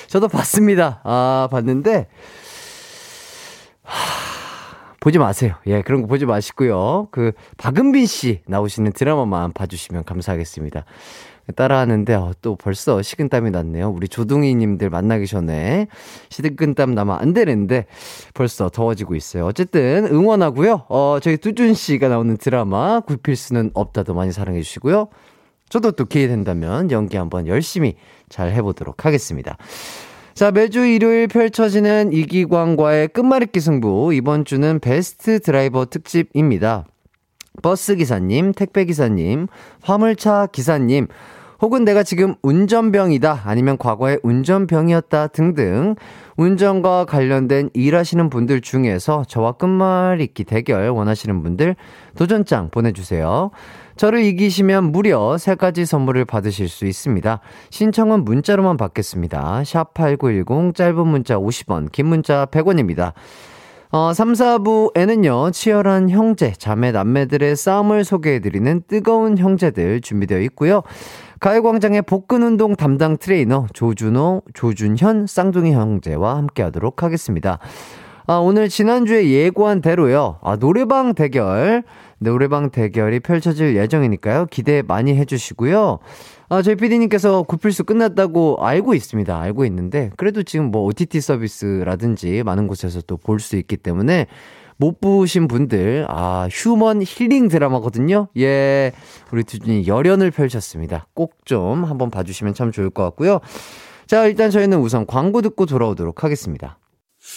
저도 0.06 0.28
봤습니다. 0.28 1.00
아 1.02 1.48
봤는데 1.50 2.06
하... 3.82 4.31
보지 5.02 5.18
마세요. 5.18 5.54
예, 5.66 5.82
그런 5.82 6.02
거 6.02 6.06
보지 6.06 6.26
마시고요. 6.26 7.08
그 7.10 7.32
박은빈 7.56 8.06
씨 8.06 8.40
나오시는 8.46 8.92
드라마만 8.92 9.52
봐주시면 9.52 10.04
감사하겠습니다. 10.04 10.84
따라하는데 11.56 12.14
어, 12.14 12.32
또 12.40 12.54
벌써 12.54 13.02
식은땀이 13.02 13.50
났네요. 13.50 13.90
우리 13.90 14.06
조둥이님들 14.06 14.90
만나기 14.90 15.26
전에 15.26 15.88
식은땀 16.28 16.94
나면 16.94 17.18
안 17.18 17.32
되는데 17.32 17.86
벌써 18.32 18.68
더워지고 18.68 19.16
있어요. 19.16 19.44
어쨌든 19.44 20.06
응원하고요. 20.06 20.86
어, 20.88 21.18
저희 21.20 21.36
뚜준 21.36 21.74
씨가 21.74 22.06
나오는 22.06 22.36
드라마 22.36 23.00
굽힐 23.00 23.34
수는 23.34 23.72
없다도 23.74 24.14
많이 24.14 24.30
사랑해 24.30 24.62
주시고요. 24.62 25.08
저도 25.68 25.90
또 25.90 26.04
기회 26.04 26.28
된다면 26.28 26.92
연기 26.92 27.16
한번 27.16 27.48
열심히 27.48 27.96
잘 28.28 28.52
해보도록 28.52 29.04
하겠습니다. 29.04 29.56
자, 30.34 30.50
매주 30.50 30.86
일요일 30.86 31.28
펼쳐지는 31.28 32.12
이기광과의 32.12 33.08
끝말잇기 33.08 33.60
승부. 33.60 34.14
이번 34.14 34.46
주는 34.46 34.80
베스트 34.80 35.40
드라이버 35.40 35.84
특집입니다. 35.84 36.86
버스 37.62 37.96
기사님, 37.96 38.52
택배 38.52 38.86
기사님, 38.86 39.46
화물차 39.82 40.48
기사님, 40.50 41.08
혹은 41.60 41.84
내가 41.84 42.02
지금 42.02 42.34
운전병이다, 42.42 43.42
아니면 43.44 43.76
과거에 43.76 44.18
운전병이었다 44.22 45.28
등등 45.28 45.96
운전과 46.38 47.04
관련된 47.04 47.68
일하시는 47.74 48.30
분들 48.30 48.62
중에서 48.62 49.24
저와 49.28 49.52
끝말잇기 49.52 50.44
대결 50.44 50.88
원하시는 50.88 51.42
분들 51.42 51.76
도전장 52.16 52.70
보내주세요. 52.70 53.50
저를 54.02 54.24
이기시면 54.24 54.90
무려 54.90 55.20
3가지 55.36 55.86
선물을 55.86 56.24
받으실 56.24 56.68
수 56.68 56.86
있습니다. 56.86 57.38
신청은 57.70 58.24
문자로만 58.24 58.76
받겠습니다. 58.76 59.62
샵8910 59.62 60.74
짧은 60.74 61.06
문자 61.06 61.36
50원, 61.36 61.92
긴 61.92 62.06
문자 62.06 62.44
100원입니다. 62.46 63.12
어, 63.92 64.12
3, 64.12 64.32
4부에는요, 64.32 65.52
치열한 65.52 66.10
형제, 66.10 66.50
자매, 66.50 66.90
남매들의 66.90 67.54
싸움을 67.54 68.04
소개해드리는 68.04 68.82
뜨거운 68.88 69.38
형제들 69.38 70.00
준비되어 70.00 70.40
있고요. 70.40 70.82
가요광장의 71.38 72.02
복근 72.02 72.42
운동 72.42 72.74
담당 72.74 73.18
트레이너 73.18 73.68
조준호, 73.72 74.42
조준현, 74.52 75.28
쌍둥이 75.28 75.74
형제와 75.74 76.38
함께 76.38 76.64
하도록 76.64 77.00
하겠습니다. 77.04 77.60
아, 78.26 78.34
오늘 78.34 78.68
지난주에 78.68 79.28
예고한 79.28 79.80
대로요. 79.80 80.38
아, 80.42 80.56
노래방 80.56 81.14
대결, 81.14 81.82
노래방 82.22 82.70
대결이 82.70 83.20
펼쳐질 83.20 83.76
예정이니까요. 83.76 84.46
기대 84.50 84.82
많이 84.82 85.14
해주시고요. 85.16 85.98
아, 86.48 86.62
저희 86.62 86.74
PD님께서 86.76 87.42
구필수 87.44 87.84
끝났다고 87.84 88.58
알고 88.60 88.94
있습니다. 88.94 89.38
알고 89.40 89.64
있는데, 89.66 90.10
그래도 90.16 90.42
지금 90.42 90.70
뭐 90.70 90.82
OTT 90.82 91.20
서비스라든지 91.20 92.42
많은 92.44 92.66
곳에서 92.66 93.00
또 93.02 93.16
볼 93.16 93.40
수 93.40 93.56
있기 93.56 93.76
때문에 93.78 94.26
못 94.76 95.00
보신 95.00 95.48
분들, 95.48 96.06
아, 96.08 96.48
휴먼 96.50 97.02
힐링 97.04 97.48
드라마거든요. 97.48 98.28
예. 98.38 98.92
우리 99.32 99.44
두 99.44 99.58
분이 99.58 99.86
열연을 99.86 100.30
펼쳤습니다. 100.30 101.06
꼭 101.14 101.32
좀 101.44 101.84
한번 101.84 102.10
봐주시면 102.10 102.54
참 102.54 102.70
좋을 102.72 102.90
것 102.90 103.02
같고요. 103.04 103.40
자, 104.06 104.26
일단 104.26 104.50
저희는 104.50 104.78
우선 104.78 105.06
광고 105.06 105.40
듣고 105.42 105.66
돌아오도록 105.66 106.22
하겠습니다. 106.24 106.78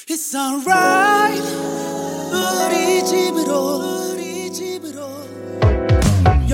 It's 0.09 0.35
alright 0.35 1.41
우리 2.33 3.03
집으로 3.05 3.94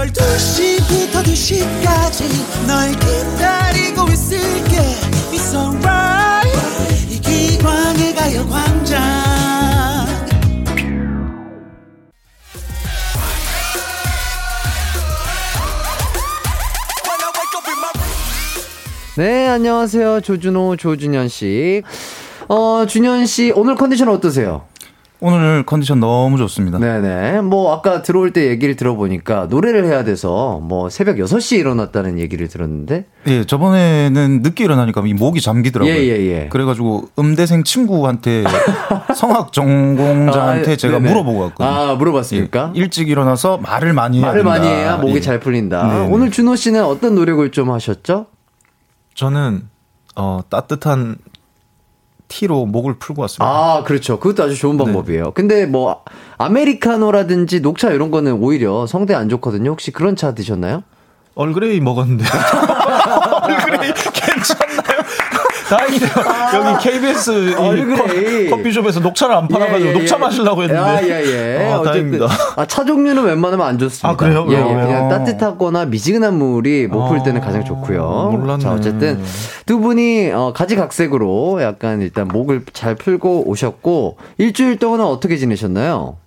12시부터 0.02 1.22
2시까지 1.24 2.66
널 2.66 2.92
기다리고 2.94 4.08
있을게 4.12 4.78
It's 5.32 5.54
alright 5.54 7.14
이기광의 7.14 8.16
가요광장 8.16 9.00
네, 19.18 19.50
안녕하세요. 19.50 20.22
조준호, 20.22 20.78
조준현 20.78 21.28
씨. 21.28 21.84
어, 22.48 22.86
준현 22.88 23.26
씨, 23.28 23.52
오늘 23.54 23.76
컨디션 23.76 24.08
어떠세요? 24.08 24.66
오늘 25.24 25.64
컨디션 25.68 26.00
너무 26.00 26.40
좋습니다. 26.40 26.80
네네. 26.80 27.42
뭐, 27.42 27.72
아까 27.74 28.02
들어올 28.02 28.34
때 28.34 28.50
얘기를 28.50 28.76
들어보니까 28.76 29.46
노래를 29.52 29.86
해야 29.86 30.04
돼서 30.04 30.60
뭐 30.64 30.90
새벽 30.90 31.18
6시에 31.18 31.60
일어났다는 31.60 32.18
얘기를 32.18 32.48
들었는데. 32.48 33.06
예, 33.28 33.44
저번에는 33.44 34.42
늦게 34.42 34.64
일어나니까 34.64 35.04
이 35.06 35.14
목이 35.14 35.40
잠기더라고요. 35.40 35.94
예, 35.94 36.00
예, 36.00 36.20
예. 36.22 36.50
그래가지고 36.50 37.10
음대생 37.20 37.64
친구한테 37.64 38.44
성악 39.16 39.54
전공자한테 39.54 40.72
아, 40.72 40.76
제가 40.76 40.98
네네. 40.98 41.10
물어보고 41.12 41.40
왔거든요. 41.40 41.70
아, 41.70 41.96
물어봤습니까? 41.96 42.74
예, 42.76 42.80
일찍 42.80 43.08
일어나서 43.10 43.60
말을 43.60 43.94
많이 43.94 44.18
해야 44.18 44.26
말을 44.26 44.40
된다. 44.44 44.50
많이 44.58 44.68
해야 44.68 44.98
목이 44.98 45.18
예. 45.18 45.22
잘 45.22 45.40
풀린다. 45.40 45.88
네네. 45.88 46.08
오늘 46.12 46.32
준호 46.32 46.56
씨는 46.56 46.84
어떤 46.84 47.14
노력을 47.14 47.48
좀 47.52 47.70
하셨죠? 47.70 48.26
저는 49.14 49.68
어 50.16 50.40
따뜻한 50.50 51.18
티로 52.32 52.66
목을 52.66 52.96
풀고 52.98 53.22
왔습니다. 53.24 53.46
아, 53.46 53.84
그렇죠. 53.84 54.18
그것도 54.20 54.44
아주 54.44 54.56
좋은 54.56 54.78
방법이에요. 54.78 55.32
근데 55.32 55.66
뭐, 55.66 56.04
아메리카노라든지 56.38 57.60
녹차 57.60 57.92
이런 57.92 58.10
거는 58.10 58.34
오히려 58.42 58.88
성대 58.88 59.14
안 59.14 59.28
좋거든요. 59.28 59.72
혹시 59.72 59.92
그런 59.92 60.16
차 60.16 60.34
드셨나요? 60.34 60.84
얼그레이 61.36 61.82
먹었는데. 61.82 62.24
얼그레이 63.44 63.94
괜찮나요? 64.14 65.02
다행이네요. 65.78 66.10
여기 66.56 66.90
KBS 66.90 67.50
이 67.50 67.54
얼그레이. 67.54 68.50
커, 68.50 68.58
커피숍에서 68.58 69.00
녹차를 69.00 69.36
안 69.36 69.48
팔아가지고 69.48 69.86
예, 69.90 69.94
예, 69.94 69.98
녹차 69.98 70.16
예. 70.16 70.20
마시려고 70.20 70.64
했는데. 70.64 70.82
아, 70.82 71.02
예, 71.04 71.24
예. 71.26 71.64
어, 71.72 71.80
어쨌든, 71.80 71.92
다행입니다. 71.92 72.28
아, 72.58 72.66
차 72.66 72.84
종류는 72.86 73.24
웬만하면 73.24 73.66
안 73.66 73.78
좋습니다. 73.80 74.10
아, 74.10 74.16
그래요? 74.16 74.46
예, 74.50 74.56
예. 74.56 74.64
그냥 74.64 75.10
따뜻하거나 75.10 75.86
미지근한 75.86 76.38
물이 76.38 76.88
목 76.88 77.08
풀 77.10 77.24
때는 77.24 77.42
아, 77.42 77.46
가장 77.46 77.64
좋고요. 77.66 78.30
몰랐네. 78.32 78.64
자, 78.64 78.72
어쨌든 78.74 79.22
두 79.66 79.80
분이 79.80 80.32
어, 80.32 80.54
가지각색으로 80.54 81.62
약간 81.62 82.02
일단 82.02 82.28
목을 82.28 82.64
잘 82.74 82.96
풀고 82.96 83.50
오셨고 83.50 84.18
일주일 84.38 84.78
동안은 84.78 85.04
어떻게 85.06 85.38
지내셨나요? 85.38 86.18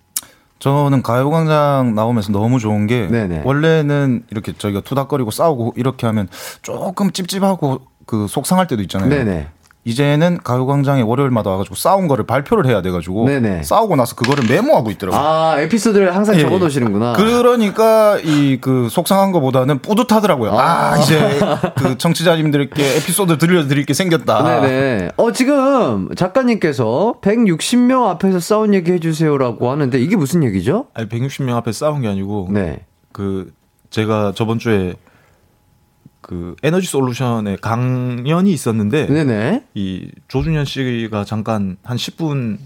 저는 0.58 1.02
가요광장 1.02 1.94
나오면서 1.94 2.32
너무 2.32 2.58
좋은 2.58 2.86
게 2.86 3.06
네네. 3.08 3.42
원래는 3.44 4.22
이렇게 4.30 4.52
저희가 4.56 4.80
투닥거리고 4.80 5.30
싸우고 5.30 5.74
이렇게 5.76 6.06
하면 6.06 6.28
조금 6.62 7.10
찝찝하고 7.12 7.80
그 8.06 8.26
속상할 8.28 8.66
때도 8.66 8.82
있잖아요. 8.82 9.08
네네. 9.08 9.48
이제는 9.86 10.38
가요광장에 10.42 11.02
월요일마다 11.02 11.50
와가지고 11.50 11.74
싸운 11.74 12.08
거를 12.08 12.24
발표를 12.24 12.66
해야 12.66 12.80
돼가지고 12.80 13.26
네네. 13.26 13.64
싸우고 13.64 13.96
나서 13.96 14.16
그거를 14.16 14.44
메모하고 14.48 14.90
있더라고요. 14.92 15.20
아, 15.20 15.60
에피소드를 15.60 16.16
항상 16.16 16.36
예, 16.36 16.40
적어 16.40 16.54
예. 16.54 16.58
놓으시는구나. 16.58 17.12
그러니까 17.12 18.18
이 18.24 18.58
그 18.62 18.88
속상한 18.90 19.30
것보다는 19.32 19.80
뿌듯하더라고요. 19.80 20.52
아, 20.52 20.92
아. 20.94 20.98
이제 20.98 21.38
그 21.76 21.98
청취자님들께 21.98 22.96
에피소드 22.96 23.36
들려드릴 23.36 23.84
게 23.84 23.92
생겼다. 23.92 24.42
네네. 24.42 25.10
어, 25.18 25.32
지금 25.32 26.08
작가님께서 26.14 27.16
160명 27.20 28.06
앞에서 28.06 28.40
싸운 28.40 28.72
얘기 28.72 28.90
해주세요라고 28.92 29.70
하는데 29.70 30.00
이게 30.00 30.16
무슨 30.16 30.44
얘기죠? 30.44 30.86
아니 30.94 31.08
160명 31.10 31.56
앞에 31.56 31.72
싸운 31.72 32.00
게 32.00 32.08
아니고 32.08 32.48
네. 32.50 32.86
그 33.12 33.52
제가 33.90 34.32
저번 34.34 34.58
주에 34.58 34.94
그 36.26 36.56
에너지 36.62 36.86
솔루션의 36.86 37.58
강연이 37.58 38.50
있었는데 38.50 39.06
네네. 39.06 39.64
이 39.74 40.10
조준현 40.28 40.64
씨가 40.64 41.24
잠깐 41.24 41.76
한 41.82 41.98
10분 41.98 42.56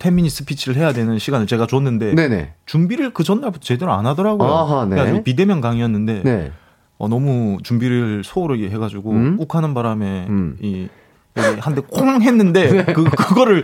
10미니 0.00 0.28
스피치를 0.28 0.76
해야 0.76 0.92
되는 0.92 1.16
시간을 1.16 1.46
제가 1.46 1.68
줬는데 1.68 2.14
네네. 2.14 2.54
준비를 2.66 3.14
그 3.14 3.22
전날부터 3.22 3.62
제대로 3.62 3.92
안 3.92 4.06
하더라고요. 4.06 4.48
아하, 4.48 4.84
네. 4.86 4.96
그래가지고 4.96 5.22
비대면 5.22 5.60
강의였는데 5.60 6.22
네. 6.24 6.52
어, 6.98 7.06
너무 7.06 7.58
준비를 7.62 8.24
소홀하게 8.24 8.70
해가지고 8.70 9.12
음? 9.12 9.36
욱하는 9.38 9.72
바람에 9.72 10.26
음. 10.28 10.56
이 10.60 10.88
여기 11.36 11.60
한대콩 11.60 12.22
했는데 12.22 12.86
그 12.92 13.04
그거를 13.04 13.62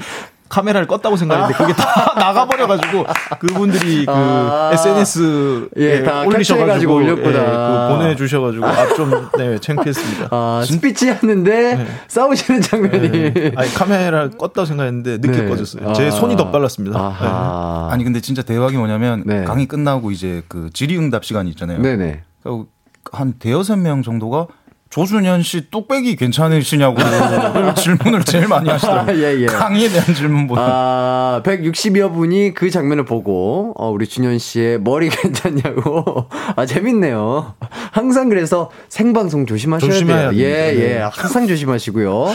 카메라를 0.53 0.87
껐다고 0.87 1.17
생각했는데 1.17 1.55
그게 1.57 1.73
다 1.73 2.13
나가버려가지고 2.21 3.07
그분들이 3.41 4.05
그 4.05 4.13
아. 4.13 4.71
SNS에 4.75 5.69
예, 5.79 6.03
다 6.03 6.21
올리셔가지고 6.25 6.37
캡처해가지고 6.39 6.95
올렸구나. 6.95 7.39
예, 7.39 7.89
그 7.89 7.97
보내주셔가지고 7.97 8.67
아좀 8.67 9.29
네 9.39 9.59
창피했습니다. 9.59 10.29
아, 10.31 10.63
스피치 10.67 11.09
하는데 11.09 11.75
네. 11.77 11.87
싸우시는 12.07 12.61
장면이. 12.61 13.11
네. 13.33 13.53
아니 13.57 13.73
카메라를 13.73 14.33
껐다고 14.33 14.67
생각했는데 14.67 15.19
늦게 15.27 15.43
네. 15.43 15.49
꺼졌어요. 15.49 15.95
제 15.95 16.11
손이 16.11 16.37
더 16.37 16.51
빨랐습니다. 16.51 16.99
아하. 16.99 17.89
아니 17.91 18.05
근데 18.05 18.21
진짜 18.21 18.43
대박이 18.43 18.77
뭐냐면 18.77 19.23
네. 19.25 19.45
강의 19.45 19.65
끝나고 19.67 20.11
이제 20.11 20.43
그 20.49 20.69
질의응답 20.75 21.25
시간이 21.25 21.49
있잖아요. 21.51 21.81
네네. 21.81 22.23
그리고 22.43 22.67
한 23.11 23.33
대여섯 23.39 23.79
명 23.79 24.03
정도가 24.03 24.49
조준현 24.93 25.43
씨 25.43 25.71
뚝배기 25.71 26.17
괜찮으시냐고 26.17 27.01
질문을 27.75 28.25
제일 28.25 28.47
많이 28.47 28.69
하시더라고요. 28.69 29.15
아, 29.17 29.19
예, 29.19 29.41
예. 29.41 29.47
강의에 29.47 29.89
대한 29.89 30.15
질문보다. 30.15 30.61
아, 30.63 31.43
160여 31.43 32.13
분이 32.13 32.53
그 32.53 32.69
장면을 32.69 33.07
보고, 33.07 33.73
어, 33.79 33.89
우리 33.91 34.07
준현 34.07 34.39
씨의 34.39 34.81
머리 34.83 35.09
괜찮냐고. 35.11 36.27
아, 36.57 36.67
재밌네요. 36.67 37.55
항상 37.91 38.29
그래서 38.29 38.71
생방송 38.91 39.47
조심하셔야 39.47 39.91
조심해야 39.91 40.31
돼요. 40.31 40.41
예, 40.43 40.67
됩니다. 40.67 40.85
예. 40.85 40.95
네. 40.97 41.01
항상 41.11 41.47
조심하시고요. 41.47 42.27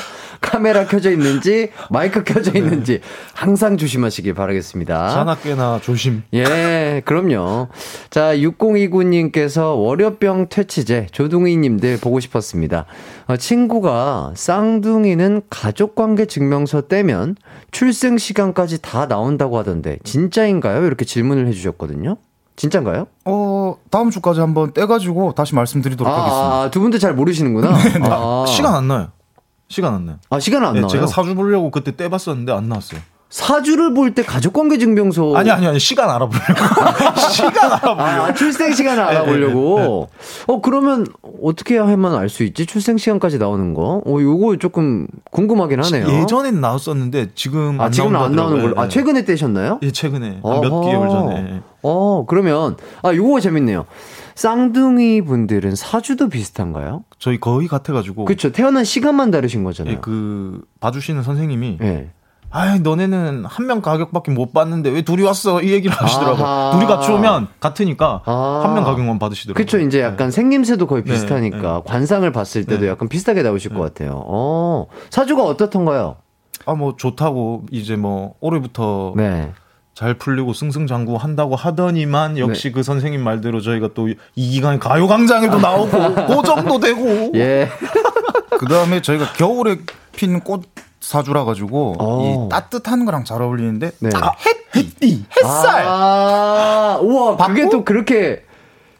카메라 0.42 0.86
켜져 0.86 1.12
있는지, 1.12 1.70
마이크 1.90 2.24
켜져 2.24 2.52
있는지, 2.58 3.02
항상 3.34 3.78
조심하시길 3.78 4.34
바라겠습니다. 4.34 5.10
산악계나 5.10 5.80
조심. 5.82 6.24
예, 6.34 7.02
그럼요. 7.06 7.68
자, 8.10 8.36
6029님께서 8.36 9.76
월요병 9.82 10.50
퇴치제 10.50 11.08
조둥이님들 11.12 12.00
보고 12.00 12.20
싶었습니다. 12.20 12.86
어, 13.28 13.38
친구가 13.38 14.34
쌍둥이는 14.36 15.42
가족관계 15.50 16.26
증명서 16.26 16.82
떼면 16.88 17.36
출생 17.72 18.18
시간까지 18.18 18.82
다 18.82 19.08
나온다고 19.08 19.58
하던데 19.58 20.00
진짜인가요? 20.04 20.86
이렇게 20.86 21.06
질문을 21.06 21.48
해주셨거든요. 21.48 22.18
진짜인가요? 22.56 23.06
어 23.26 23.76
다음 23.92 24.10
주까지 24.10 24.40
한번 24.40 24.74
떼가지고 24.74 25.34
다시 25.34 25.54
말씀드리도록 25.54 26.12
하겠습니다. 26.12 26.62
아, 26.64 26.72
두 26.72 26.80
분도 26.82 26.98
잘 26.98 27.14
모르시는구나. 27.14 27.70
아, 28.02 28.46
시간 28.48 28.74
안 28.74 28.88
나요. 28.88 29.10
시간 29.70 29.94
안 29.94 30.06
나요. 30.06 30.18
아, 30.30 30.40
시간 30.40 30.64
안 30.64 30.74
네, 30.74 30.80
나와요. 30.82 30.92
제가 30.92 31.08
사주 31.08 31.36
보려고 31.36 31.72
그때 31.72 31.96
떼봤었는데 31.96 32.52
안 32.52 32.70
나왔어요. 32.70 33.02
사주를 33.30 33.94
볼 33.94 34.16
때 34.16 34.24
가족관계 34.24 34.78
증명서 34.78 35.36
아니 35.36 35.52
아니 35.52 35.68
아니 35.68 35.78
시간 35.82 36.10
알아보려고 36.10 36.46
시간 37.30 37.74
알아보려고 37.74 38.02
아, 38.02 38.34
출생 38.34 38.72
시간을 38.72 39.04
알아보려고. 39.04 40.08
어, 40.48 40.62
그러면 40.62 41.06
어떻게 41.44 41.78
하면 41.78 42.16
알 42.16 42.30
수 42.30 42.44
있지? 42.44 42.66
출생 42.66 42.98
시간까지 42.98 43.38
나오는 43.38 43.74
거? 43.74 44.02
어, 44.06 44.18
요거 44.22 44.56
조금 44.60 45.08
궁금하긴 45.32 45.84
하네요. 45.84 46.22
예전엔 46.22 46.62
나왔었는데 46.62 47.32
지금 47.36 47.82
아, 47.82 47.86
안 47.86 47.92
지금은 47.92 48.16
안 48.18 48.32
나오는. 48.34 48.62
걸로. 48.62 48.80
아, 48.80 48.86
예. 48.86 48.90
최근에 48.90 49.26
떼셨나요? 49.26 49.80
예 49.84 49.92
최근에 49.92 50.40
한 50.42 50.62
몇. 50.62 50.82
개월 50.86 51.10
전에 51.10 51.62
어, 51.84 52.26
그러면, 52.28 52.78
아, 53.04 53.14
요거 53.14 53.42
재밌네요. 53.42 53.86
쌍둥이 54.38 55.24
분들은 55.24 55.76
사주도 55.76 56.30
비슷한가요? 56.30 57.04
저희 57.18 57.40
거의 57.40 57.68
같아가지고 57.68 58.26
그쵸. 58.26 58.52
태어난 58.52 58.84
시간만 58.84 59.32
다르신 59.32 59.64
거잖아요. 59.64 59.96
예, 59.96 60.00
그 60.00 60.62
봐주시는 60.80 61.24
선생님이 61.24 61.80
예. 61.82 62.12
아 62.52 62.78
너네는 62.78 63.46
한 63.46 63.66
명 63.68 63.82
가격밖에 63.82 64.32
못 64.32 64.54
받는데 64.54 64.92
왜 64.92 65.02
둘이 65.02 65.24
왔어 65.24 65.62
이 65.62 65.72
얘기를 65.72 65.94
하시더라고 65.96 66.46
아하. 66.46 66.68
요 66.68 66.72
둘이 66.78 66.86
같이 66.88 67.12
오면 67.12 67.48
같으니까 67.60 68.22
아. 68.26 68.62
한명 68.64 68.84
가격만 68.84 69.18
받으시더라고요 69.20 69.66
그쵸. 69.66 69.80
이제 69.80 70.02
약간 70.02 70.30
생김새도 70.32 70.86
거의 70.86 71.04
네, 71.04 71.12
비슷하니까 71.12 71.82
관상을 71.86 72.32
봤을 72.32 72.64
때도 72.66 72.84
네. 72.86 72.90
약간 72.90 73.10
비슷하게 73.10 73.42
나오실 73.42 73.74
것 73.74 73.80
같아요. 73.82 74.22
어, 74.28 74.86
사주가 75.10 75.44
어떻던가요? 75.44 76.18
아 76.68 76.74
뭐 76.76 76.96
좋다고 76.96 77.64
이제 77.72 77.96
뭐 77.96 78.36
올해부터 78.40 79.14
네. 79.18 79.52
잘 79.98 80.14
풀리고 80.14 80.54
승승장구 80.54 81.16
한다고 81.16 81.56
하더니만 81.56 82.38
역시 82.38 82.72
그 82.72 82.84
선생님 82.84 83.24
말대로 83.24 83.62
저희가 83.62 83.90
또 83.96 84.08
이 84.36 84.52
기간에 84.52 84.78
가요광장에도 84.78 85.58
나오고 85.60 86.14
그 86.14 86.42
정도 86.46 86.80
되고 86.80 87.32
예. 87.34 87.68
그 88.60 88.68
다음에 88.68 89.02
저희가 89.02 89.34
겨울에 89.34 89.80
핀 90.16 90.40
꽃 90.42 90.62
사주라 91.00 91.46
가지고 91.46 91.96
어. 91.98 92.22
이 92.22 92.50
따뜻한 92.52 93.06
거랑 93.06 93.24
잘 93.24 93.42
어울리는데 93.42 93.90
네. 94.00 94.10
아, 94.14 94.34
햇띠 94.76 95.26
햇살 95.36 95.84
아, 95.88 97.00
우와, 97.02 97.38
그게 97.38 97.68
또 97.70 97.84
그렇게, 97.84 98.44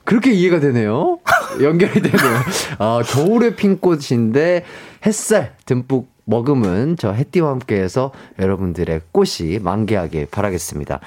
그렇게 0.04 0.32
이해가 0.32 0.60
되네요. 0.60 1.20
연결이 1.62 2.02
되네요. 2.02 2.30
아, 2.80 3.02
겨울에 3.06 3.56
핀 3.56 3.80
꽃인데 3.80 4.64
햇살 5.06 5.54
듬뿍 5.68 6.08
머금은 6.28 6.98
저 7.00 7.14
햇띠와 7.14 7.50
함께해서 7.52 8.12
여러분들의 8.38 9.02
꽃이 9.12 9.60
만개하길 9.62 10.28
바라겠습니다. 10.30 11.00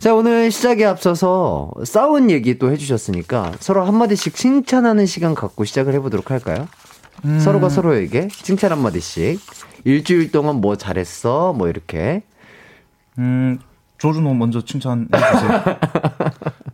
자, 0.00 0.14
오늘 0.14 0.50
시작에 0.50 0.84
앞서서 0.84 1.70
싸운 1.84 2.30
얘기 2.30 2.58
또 2.58 2.70
해주셨으니까 2.70 3.52
서로 3.60 3.84
한마디씩 3.84 4.34
칭찬하는 4.34 5.06
시간 5.06 5.34
갖고 5.34 5.64
시작을 5.64 5.94
해보도록 5.94 6.30
할까요? 6.30 6.68
서로가 7.40 7.68
서로에게 7.68 8.28
칭찬 8.28 8.70
한마디씩. 8.72 9.40
일주일 9.84 10.30
동안 10.30 10.56
뭐 10.56 10.76
잘했어? 10.76 11.52
뭐 11.52 11.68
이렇게. 11.68 12.22
음 13.18 13.58
조준호 13.98 14.34
먼저 14.34 14.64
칭찬해 14.64 15.06
주세요. 15.06 15.62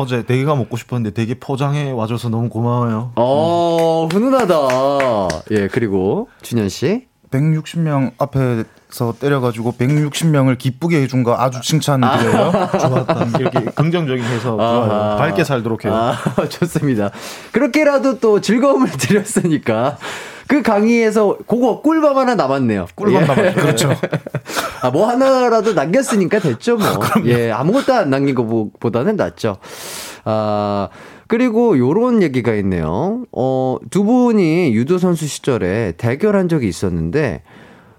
어제 0.00 0.22
대게가 0.24 0.54
먹고 0.56 0.76
싶었는데 0.76 1.12
대게 1.14 1.34
포장해 1.38 1.90
와줘서 1.90 2.28
너무 2.30 2.48
고마워요 2.48 3.12
어, 3.16 4.08
훈훈하다. 4.10 4.54
예, 5.52 5.68
그리고 5.68 6.28
준현 6.42 6.68
씨. 6.68 7.06
160명 7.30 8.10
앞에서 8.18 9.12
때려가지고 9.20 9.74
160명을 9.78 10.58
기쁘게 10.58 11.00
해준 11.02 11.22
거 11.22 11.36
아주 11.38 11.60
칭찬드려요. 11.60 12.50
좋았다 12.80 13.38
이렇게 13.38 13.60
긍정적인. 13.66 14.24
좋아요 14.40 15.16
밝게 15.16 15.44
살도록 15.44 15.84
해요 15.84 15.94
아, 15.94 16.16
좋습니다. 16.48 17.10
그렇게라도 17.52 18.18
또 18.18 18.40
즐거움을 18.40 18.88
드렸으니까 18.98 19.96
그 20.50 20.62
강의에서 20.62 21.38
그거 21.46 21.80
꿀밤 21.80 22.18
하나 22.18 22.34
남았네요. 22.34 22.88
꿀밤 22.96 23.22
예. 23.22 23.26
남았죠. 23.26 23.54
그렇죠. 23.54 23.90
아, 24.82 24.90
뭐 24.90 25.08
하나라도 25.08 25.74
남겼으니까 25.74 26.40
됐죠, 26.40 26.76
뭐. 26.76 26.86
예, 27.26 27.52
아무것도 27.52 27.94
안 27.94 28.10
남긴 28.10 28.34
것보다는 28.34 29.14
낫죠. 29.14 29.58
아, 30.24 30.88
그리고 31.28 31.78
요런 31.78 32.24
얘기가 32.24 32.52
있네요. 32.56 33.22
어, 33.30 33.76
두 33.90 34.02
분이 34.02 34.74
유도 34.74 34.98
선수 34.98 35.28
시절에 35.28 35.92
대결한 35.96 36.48
적이 36.48 36.66
있었는데, 36.66 37.42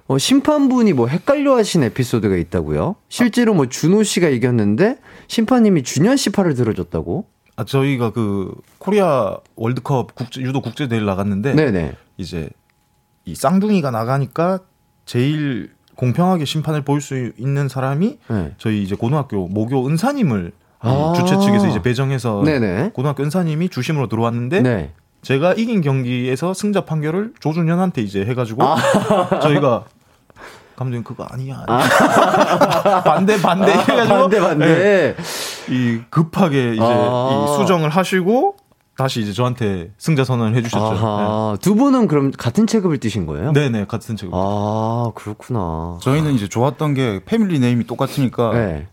어, 0.07 0.17
심판분이 0.17 0.91
뭐 0.91 1.07
헷갈려 1.07 1.55
하신 1.55 1.83
에피소드가 1.83 2.35
있다고요? 2.35 2.97
실제로 3.07 3.53
뭐 3.53 3.67
준호 3.67 4.03
씨가 4.03 4.27
이겼는데, 4.27 4.97
심판님이 5.29 5.83
준현 5.83 6.17
씨 6.17 6.31
팔을 6.31 6.55
들어줬다고? 6.55 7.27
아, 7.55 7.63
저희가 7.63 8.11
그 8.11 8.53
코리아 8.79 9.37
월드컵 9.55 10.15
국제 10.15 10.41
유도 10.41 10.61
국제 10.61 10.87
대회를 10.87 11.05
나갔는데 11.05 11.53
네네. 11.53 11.93
이제 12.21 12.49
이 13.25 13.35
쌍둥이가 13.35 13.91
나가니까 13.91 14.59
제일 15.05 15.71
공평하게 15.95 16.45
심판을 16.45 16.83
볼수 16.83 17.33
있는 17.37 17.67
사람이 17.67 18.17
네. 18.27 18.53
저희 18.57 18.81
이제 18.83 18.95
고등학교 18.95 19.47
모교 19.47 19.87
은사님을 19.87 20.51
아. 20.79 21.13
주최 21.15 21.37
측에서 21.37 21.67
이제 21.67 21.81
배정해서 21.81 22.41
네네. 22.43 22.91
고등학교 22.93 23.23
은사님이 23.23 23.69
주심으로 23.69 24.07
들어왔는데 24.07 24.61
네. 24.61 24.93
제가 25.21 25.53
이긴 25.53 25.81
경기에서 25.81 26.53
승자 26.53 26.85
판결을 26.85 27.33
조준현한테 27.39 28.01
이제 28.01 28.25
해가지고 28.25 28.63
저희가 29.41 29.85
감독님 30.75 31.03
그거 31.03 31.23
아니야. 31.25 31.63
반대 33.05 33.39
반대 33.39 33.71
해가지고 33.71 34.15
반대, 34.15 34.39
반대. 34.39 34.65
네, 34.65 35.15
이 35.69 36.01
급하게 36.09 36.73
이제 36.73 36.81
아. 36.81 37.29
이 37.29 37.57
수정을 37.59 37.89
하시고 37.89 38.55
다시 38.97 39.21
이제 39.21 39.33
저한테 39.33 39.91
승자 39.97 40.23
선언을 40.23 40.55
해주셨죠. 40.57 40.83
아하. 40.83 41.57
두 41.61 41.75
분은 41.75 42.07
그럼 42.07 42.31
같은 42.31 42.67
체급을 42.67 42.99
뛰신 42.99 43.25
거예요? 43.25 43.51
네, 43.53 43.69
네, 43.69 43.85
같은 43.85 44.15
책임. 44.15 44.33
아, 44.33 45.11
그렇구나. 45.15 45.97
저희는 46.01 46.33
이제 46.33 46.47
좋았던 46.47 46.93
게 46.93 47.21
패밀리 47.25 47.59
네임이 47.59 47.87
똑같으니까 47.87 48.53
네. 48.53 48.87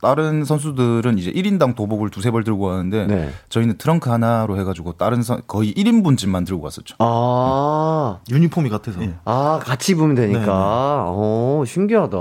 다른 0.00 0.44
선수들은 0.44 1.18
이제 1.18 1.32
1인당 1.32 1.74
도복을 1.76 2.10
두세 2.10 2.30
벌 2.30 2.44
들고 2.44 2.66
가는데 2.66 3.06
네. 3.06 3.30
저희는 3.48 3.78
트렁크 3.78 4.10
하나로 4.10 4.58
해가지고 4.58 4.92
다른 4.94 5.22
선 5.22 5.40
거의 5.46 5.72
1인분 5.72 6.18
집만 6.18 6.44
들고 6.44 6.62
갔었죠. 6.62 6.96
아, 6.98 8.18
유니폼이 8.30 8.68
같아서. 8.70 9.00
아, 9.24 9.60
같이 9.62 9.92
입으면 9.92 10.14
되니까. 10.14 10.40
네, 10.40 10.46
네. 10.46 10.52
어, 10.52 11.62
신기하다. 11.66 12.16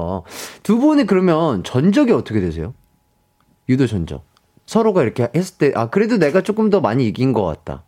두 0.63 0.78
분이 0.78 1.05
그러면 1.07 1.63
전적이 1.63 2.13
어떻게 2.13 2.39
되세요? 2.39 2.74
유도 3.67 3.86
전적. 3.88 4.24
서로가 4.66 5.03
이렇게 5.03 5.28
했을 5.36 5.57
때, 5.57 5.72
아, 5.76 5.89
그래도 5.89 6.18
내가 6.18 6.41
조금 6.41 6.70
더 6.70 6.80
많이 6.82 7.07
이긴 7.07 7.34
것 7.34 7.43
같다. 7.45 7.84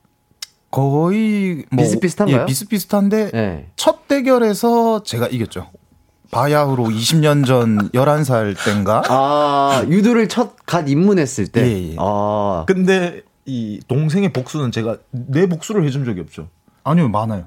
거의 0.71 1.63
뭐 1.71 1.83
비슷비슷한가요? 1.83 2.41
예, 2.41 2.45
비슷비슷한데 2.45 3.31
네. 3.31 3.69
첫 3.77 4.07
대결에서 4.09 5.03
제가 5.03 5.27
이겼죠. 5.27 5.69
바야흐로 6.31 6.85
20년 6.85 7.45
전 7.45 7.89
11살 7.91 8.55
땐가 8.65 9.03
아, 9.07 9.85
유도를 9.87 10.27
첫 10.27 10.55
갓 10.65 10.89
입문했을 10.89 11.47
때. 11.47 11.61
예, 11.65 11.91
예. 11.91 11.95
아, 11.99 12.65
근데 12.67 13.21
이 13.45 13.79
동생의 13.87 14.33
복수는 14.33 14.71
제가 14.71 14.97
내 15.11 15.47
복수를 15.47 15.85
해준 15.85 16.03
적이 16.03 16.21
없죠. 16.21 16.49
아니요 16.83 17.07
많아요. 17.07 17.45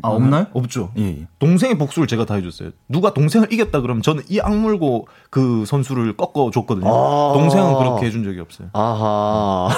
아 0.00 0.08
없나요? 0.08 0.46
없죠. 0.54 0.90
예, 0.96 1.02
예. 1.02 1.26
동생의 1.38 1.76
복수를 1.76 2.08
제가 2.08 2.24
다 2.24 2.34
해줬어요. 2.34 2.70
누가 2.88 3.12
동생을 3.12 3.52
이겼다 3.52 3.82
그러면 3.82 4.02
저는 4.02 4.22
이 4.28 4.40
악물고 4.40 5.06
그 5.28 5.64
선수를 5.66 6.16
꺾어 6.16 6.50
줬거든요. 6.50 6.88
아. 6.88 7.32
동생은 7.34 7.74
그렇게 7.76 8.06
해준 8.06 8.24
적이 8.24 8.40
없어요. 8.40 8.68
아하. 8.72 9.68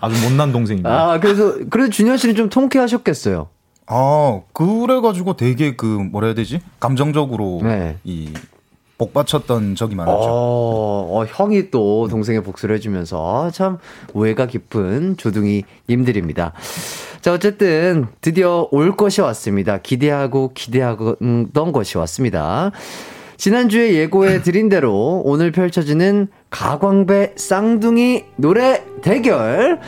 아주 0.00 0.20
못난 0.26 0.52
동생입니다. 0.52 1.12
아, 1.12 1.20
그래서, 1.20 1.54
그래도 1.70 1.90
준현 1.90 2.16
씨는 2.16 2.34
좀 2.34 2.48
통쾌하셨겠어요. 2.48 3.48
아 3.86 4.40
그래가지고 4.52 5.36
되게 5.36 5.76
그 5.76 5.86
뭐라 5.86 6.28
해야 6.28 6.34
되지 6.34 6.60
감정적으로 6.78 7.60
네. 7.62 7.98
이 8.04 8.32
복받쳤던 8.98 9.74
적이 9.74 9.96
많았죠. 9.96 10.18
어, 10.20 11.08
어, 11.10 11.24
형이 11.26 11.70
또 11.70 12.08
동생의 12.08 12.42
복수를 12.42 12.76
해주면서 12.76 13.46
아, 13.46 13.50
참 13.50 13.78
우애가 14.14 14.46
깊은 14.46 15.16
조둥이 15.16 15.64
님들입니다. 15.88 16.52
자, 17.20 17.32
어쨌든 17.32 18.06
드디어 18.20 18.68
올 18.70 18.96
것이 18.96 19.20
왔습니다. 19.20 19.78
기대하고 19.78 20.52
기대하던 20.54 21.72
것이 21.72 21.98
왔습니다. 21.98 22.72
지난주에 23.36 23.94
예고해 23.94 24.42
드린 24.42 24.68
대로 24.68 25.22
오늘 25.24 25.50
펼쳐지는 25.52 26.28
가광배 26.50 27.32
쌍둥이 27.36 28.24
노래 28.36 28.84
대결. 29.02 29.80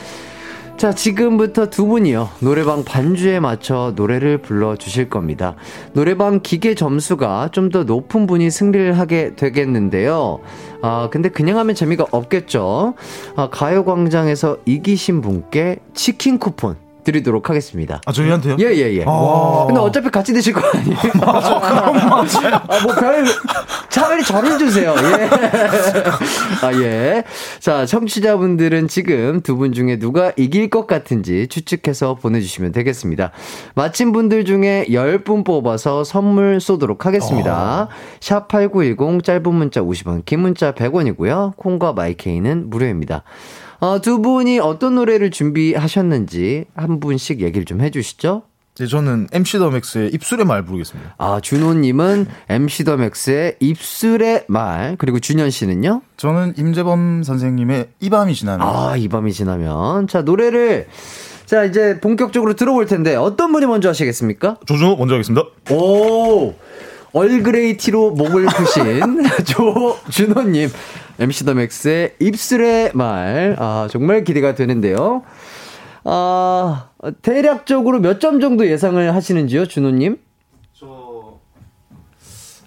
자, 0.76 0.92
지금부터 0.92 1.70
두 1.70 1.86
분이요. 1.86 2.28
노래방 2.40 2.84
반주에 2.84 3.38
맞춰 3.40 3.92
노래를 3.94 4.38
불러 4.38 4.76
주실 4.76 5.08
겁니다. 5.08 5.54
노래방 5.92 6.40
기계 6.42 6.74
점수가 6.74 7.50
좀 7.52 7.70
더 7.70 7.84
높은 7.84 8.26
분이 8.26 8.50
승리를 8.50 8.98
하게 8.98 9.34
되겠는데요. 9.34 10.40
아, 10.82 11.08
근데 11.10 11.28
그냥 11.30 11.58
하면 11.58 11.74
재미가 11.74 12.06
없겠죠. 12.10 12.94
아, 13.36 13.48
가요광장에서 13.50 14.58
이기신 14.66 15.22
분께 15.22 15.78
치킨 15.94 16.38
쿠폰 16.38 16.76
드리도록 17.04 17.48
하겠습니다. 17.50 18.00
아 18.06 18.12
저희한테요? 18.12 18.56
예, 18.60 18.64
예, 18.74 18.94
예. 18.96 19.04
아. 19.06 19.64
근데 19.66 19.80
어차피 19.80 20.10
같이 20.10 20.32
드실 20.32 20.52
거 20.52 20.60
아니에요? 20.74 20.98
맞아, 21.20 22.62
아, 22.68 22.80
뭐, 22.82 22.94
별, 22.94 23.24
차라리 23.88 24.24
저를 24.24 24.58
주세요. 24.58 24.94
예. 24.96 25.28
아, 26.66 26.72
예. 26.74 27.24
자, 27.60 27.86
청취자분들은 27.86 28.88
지금 28.88 29.40
두 29.42 29.54
분 29.54 29.72
중에 29.72 29.98
누가 30.00 30.32
이길 30.36 30.68
것 30.68 30.86
같은지 30.88 31.46
추측해서 31.46 32.14
보내주시면 32.16 32.72
되겠습니다. 32.72 33.30
마친 33.76 34.10
분들 34.10 34.44
중에 34.44 34.86
10분 34.88 35.44
뽑아서 35.44 36.02
선물 36.02 36.60
쏘도록 36.60 37.06
하겠습니다. 37.06 37.86
샵8910 38.20 39.22
짧은 39.22 39.54
문자 39.54 39.80
50원, 39.80 40.24
긴 40.24 40.40
문자 40.40 40.72
100원이고요. 40.72 41.56
콩과 41.56 41.92
마이케이는 41.92 42.68
무료입니다. 42.68 43.22
어, 43.84 44.00
두 44.00 44.22
분이 44.22 44.60
어떤 44.60 44.94
노래를 44.94 45.30
준비하셨는지 45.30 46.64
한 46.74 47.00
분씩 47.00 47.42
얘기를 47.42 47.66
좀 47.66 47.82
해주시죠. 47.82 48.44
네, 48.78 48.86
저는 48.86 49.26
MC 49.30 49.58
더 49.58 49.68
맥스의 49.68 50.10
입술의 50.14 50.46
말 50.46 50.64
부르겠습니다. 50.64 51.16
아, 51.18 51.38
준호님은 51.42 52.26
MC 52.48 52.84
더 52.84 52.96
맥스의 52.96 53.56
입술의 53.60 54.46
말, 54.48 54.96
그리고 54.96 55.20
준현 55.20 55.50
씨는요? 55.50 56.00
저는 56.16 56.54
임재범 56.56 57.24
선생님의 57.24 57.88
이 58.00 58.08
밤이 58.08 58.34
지나면 58.34 58.66
아, 58.66 58.96
이 58.96 59.06
밤이 59.06 59.34
지나면. 59.34 60.08
자, 60.08 60.22
노래를, 60.22 60.88
자, 61.44 61.64
이제 61.64 62.00
본격적으로 62.00 62.54
들어볼 62.54 62.86
텐데, 62.86 63.14
어떤 63.16 63.52
분이 63.52 63.66
먼저 63.66 63.90
하시겠습니까? 63.90 64.56
조준호 64.64 64.96
먼저 64.96 65.14
하겠습니다. 65.14 65.46
오! 65.70 66.54
얼그레이 67.14 67.76
티로 67.76 68.10
목을 68.10 68.44
푸신 68.46 69.22
조준호님, 69.46 70.68
MC 71.20 71.44
더 71.44 71.54
맥스의 71.54 72.16
입술의 72.20 72.90
말. 72.94 73.54
아, 73.58 73.88
정말 73.90 74.24
기대가 74.24 74.54
되는데요. 74.54 75.22
아, 76.04 76.88
대략적으로 77.22 78.00
몇 78.00 78.18
점 78.18 78.40
정도 78.40 78.66
예상을 78.68 79.14
하시는지요, 79.14 79.66
준호님? 79.66 80.18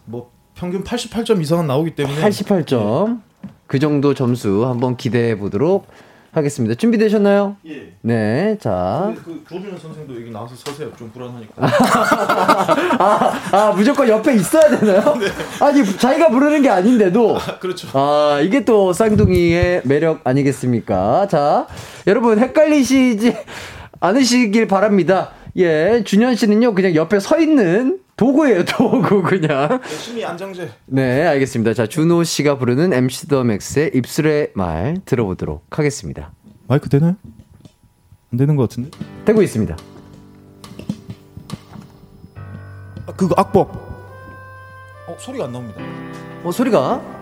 뭐 0.05 0.31
평균 0.55 0.83
88점 0.83 1.41
이상은 1.41 1.67
나오기 1.67 1.91
때문에 1.95 2.21
88점. 2.21 3.21
그 3.67 3.79
정도 3.79 4.13
점수 4.13 4.65
한번 4.65 4.95
기대해 4.95 5.37
보도록 5.37 5.87
하겠습니다. 6.37 6.75
준비되셨나요? 6.75 7.57
예. 7.67 7.93
네, 8.01 8.57
자. 8.59 9.13
그 9.23 9.43
조준호 9.49 9.77
선생도 9.77 10.15
여기 10.15 10.31
나와서 10.31 10.55
서세요. 10.55 10.91
좀 10.97 11.11
불안하니까. 11.11 11.53
아, 12.99 13.41
아, 13.51 13.73
무조건 13.75 14.07
옆에 14.07 14.35
있어야 14.35 14.69
되나요? 14.77 15.17
아니, 15.61 15.83
자기가 15.85 16.29
부르는 16.29 16.61
게 16.61 16.69
아닌데도. 16.69 17.37
그렇죠. 17.59 17.87
아, 17.93 18.39
이게 18.41 18.63
또 18.63 18.93
쌍둥이의 18.93 19.81
매력 19.85 20.21
아니겠습니까? 20.23 21.27
자, 21.27 21.67
여러분 22.05 22.39
헷갈리시지 22.39 23.35
않으시길 23.99 24.67
바랍니다. 24.67 25.31
예, 25.57 26.03
준현 26.05 26.35
씨는요, 26.35 26.75
그냥 26.75 26.93
옆에 26.95 27.19
서 27.19 27.39
있는 27.39 27.99
도구예요, 28.17 28.65
도구, 28.65 29.21
그냥. 29.21 29.79
열심히 29.83 30.25
안정제. 30.25 30.69
네, 30.87 31.25
알겠습니다. 31.27 31.73
자, 31.75 31.85
준호 31.87 32.23
씨가 32.23 32.57
부르는 32.57 32.91
MC 32.91 33.27
더 33.27 33.43
맥스의 33.43 33.91
입술의 33.93 34.51
말 34.55 34.97
들어보도록 35.05 35.65
하겠습니다. 35.77 36.31
마이크 36.67 36.89
되나요? 36.89 37.15
안 38.33 38.37
되는 38.37 38.55
것 38.55 38.67
같은데? 38.69 38.89
되고 39.23 39.41
있습니다. 39.41 39.77
아, 43.05 43.11
그거 43.15 43.35
악법. 43.37 43.69
어, 45.07 45.15
소리가 45.19 45.45
안 45.45 45.51
나옵니다. 45.53 45.79
어, 46.43 46.51
소리가? 46.51 47.16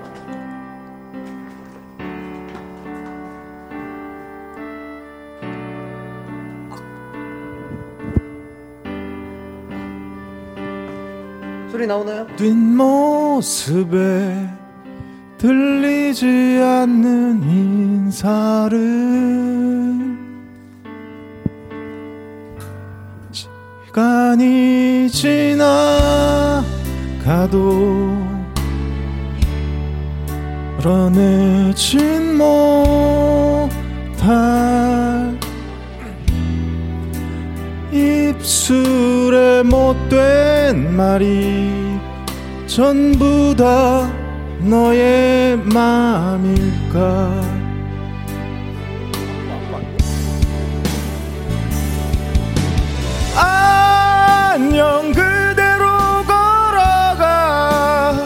소리 11.76 11.88
나오나요? 11.88 12.26
뒷모습에 12.38 13.89
들리지 15.38 16.26
않는 16.63 17.43
인사를 17.43 18.80
시간이 23.34 25.09
지나가도 25.09 26.63
드러내진 30.80 32.38
못할 32.38 32.95
입술에 37.91 39.61
못 39.63 39.97
된 40.66 40.97
말이 40.97 41.99
전부 42.66 43.55
다 43.55 44.11
너의 44.61 45.57
마음일까? 45.57 47.32
안녕 53.36 55.11
그대로 55.11 55.86
걸어가. 56.26 58.18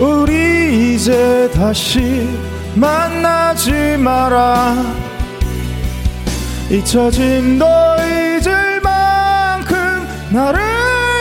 우리 0.00 0.94
이제 0.94 1.50
다시 1.52 2.26
만나지 2.74 3.98
마라. 3.98 4.76
잊혀진 6.70 7.58
너 7.58 7.96
잊을 7.98 8.73
나를 10.34 10.60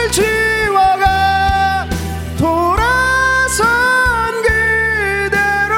지워가 0.09 1.87
돌아선 2.35 3.67
그대로. 4.41 5.75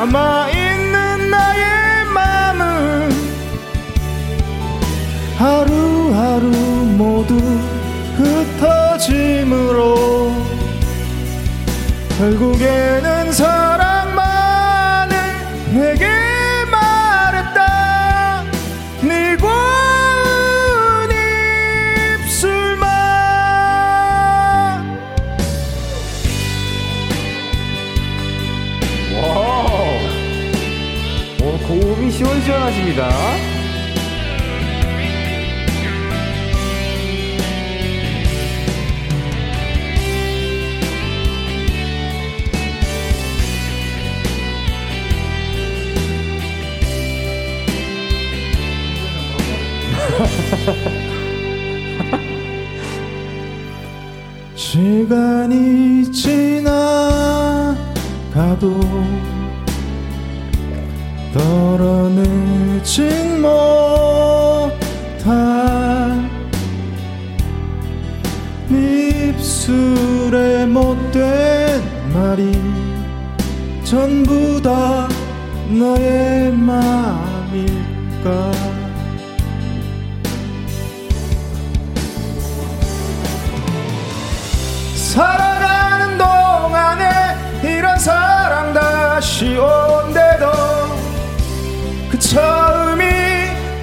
남아있는 0.00 1.30
나의 1.30 2.04
맘은 2.06 3.12
하루하루 5.36 6.48
모두 6.96 7.34
흩어짐으로. 8.16 9.82
결국에는 12.16 13.21
시간이 54.54 56.12
지나가도 56.12 56.70
덜어내진 61.34 63.42
못할 63.42 63.50
네 68.68 69.30
입술에 69.30 70.66
못된 70.66 71.82
말이 72.14 72.52
전부 73.82 74.62
다 74.62 75.08
너의 75.68 76.52
마음일까 76.52 78.52
다시 89.42 89.56
온대도 89.56 90.52
그 92.08 92.16
처음이 92.16 93.04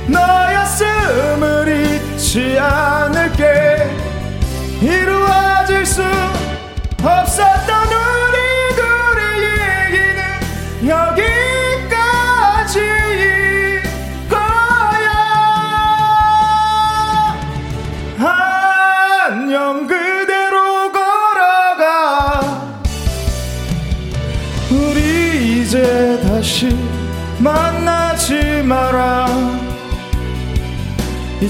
너였음을 0.08 1.68
잊지 2.16 2.58
않을게. 2.58 3.90
이루어질 4.82 5.86
수 5.86 6.02
없었던 7.04 7.79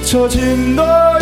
잊혀진 0.09 0.75
너 0.75 1.18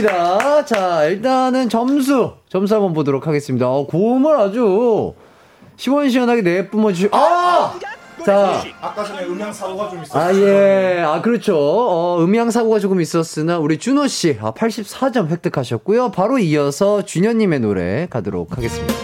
대박입니다. 0.00 0.64
자, 0.64 1.04
일단은 1.04 1.68
점수, 1.68 2.32
점수 2.48 2.74
한번 2.74 2.92
보도록 2.92 3.26
하겠습니다. 3.26 3.68
어, 3.68 3.86
고음을 3.86 4.36
아주 4.36 5.14
시원시원하게 5.76 6.42
내뿜어 6.42 6.92
주시, 6.92 7.08
아! 7.12 7.78
자, 8.24 8.62
아까 8.82 9.02
전에 9.02 9.24
음향 9.24 9.50
사고가 9.50 9.88
좀 9.88 10.02
있었어요. 10.02 10.22
아, 10.22 10.34
예. 10.34 11.00
아, 11.00 11.22
그렇죠. 11.22 11.56
어, 11.56 12.22
음향사고가 12.22 12.78
조금 12.78 13.00
있었으나, 13.00 13.58
우리 13.58 13.78
준호씨, 13.78 14.38
아, 14.42 14.52
84점 14.52 15.28
획득하셨고요. 15.30 16.10
바로 16.10 16.38
이어서 16.38 17.02
준현님의 17.02 17.60
노래 17.60 18.06
가도록 18.10 18.58
하겠습니다. 18.58 18.99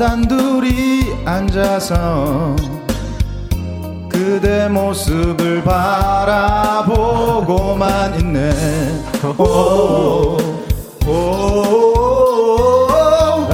단둘이 0.00 1.26
앉아서 1.26 2.56
그대 4.08 4.66
모습을 4.66 5.62
바라보고만 5.62 6.98
있네. 8.20 8.50
오, 9.36 10.38
오, 11.06 11.12
오, 12.88 13.46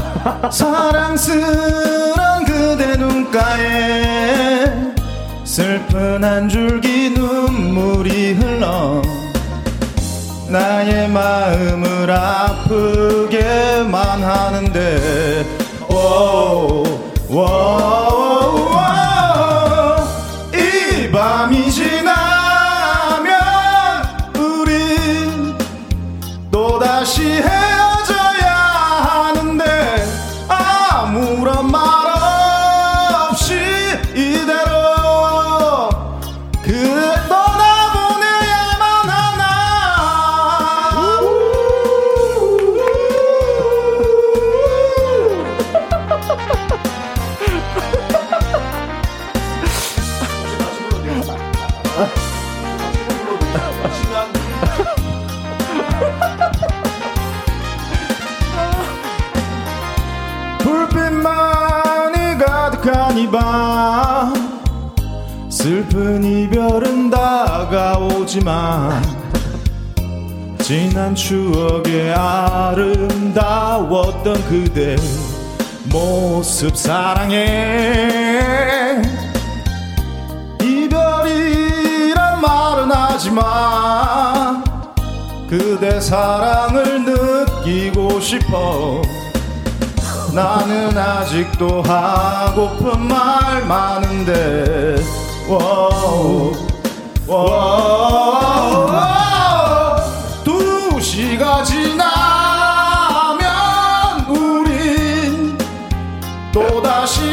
사랑스런 0.48 2.44
그대 2.44 2.96
눈가에 2.96 4.66
슬픈 5.42 6.22
한 6.22 6.48
줄기 6.48 7.10
눈물이 7.10 8.34
흘러 8.34 9.02
나의 10.48 11.08
마음을 11.08 12.08
아프게만 12.08 13.90
하는데 14.22 15.55
오, 15.96 16.84
오, 17.30 18.45
다가오지만 68.36 69.02
지난 70.58 71.14
추억에 71.14 72.12
아름다웠던 72.12 73.54
그대 74.48 74.96
모습 75.84 76.76
사랑해. 76.76 78.40
이별이란 80.60 82.40
말은 82.40 82.90
하지만 82.90 84.64
그대 85.48 86.00
사랑을 86.00 87.04
느끼고 87.04 88.20
싶어. 88.20 89.00
나는 90.34 90.98
아직도 90.98 91.82
하고픈 91.82 93.06
말 93.08 93.64
많은데 93.64 94.96
워 95.48 96.52
우, 97.28 97.32
워우, 97.32 98.86
두 100.44 101.00
시가 101.00 101.64
지나면 101.64 102.06
우린 104.28 105.58
또다시 106.52 107.25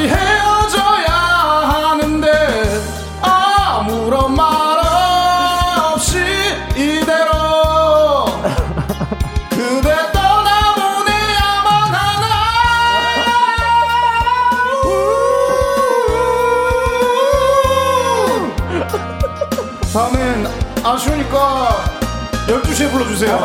12시에 22.74 22.91
불러주세요. 22.91 23.38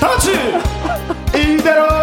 다 0.00 0.08
같이! 0.08 0.32
이대로 1.34 1.88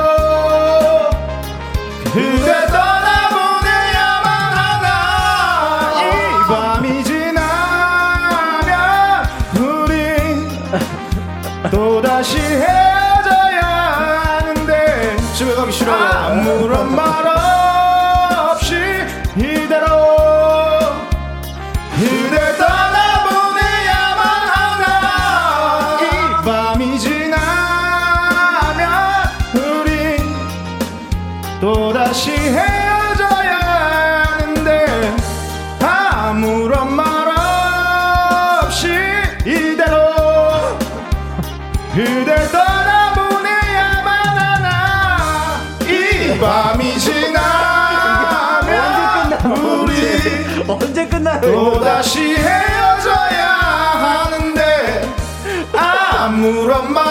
아무런 56.67 56.91
말 56.91 57.05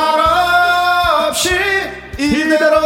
없이 1.29 1.49
이대로 2.19 2.77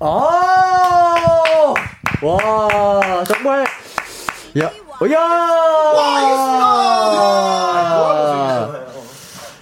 아! 0.00 1.74
와, 2.22 3.24
정말. 3.24 3.66
야, 4.58 4.70
어, 5.00 5.10
야! 5.12 5.44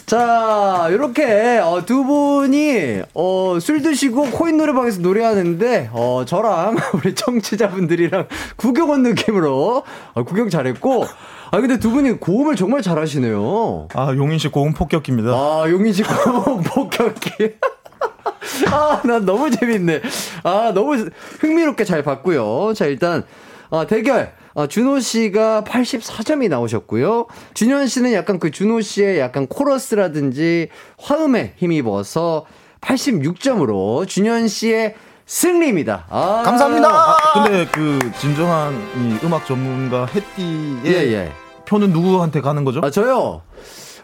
자, 0.06 0.88
이렇게 0.90 1.58
어, 1.58 1.82
두 1.84 2.04
분이 2.04 3.02
어, 3.14 3.58
술 3.60 3.82
드시고 3.82 4.30
코인 4.30 4.56
노래방에서 4.58 5.00
노래하는데 5.00 5.90
어, 5.92 6.24
저랑 6.26 6.76
우리 6.94 7.14
청취자분들이랑 7.14 8.28
구경 8.56 8.90
온 8.90 9.02
느낌으로 9.02 9.82
어, 10.14 10.22
구경 10.22 10.48
잘했고 10.48 11.06
아 11.54 11.60
근데 11.60 11.78
두 11.78 11.90
분이 11.90 12.12
고음을 12.18 12.56
정말 12.56 12.80
잘하시네요. 12.80 13.88
아 13.94 14.14
용인 14.16 14.38
씨 14.38 14.48
고음 14.48 14.72
폭격기입니다. 14.72 15.30
아, 15.32 15.66
용인 15.68 15.92
씨 15.92 16.02
고음 16.02 16.62
폭격기. 16.64 17.30
아, 18.72 19.02
난 19.04 19.26
너무 19.26 19.50
재밌네. 19.50 20.00
아, 20.44 20.72
너무 20.74 21.10
흥미롭게 21.40 21.84
잘 21.84 22.02
봤고요. 22.02 22.72
자, 22.74 22.86
일단 22.86 23.24
아, 23.70 23.86
대결. 23.86 24.32
아, 24.54 24.66
준호 24.66 25.00
씨가 25.00 25.64
84점이 25.66 26.48
나오셨고요. 26.48 27.26
준현 27.52 27.86
씨는 27.86 28.14
약간 28.14 28.38
그 28.38 28.50
준호 28.50 28.80
씨의 28.80 29.18
약간 29.18 29.46
코러스라든지 29.46 30.68
화음에 30.98 31.52
힘입어서 31.56 32.46
86점으로 32.80 34.08
준현 34.08 34.48
씨의 34.48 34.94
승리입니다. 35.26 36.06
아, 36.08 36.42
감사합니다. 36.44 37.16
근데 37.34 37.66
그 37.72 37.98
진정한 38.18 38.74
이 38.96 39.24
음악 39.24 39.46
전문가 39.46 40.06
해띠의 40.06 40.84
예, 40.86 41.12
예. 41.12 41.32
표는 41.72 41.90
누구한테 41.90 42.42
가는 42.42 42.64
거죠? 42.64 42.80
아, 42.84 42.90
저요. 42.90 43.40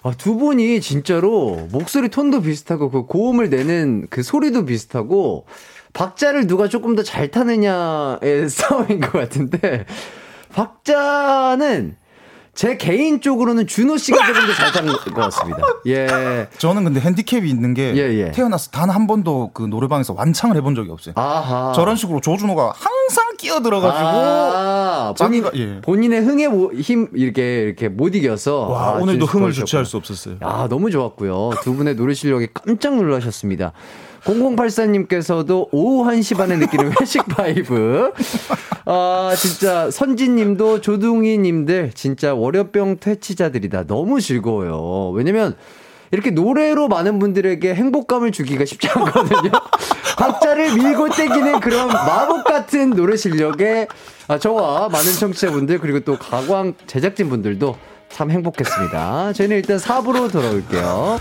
아, 0.03 0.13
두 0.17 0.37
분이 0.37 0.81
진짜로 0.81 1.69
목소리 1.71 2.09
톤도 2.09 2.41
비슷하고 2.41 2.91
그 2.91 3.05
고음을 3.05 3.51
내는 3.51 4.07
그 4.09 4.23
소리도 4.23 4.65
비슷하고 4.65 5.45
박자를 5.93 6.47
누가 6.47 6.67
조금 6.69 6.95
더 6.95 7.03
잘 7.03 7.31
타느냐의 7.31 8.49
싸움인 8.49 9.01
것 9.01 9.13
같은데 9.13 9.85
박자는 10.55 11.97
제 12.59 12.77
개인적으로는 12.77 13.69
준호 13.69 13.99
씨가 13.99 14.27
조금 14.27 14.47
더 14.49 14.53
잘 14.53 14.73
타는 14.73 14.93
것 14.93 15.15
같습니다. 15.15 15.63
예. 15.87 16.49
저는 16.59 16.83
근데 16.83 16.99
핸디캡이 16.99 17.49
있는 17.49 17.73
게 17.73 17.95
예, 17.95 18.01
예. 18.19 18.33
태어나서 18.33 18.73
단 18.73 18.91
한 18.91 19.07
번도 19.07 19.53
그 19.55 19.63
노래방에서 19.63 20.13
완창을 20.15 20.57
해본 20.57 20.75
적이 20.75 20.91
없어요. 20.91 21.13
아하. 21.17 21.73
저런 21.77 21.95
식으로 21.95 22.21
조준호가 22.21 22.73
항상 22.75 23.37
끼어 23.37 23.61
들어가지고 23.63 24.05
아, 24.09 25.15
본인, 25.17 25.45
예. 25.55 25.81
본인의 25.83 26.21
흥에 26.23 26.49
모- 26.49 26.73
힘 26.73 27.07
이렇게 27.15 27.63
이렇게 27.63 27.89
못 27.89 28.17
이겨서 28.17 28.67
와 28.67 28.89
아, 28.89 28.91
오늘도 28.95 29.27
흥을. 29.27 29.53
주체할 29.53 29.87
수 29.87 29.97
없었어요. 29.97 30.39
아, 30.41 30.67
너무 30.69 30.91
좋았고요. 30.91 31.51
두 31.63 31.75
분의 31.77 31.95
노래 31.95 32.13
실력이 32.13 32.49
깜짝 32.53 32.97
놀라셨습니다. 32.97 33.71
0084님께서도 34.25 35.69
오후 35.71 36.11
1시 36.11 36.37
반에 36.37 36.57
느끼는 36.57 36.93
회식 37.01 37.25
vibe. 37.29 38.13
아, 38.91 39.35
진짜 39.37 39.91
선지님도 39.91 40.81
조둥이님들 40.81 41.93
진짜 41.95 42.35
월요병 42.35 42.97
퇴치자들이다. 43.01 43.87
너무 43.87 44.19
즐거워요. 44.19 45.11
왜냐면 45.11 45.57
이렇게 46.11 46.31
노래로 46.31 46.89
많은 46.89 47.19
분들에게 47.19 47.75
행복감을 47.75 48.33
주기가 48.33 48.65
쉽지 48.65 48.89
않거든요. 48.89 49.51
박자를 50.17 50.75
밀고 50.75 51.11
떼기는 51.11 51.61
그런 51.61 51.89
마법 51.89 52.45
같은 52.45 52.91
노래 52.91 53.15
실력에 53.17 53.89
아, 54.27 54.39
저와 54.39 54.89
많은 54.89 55.13
청취자분들 55.13 55.81
그리고 55.81 56.01
또 56.01 56.17
가광 56.19 56.73
제작진분들도 56.87 57.77
참 58.09 58.31
행복했습니다. 58.31 59.35
저희는 59.35 59.57
일단 59.59 59.77
4부로 59.77 60.33
돌아올게요. 60.33 61.21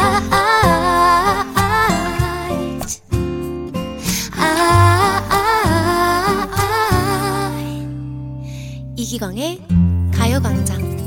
이기광의 9.11 9.59
가요광장 10.13 10.97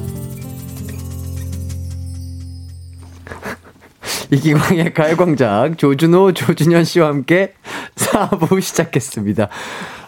이기광의 4.31 4.93
가요광장 4.93 5.77
조준호, 5.77 6.35
조준현 6.35 6.85
씨와 6.85 7.09
함께 7.09 7.55
4부 7.95 8.61
시작했습니다. 8.61 9.49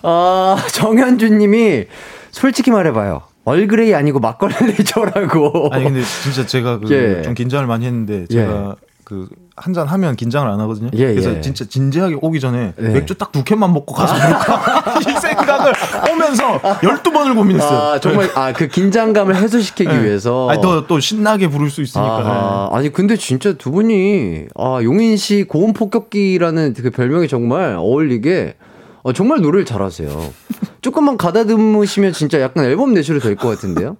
아, 0.03 0.67
정현준 0.73 1.39
님이 1.39 1.87
솔직히 2.33 2.71
말해봐요. 2.71 3.23
얼그레이 3.47 3.95
아니고 3.95 4.21
막걸리죠라고. 4.21 5.71
아니 5.73 5.85
근데 5.85 6.03
진짜 6.23 6.45
제가 6.45 6.81
그 6.81 6.93
예. 6.93 7.23
좀 7.23 7.33
긴장을 7.33 7.67
많이 7.67 7.87
했는데 7.87 8.27
제가 8.27 8.77
그 9.05 9.27
한 9.57 9.73
잔 9.75 9.87
하면 9.89 10.17
긴장을 10.17 10.47
안 10.51 10.61
하거든요. 10.61 10.91
예, 10.95 11.07
그래서 11.07 11.35
예. 11.35 11.41
진짜 11.41 11.65
진지하게 11.65 12.19
오기 12.21 12.41
전에 12.41 12.75
네. 12.77 12.89
맥주 12.91 13.15
딱 13.15 13.33
두 13.33 13.43
캔만 13.43 13.73
먹고 13.73 13.95
가서 13.95 14.15
볼까 14.15 15.01
이 15.01 15.21
생각을 15.21 15.73
오면서 16.13 16.59
12번을 16.61 17.35
고민했어요. 17.35 17.79
아, 17.79 17.99
정말, 18.01 18.31
아, 18.35 18.53
그 18.53 18.69
긴장감을 18.69 19.35
해소시키기 19.37 19.91
네. 19.91 20.05
위해서. 20.05 20.49
아니 20.51 20.61
더, 20.63 20.87
또 20.87 21.01
신나게 21.01 21.49
부를 21.49 21.71
수 21.71 21.83
있으니까. 21.83 22.19
네. 22.19 22.25
아하, 22.29 22.69
아니 22.73 22.93
근데 22.93 23.17
진짜 23.17 23.55
두 23.55 23.71
분이 23.73 24.47
아 24.57 24.81
용인 24.83 25.17
씨 25.17 25.45
고음 25.45 25.73
폭격기라는 25.73 26.75
그 26.75 26.91
별명이 26.91 27.27
정말 27.29 27.77
어울리게 27.77 28.55
어, 29.03 29.13
정말 29.13 29.41
노래를 29.41 29.65
잘하세요. 29.65 30.33
조금만 30.83 31.17
가다듬으시면 31.17 32.13
진짜 32.13 32.41
약간 32.41 32.65
앨범 32.65 32.93
내셔도 32.95 33.21
될 33.21 33.37
것 33.37 33.49
같은데요. 33.49 33.97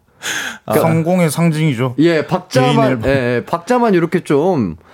성공의 0.73 1.31
상징이죠. 1.31 1.95
예, 1.99 2.27
박자만. 2.27 3.03
예, 3.05 3.09
예, 3.11 3.45
박자만 3.47 3.95
이렇게 3.95 4.21
좀 4.21 4.77
예, 4.77 4.85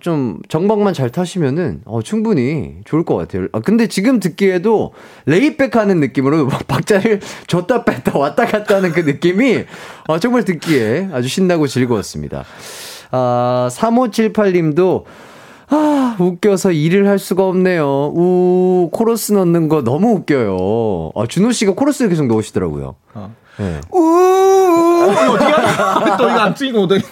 좀 0.00 0.40
정박만 0.48 0.94
잘 0.94 1.10
타시면은 1.10 1.82
어, 1.84 2.02
충분히 2.02 2.76
좋을 2.84 3.04
것 3.04 3.16
같아요. 3.16 3.48
아, 3.52 3.60
근데 3.60 3.86
지금 3.86 4.20
듣기에도 4.20 4.92
레이백하는 5.26 6.00
느낌으로 6.00 6.46
막 6.46 6.66
박자를 6.66 7.20
줬다 7.46 7.84
뺐다 7.84 8.18
왔다 8.18 8.46
갔다 8.46 8.76
하는 8.76 8.92
그 8.92 9.00
느낌이 9.00 9.64
어, 10.08 10.18
정말 10.18 10.44
듣기에 10.44 11.08
아주 11.12 11.28
신나고 11.28 11.66
즐거웠습니다. 11.66 12.44
아, 13.10 13.68
3578님도 13.70 15.04
아, 15.68 16.16
웃겨서 16.20 16.72
일을 16.72 17.08
할 17.08 17.18
수가 17.18 17.46
없네요. 17.46 18.12
우, 18.14 18.88
코러스 18.92 19.32
넣는 19.32 19.68
거 19.68 19.82
너무 19.82 20.12
웃겨요. 20.12 21.12
아, 21.14 21.26
준호 21.26 21.52
씨가 21.52 21.72
코러스 21.72 22.08
계속 22.08 22.26
넣으시더라고요. 22.26 22.94
어. 23.14 23.34
네. 23.58 23.80
우 23.90 24.06
하냐? 25.08 26.16
또 26.16 26.28
이거 26.28 26.38
안 26.38 26.54
찍고 26.54 26.80
어떻게? 26.82 27.04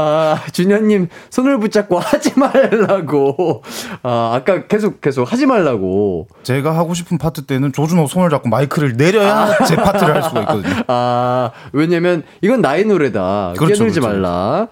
아, 0.00 0.38
준현님, 0.52 1.08
손을 1.28 1.58
붙잡고 1.58 1.98
하지 1.98 2.38
말라고. 2.38 3.64
아, 4.04 4.32
아까 4.34 4.66
계속, 4.68 5.00
계속 5.00 5.30
하지 5.32 5.44
말라고. 5.44 6.28
제가 6.44 6.76
하고 6.76 6.94
싶은 6.94 7.18
파트 7.18 7.46
때는 7.46 7.72
조준호 7.72 8.06
손을 8.06 8.30
잡고 8.30 8.48
마이크를 8.48 8.96
내려야 8.96 9.48
제 9.66 9.74
파트를 9.74 10.14
할 10.14 10.22
수가 10.22 10.40
있거든요. 10.42 10.84
아, 10.86 11.50
왜냐면, 11.72 12.22
이건 12.42 12.60
나의 12.60 12.84
노래다. 12.84 13.54
그렇죠, 13.56 13.74
끼어들지 13.74 13.98
그렇죠. 14.00 14.20
말라. 14.20 14.68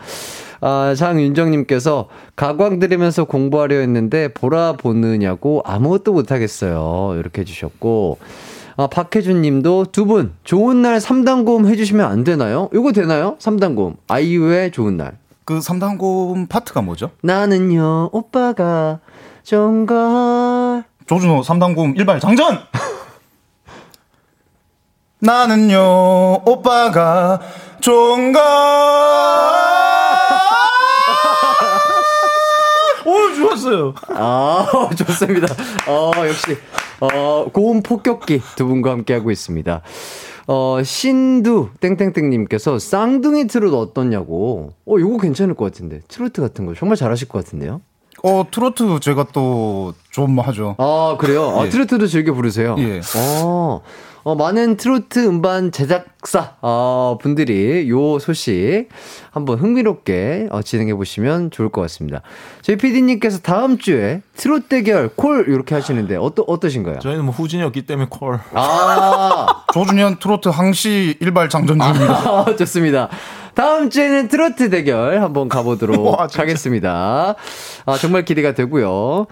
아, 0.61 0.95
장윤정님께서 0.97 2.09
가광 2.37 2.79
들으면서 2.79 3.24
공부하려 3.24 3.79
했는데, 3.79 4.29
보라 4.29 4.74
보느냐고 4.74 5.61
아무것도 5.64 6.12
못하겠어요. 6.12 7.16
이렇게 7.18 7.41
해주셨고. 7.41 8.18
아, 8.79 8.87
박혜준 8.89 9.41
님도 9.41 9.87
두 9.91 10.05
분, 10.05 10.35
좋은 10.45 10.83
날 10.83 10.99
3단 10.99 11.47
고음 11.47 11.66
해주시면 11.66 12.07
안 12.07 12.24
되나요? 12.24 12.68
이거 12.74 12.93
되나요? 12.93 13.37
3단 13.39 13.74
고음. 13.74 13.95
아이유의 14.07 14.70
좋은 14.72 14.99
날. 14.99 15.16
그 15.47 15.61
3단 15.61 15.97
고음 15.99 16.47
파트가 16.47 16.83
뭐죠? 16.83 17.11
나는요, 17.22 18.11
오빠가 18.12 18.99
좋은 19.45 19.87
걸. 19.87 20.85
조준호 21.07 21.41
3단 21.41 21.74
고음 21.74 21.97
일발 21.97 22.20
장전! 22.20 22.59
나는요, 25.20 25.79
오빠가 26.45 27.41
좋은 27.81 28.33
걸. 28.33 28.43
오, 33.07 33.35
좋아, 33.35 33.57
들었어요. 33.57 33.95
아, 34.11 34.66
좋습니다. 34.97 35.47
어, 35.89 36.12
역시, 36.27 36.59
어, 37.01 37.47
고음 37.53 37.82
폭격기 37.82 38.40
두 38.57 38.66
분과 38.66 38.90
함께하고 38.92 39.30
있습니다. 39.30 39.82
어, 40.49 40.78
신두, 40.84 41.70
땡땡땡님께서 41.80 42.78
쌍둥이 42.78 43.47
트롯 43.49 43.74
어떻냐고. 43.74 44.72
어, 44.86 44.99
이거 44.99 45.18
괜찮을 45.18 45.55
것 45.55 45.64
같은데. 45.64 46.01
트로트 46.09 46.40
같은 46.40 46.66
거 46.66 46.74
정말 46.74 46.97
잘하실 46.97 47.28
것 47.28 47.44
같은데요? 47.44 47.80
어, 48.22 48.44
트로트 48.51 49.01
제가 49.01 49.26
또 49.32 49.92
좀 50.16 50.38
하죠. 50.38 50.76
아, 50.78 51.18
그래요? 51.20 51.51
아, 51.59 51.66
예. 51.66 51.68
트로트도 51.68 52.07
즐겨 52.07 52.32
부르세요? 52.32 52.74
예. 52.78 53.03
어, 53.18 53.82
어, 54.27 54.35
많은 54.35 54.77
트로트 54.77 55.24
음반 55.24 55.70
제작사, 55.70 56.55
어, 56.61 57.16
분들이 57.22 57.89
요 57.89 58.18
소식 58.18 58.89
한번 59.31 59.61
흥미롭게 59.61 60.49
어, 60.51 60.62
진행해 60.62 60.95
보시면 60.95 61.53
좋을 61.53 61.68
것 61.68 61.81
같습니다. 61.83 62.22
저희 62.61 62.74
PD님께서 62.77 63.39
다음 63.39 63.79
주에 63.79 64.22
트롯 64.37 64.68
대결 64.68 65.11
콜 65.14 65.45
이렇게 65.47 65.77
하시는데 65.77 66.16
어떠, 66.16 66.43
어떠신가요? 66.45 66.99
저희는 66.99 67.24
뭐 67.24 67.33
후진이었기 67.33 67.87
때문에 67.87 68.09
콜. 68.11 68.41
아, 68.53 69.62
조준현 69.72 70.18
트로트 70.18 70.49
항시 70.49 71.18
일발 71.20 71.49
장전 71.49 71.79
중입니다. 71.79 72.14
아, 72.29 72.47
좋습니다. 72.59 73.09
다음 73.55 73.91
주에는 73.91 74.27
트로트 74.27 74.70
대결 74.70 75.22
한번 75.22 75.49
가보도록 75.49 76.05
와. 76.18 76.27
하겠습니다. 76.33 77.37
아, 77.87 77.97
정말 77.99 78.24
기대가 78.24 78.55
되고요. 78.55 79.29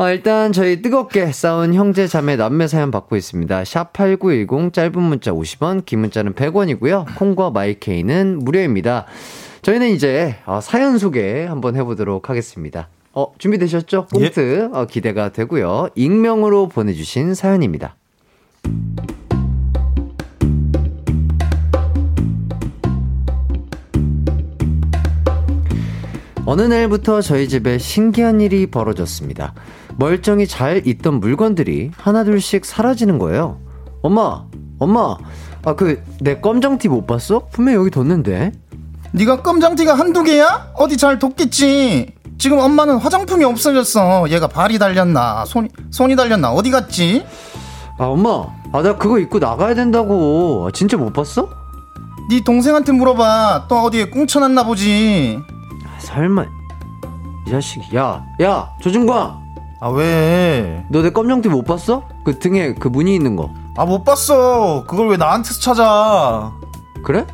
아, 0.00 0.10
일단 0.10 0.50
저희 0.54 0.80
뜨겁게 0.80 1.30
싸운 1.30 1.74
형제 1.74 2.06
자매 2.06 2.34
남매 2.34 2.68
사연 2.68 2.90
받고 2.90 3.16
있습니다. 3.16 3.66
샵 3.66 3.92
8910 3.92 4.72
짧은 4.72 4.98
문자 4.98 5.30
50원, 5.30 5.84
긴 5.84 5.98
문자는 5.98 6.32
100원이고요. 6.32 7.18
콩과 7.18 7.50
마이케이는 7.50 8.38
무료입니다. 8.38 9.04
저희는 9.60 9.90
이제 9.90 10.36
아, 10.46 10.62
사연 10.62 10.96
소개 10.96 11.44
한번 11.44 11.76
해보도록 11.76 12.30
하겠습니다. 12.30 12.88
어, 13.12 13.34
준비되셨죠? 13.36 14.06
꽁트 14.06 14.70
어, 14.72 14.86
기대가 14.86 15.28
되고요. 15.32 15.90
익명으로 15.94 16.68
보내주신 16.68 17.34
사연입니다. 17.34 17.94
어느 26.46 26.62
날부터 26.62 27.20
저희 27.20 27.48
집에 27.48 27.76
신기한 27.76 28.40
일이 28.40 28.66
벌어졌습니다. 28.66 29.52
멀쩡히 30.04 30.46
잘 30.46 30.86
있던 30.86 31.20
물건들이 31.20 31.90
하나둘씩 31.94 32.64
사라지는 32.64 33.18
거예요. 33.18 33.60
엄마, 34.02 34.44
엄마, 34.78 35.14
아, 35.62 35.74
그, 35.74 36.02
내 36.20 36.40
검정티 36.40 36.88
못 36.88 37.06
봤어? 37.06 37.46
분명 37.52 37.74
여기 37.74 37.90
뒀는데. 37.90 38.52
네가 39.12 39.42
껌장티가 39.42 39.92
한두 39.94 40.22
개야? 40.22 40.70
어디 40.74 40.96
잘 40.96 41.18
뒀겠지. 41.18 42.14
지금 42.38 42.58
엄마는 42.58 42.96
화장품이 42.96 43.44
없어졌어. 43.44 44.30
얘가 44.30 44.46
발이 44.48 44.78
달렸나, 44.78 45.44
손이 45.44 45.68
손이 45.90 46.16
달렸나, 46.16 46.50
어디 46.50 46.70
갔지? 46.70 47.26
아, 47.98 48.04
엄마, 48.06 48.46
아, 48.72 48.82
나 48.82 48.96
그거 48.96 49.18
입고 49.18 49.38
나가야 49.38 49.74
된다고. 49.74 50.66
아, 50.66 50.70
진짜 50.72 50.96
못 50.96 51.12
봤어? 51.12 51.50
네 52.30 52.42
동생한테 52.42 52.92
물어봐. 52.92 53.66
또 53.68 53.80
어디에 53.80 54.08
꽁쳐놨나 54.08 54.64
보지. 54.64 55.38
아, 55.84 56.00
설마, 56.00 56.46
이 57.46 57.50
자식이. 57.50 57.94
야, 57.98 58.24
야, 58.40 58.70
조준광! 58.80 59.39
아 59.80 59.88
왜? 59.88 60.84
너 60.90 61.02
내 61.02 61.10
검정티 61.10 61.48
못 61.48 61.64
봤어? 61.64 62.02
그 62.22 62.38
등에 62.38 62.74
그 62.74 62.88
무늬 62.88 63.14
있는 63.14 63.34
거. 63.36 63.50
아 63.76 63.84
못 63.86 64.04
봤어. 64.04 64.84
그걸 64.86 65.08
왜 65.08 65.16
나한테서 65.16 65.60
찾아? 65.60 66.52
그래? 67.02 67.26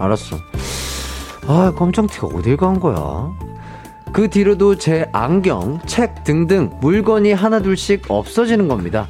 알았어. 0.00 0.36
아, 1.46 1.72
검정티가 1.76 2.26
어딜 2.28 2.56
간 2.56 2.80
거야? 2.80 3.30
그 4.12 4.28
뒤로도 4.28 4.76
제 4.76 5.08
안경, 5.12 5.80
책 5.86 6.24
등등 6.24 6.70
물건이 6.80 7.32
하나둘씩 7.32 8.02
없어지는 8.08 8.68
겁니다. 8.68 9.06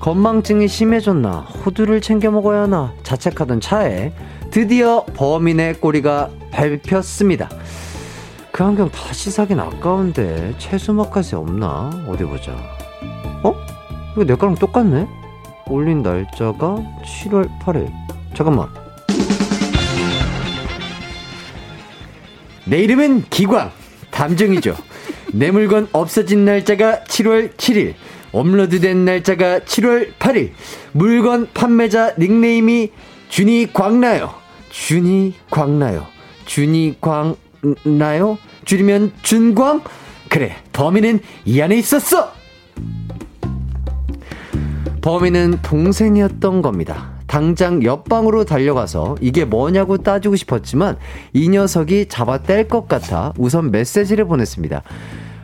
건망증이 0.00 0.68
심해졌나, 0.68 1.46
호두를 1.64 2.00
챙겨 2.02 2.30
먹어야 2.30 2.62
하나 2.62 2.92
자책하던 3.02 3.60
차에 3.60 4.12
드디어 4.50 5.04
범인의 5.14 5.74
꼬리가 5.80 6.28
밟혔습니다. 6.52 7.48
그 8.54 8.62
안경 8.62 8.88
다시 8.88 9.32
사긴 9.32 9.58
아까운데 9.58 10.54
최수막까지 10.58 11.34
없나? 11.34 11.90
어디 12.06 12.22
보자. 12.22 12.52
어? 13.42 13.52
이거 14.12 14.24
내 14.24 14.36
거랑 14.36 14.54
똑같네? 14.54 15.08
올린 15.66 16.04
날짜가 16.04 16.76
7월 17.04 17.50
8일. 17.58 17.90
잠깐만. 18.32 18.68
내 22.64 22.78
이름은 22.78 23.24
기광 23.28 23.72
담정이죠 24.12 24.76
내 25.34 25.50
물건 25.50 25.88
없어진 25.90 26.44
날짜가 26.44 27.00
7월 27.08 27.56
7일 27.56 27.94
업로드된 28.30 29.04
날짜가 29.04 29.58
7월 29.60 30.14
8일 30.20 30.52
물건 30.92 31.48
판매자 31.52 32.14
닉네임이 32.20 32.92
준이 33.30 33.72
광나요 33.72 34.32
준이 34.70 35.34
광나요 35.50 36.06
준이 36.46 36.98
광 37.00 37.34
나요 37.84 38.38
줄이면 38.64 39.12
준광 39.22 39.82
그래 40.28 40.56
범인은 40.72 41.20
이 41.44 41.60
안에 41.60 41.76
있었어 41.76 42.32
범인은 45.00 45.58
동생이었던 45.62 46.62
겁니다. 46.62 47.10
당장 47.26 47.82
옆방으로 47.82 48.44
달려가서 48.44 49.16
이게 49.20 49.44
뭐냐고 49.44 49.98
따지고 49.98 50.36
싶었지만 50.36 50.96
이 51.32 51.48
녀석이 51.48 52.06
잡아 52.08 52.38
뗄 52.38 52.68
것 52.68 52.88
같아 52.88 53.32
우선 53.36 53.70
메시지를 53.70 54.24
보냈습니다. 54.24 54.82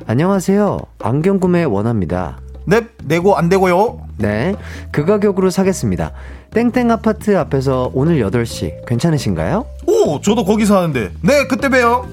안녕하세요. 0.06 0.78
안경 1.00 1.40
구매 1.40 1.64
원합니다. 1.64 2.38
넵 2.64 2.84
내고 3.04 3.36
안 3.36 3.48
되고요. 3.48 4.00
네. 4.18 4.54
그 4.92 5.04
가격으로 5.04 5.50
사겠습니다. 5.50 6.12
땡땡 6.52 6.90
아파트 6.90 7.36
앞에서 7.36 7.90
오늘 7.94 8.18
8시 8.28 8.84
괜찮으신가요? 8.86 9.64
오 9.86 10.20
저도 10.20 10.44
거기 10.44 10.66
사는데. 10.66 11.12
네 11.22 11.46
그때 11.48 11.68
봬요. 11.68 12.06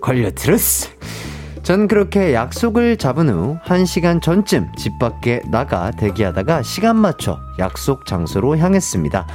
걸려 0.00 0.30
들었어. 0.34 0.90
전 1.62 1.88
그렇게 1.88 2.34
약속을 2.34 2.98
잡은 2.98 3.28
후 3.30 3.56
1시간 3.64 4.20
전쯤 4.20 4.72
집 4.76 4.98
밖에 4.98 5.40
나가 5.50 5.90
대기하다가 5.92 6.62
시간 6.62 6.96
맞춰 6.96 7.38
약속 7.58 8.04
장소로 8.06 8.58
향했습니다. 8.58 9.26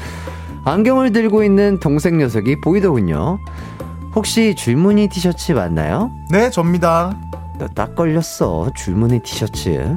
안경을 0.65 1.11
들고 1.13 1.43
있는 1.43 1.79
동생 1.79 2.17
녀석이 2.17 2.59
보이더군요. 2.61 3.39
혹시 4.13 4.53
줄무늬 4.55 5.07
티셔츠 5.07 5.53
맞나요? 5.53 6.11
네 6.31 6.49
접니다. 6.49 7.15
너 7.57 7.67
딱 7.75 7.95
걸렸어. 7.95 8.71
줄무늬 8.75 9.21
티셔츠. 9.23 9.95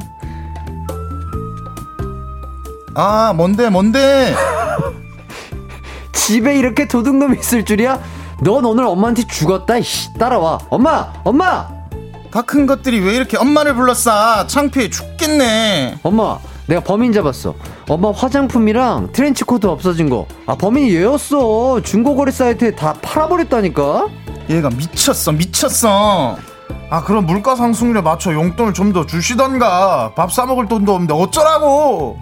아, 2.95 3.33
뭔데, 3.35 3.69
뭔데? 3.71 4.35
집에 6.13 6.57
이렇게 6.59 6.87
도둑놈이 6.87 7.39
있을 7.39 7.65
줄이야? 7.65 7.99
넌 8.43 8.65
오늘 8.65 8.85
엄마한테 8.85 9.23
죽었다. 9.27 9.77
이씨, 9.79 10.13
따라와. 10.19 10.59
엄마! 10.71 11.13
엄마! 11.25 11.69
다 12.31 12.43
큰 12.43 12.67
것들이 12.67 12.99
왜 13.01 13.15
이렇게 13.15 13.37
엄마를 13.37 13.75
불렀어? 13.75 14.47
창피해 14.47 14.89
죽겠네. 14.89 15.99
엄마, 16.03 16.39
내가 16.67 16.81
범인 16.81 17.13
잡았어. 17.13 17.55
엄마 17.89 18.11
화장품이랑 18.11 19.11
트렌치 19.13 19.45
코트 19.45 19.67
없어진 19.67 20.09
거. 20.09 20.27
아, 20.47 20.55
범인이 20.55 20.95
얘였어. 20.95 21.83
중고거래 21.83 22.33
사이트에 22.33 22.71
다 22.75 22.95
팔아버렸다니까? 23.03 24.09
얘가 24.49 24.71
미쳤어, 24.71 25.33
미쳤어. 25.33 26.37
아 26.91 27.03
그럼 27.05 27.25
물가 27.27 27.55
상승률에 27.57 28.01
맞춰 28.03 28.33
용돈을 28.35 28.73
좀 28.75 28.93
더 28.93 29.05
주시던가. 29.07 30.13
밥 30.15 30.31
사 30.31 30.45
먹을 30.47 30.69
돈도 30.69 30.93
없는데 30.95 31.15
어쩌라고? 31.15 32.19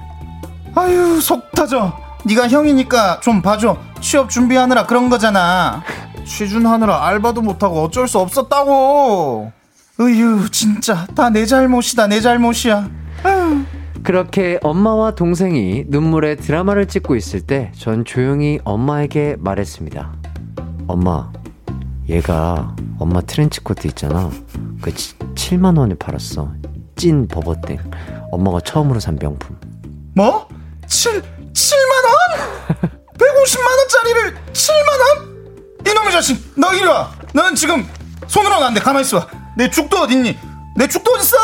아유, 0.75 1.21
속 1.21 1.51
터져. 1.53 1.93
네가 2.25 2.49
형이니까 2.49 3.21
좀 3.21 3.41
봐줘. 3.43 3.77
취업 4.01 4.31
준비하느라 4.31 4.87
그런 4.87 5.09
거잖아. 5.11 5.83
취준하느라 6.25 7.07
알바도 7.07 7.41
못하고 7.43 7.83
어쩔 7.83 8.07
수 8.09 8.18
없었다고. 8.18 9.53
으유, 10.01 10.51
진짜 10.51 11.07
다 11.14 11.31
내 11.31 11.45
잘못이다, 11.47 12.07
내 12.07 12.21
잘못이야. 12.21 12.89
그렇게 14.03 14.59
엄마와 14.62 15.11
동생이 15.14 15.85
눈물의 15.89 16.37
드라마를 16.39 16.87
찍고 16.87 17.16
있을 17.16 17.43
때 17.43 17.71
전 17.77 18.05
조용히 18.07 18.59
엄마에게 18.64 19.37
말했습니다. 19.39 20.12
엄마, 20.87 21.31
얘가 22.09 22.75
엄마 22.99 23.21
트렌치 23.21 23.61
코트 23.61 23.87
있잖아. 23.89 24.31
그 24.81 24.91
7만 24.93 25.77
원에 25.79 25.95
팔았어. 25.95 26.51
찐 26.97 27.29
버버땡. 27.29 27.79
엄마가 28.33 28.61
처음으로 28.61 29.01
산 29.01 29.18
명품. 29.21 29.57
뭐? 30.14 30.49
7, 30.91 31.22
7만원? 31.53 32.91
150만원짜리를 33.16 34.34
7만원? 34.53 35.88
이놈의 35.88 36.11
자식, 36.12 36.36
너 36.57 36.74
이리 36.74 36.84
와. 36.84 37.11
너는 37.32 37.55
지금 37.55 37.86
손으로는 38.26 38.66
안 38.66 38.74
돼. 38.74 38.80
가만히 38.80 39.03
있어. 39.07 39.26
내 39.57 39.70
죽도 39.70 39.99
어딨니? 39.99 40.36
내 40.76 40.88
죽도 40.88 41.12
어딨어? 41.12 41.38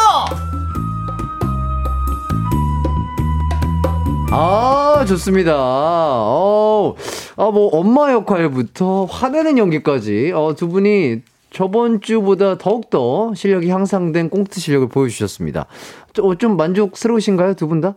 아, 4.32 5.04
좋습니다. 5.06 5.54
어, 5.56 6.94
아, 7.36 7.44
뭐, 7.50 7.68
엄마 7.78 8.12
역할부터 8.12 9.04
화내는 9.06 9.58
연기까지, 9.58 10.32
어, 10.34 10.54
두 10.56 10.68
분이 10.68 11.22
저번 11.50 12.00
주보다 12.00 12.58
더욱더 12.58 13.32
실력이 13.34 13.70
향상된 13.70 14.28
꽁트 14.30 14.58
실력을 14.60 14.88
보여주셨습니다. 14.88 15.66
좀, 16.12 16.36
좀 16.38 16.56
만족스러우신가요, 16.56 17.54
두 17.54 17.68
분 17.68 17.80
다? 17.80 17.94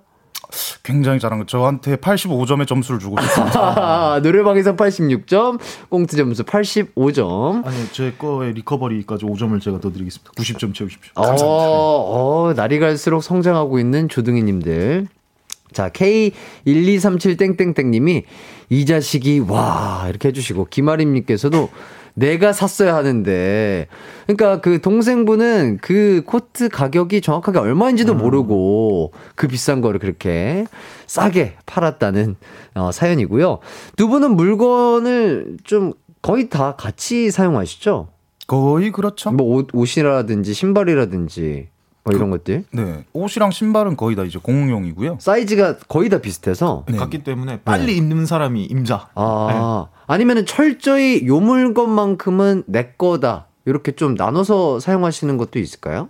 굉장히 0.83 1.19
잘한 1.19 1.39
거. 1.39 1.45
저한테 1.45 1.95
85점의 1.97 2.67
점수를 2.67 2.99
주고 2.99 3.19
싶습니다. 3.21 3.59
아, 3.59 4.19
노래방에서 4.23 4.75
86점, 4.75 5.59
꽁트 5.89 6.17
점수 6.17 6.43
85점. 6.43 7.65
아니 7.65 7.87
제 7.91 8.13
거에 8.17 8.51
리커버리까지 8.51 9.25
5점을 9.25 9.61
제가 9.61 9.79
더 9.79 9.91
드리겠습니다. 9.91 10.31
90점 10.31 10.73
채우십시오. 10.73 11.11
어, 11.15 11.23
어, 11.23 12.53
날이 12.53 12.79
갈수록 12.79 13.21
성장하고 13.21 13.79
있는 13.79 14.09
조등이 14.09 14.43
님들. 14.43 15.07
자, 15.71 15.89
K1237땡땡땡님이 15.89 18.23
이 18.69 18.85
자식이 18.85 19.39
와 19.47 20.07
이렇게 20.09 20.29
해주시고 20.29 20.65
김아림님께서도 20.65 21.69
내가 22.19 22.51
샀어야 22.53 22.95
하는데 22.95 23.87
그러니까 24.27 24.61
그 24.61 24.81
동생분은 24.81 25.79
그 25.81 26.21
코트 26.25 26.69
가격이 26.69 27.21
정확하게 27.21 27.59
얼마인지도 27.59 28.13
모르고 28.13 29.13
그 29.35 29.47
비싼 29.47 29.81
거를 29.81 29.99
그렇게 29.99 30.65
싸게 31.07 31.55
팔았다는 31.65 32.35
어, 32.75 32.91
사연이고요. 32.91 33.59
두 33.95 34.09
분은 34.09 34.35
물건을 34.35 35.57
좀 35.63 35.93
거의 36.21 36.49
다 36.49 36.75
같이 36.75 37.31
사용하시죠? 37.31 38.09
거의 38.47 38.91
그렇죠. 38.91 39.31
뭐 39.31 39.55
옷, 39.55 39.69
옷이라든지 39.73 40.53
신발이라든지 40.53 41.69
뭐 42.03 42.15
이런 42.15 42.29
것들 42.29 42.65
네. 42.71 43.05
옷이랑 43.13 43.51
신발은 43.51 43.97
거의 43.97 44.15
다 44.15 44.23
이제 44.23 44.39
공용이고요. 44.41 45.17
사이즈가 45.19 45.77
거의 45.77 46.09
다 46.09 46.19
비슷해서 46.19 46.85
네. 46.87 46.97
같기 46.97 47.23
때문에 47.23 47.61
빨리 47.61 47.97
입는 47.97 48.25
사람이 48.25 48.65
임자. 48.65 49.09
아 49.15 49.87
아니면은 50.07 50.45
철저히 50.45 51.27
요 51.27 51.39
물건만큼은 51.39 52.63
내 52.67 52.93
거다 52.97 53.47
이렇게 53.65 53.91
좀 53.91 54.15
나눠서 54.15 54.79
사용하시는 54.79 55.37
것도 55.37 55.59
있을까요? 55.59 56.09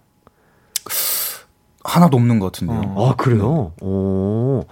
하나도 1.84 2.18
없는 2.18 2.40
것 2.40 2.52
같은데요. 2.52 2.96
아 2.98 3.16
그래요? 3.18 3.74
오 3.82 4.64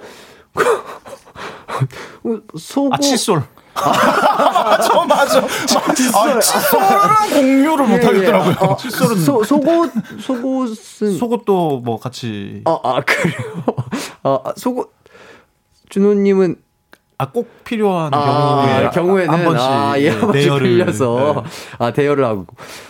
속옷 2.57 2.93
아 2.93 2.97
칫솔. 2.97 3.43
맞아, 3.86 5.05
맞아. 5.05 5.39
아, 5.39 5.93
칫솔은 6.39 7.30
공유를 7.34 7.88
못 7.88 8.03
하겠더라고요. 8.03 8.55
어, 8.59 8.78
소, 8.78 9.43
속옷 9.43 9.91
속옷은 10.19 11.17
속옷도 11.17 11.82
뭐 11.84 11.99
같이 11.99 12.61
아, 12.65 12.80
아 12.84 13.01
그래요? 13.01 13.36
아 14.23 14.39
아, 14.43 14.53
속옷 14.55 14.91
준호님은 15.89 16.55
아 17.19 17.25
꼭 17.32 17.49
필요한 17.63 18.13
아, 18.13 18.91
경우에 18.91 19.25
경우에는 19.25 19.34
한 19.34 19.43
번씩 19.43 19.67
아, 19.67 19.99
예, 19.99 20.09
한 20.09 20.19
번씩 20.21 20.43
대여를 20.43 20.67
빌려서 20.67 21.43
아 21.80 21.91
대여를 21.91 22.23
하고 22.25 22.45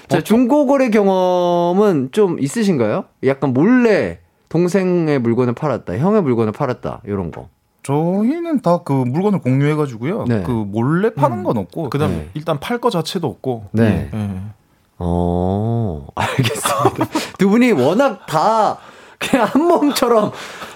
자 0.10 0.20
중고거래 0.22 0.90
경험은 0.90 2.10
좀 2.12 2.38
있으신가요? 2.40 3.06
약간 3.26 3.54
몰래 3.54 4.20
동생의 4.50 5.20
물건을 5.20 5.54
팔았다, 5.54 5.98
형의 5.98 6.22
물건을 6.24 6.52
팔았다 6.52 7.02
이런 7.06 7.32
거. 7.32 7.48
저희는 7.84 8.62
다 8.62 8.80
그 8.84 8.92
물건을 8.94 9.40
공유해 9.40 9.76
가지고요. 9.76 10.26
네. 10.28 10.44
그 10.44 10.52
몰래 10.52 11.10
파는 11.14 11.44
건 11.44 11.58
없고. 11.58 11.90
그다음 11.90 12.12
네. 12.12 12.18
에 12.20 12.30
일단 12.34 12.60
팔 12.60 12.80
거 12.80 12.90
자체도 12.90 13.28
없고. 13.28 13.66
네. 13.72 14.10
예. 14.14 14.28
어, 15.00 16.08
알겠습니다. 16.16 17.06
두 17.38 17.50
분이 17.50 17.72
워낙 17.74 18.26
다 18.26 18.78
그냥 19.20 19.48
한 19.52 19.62
몸처럼 19.64 20.32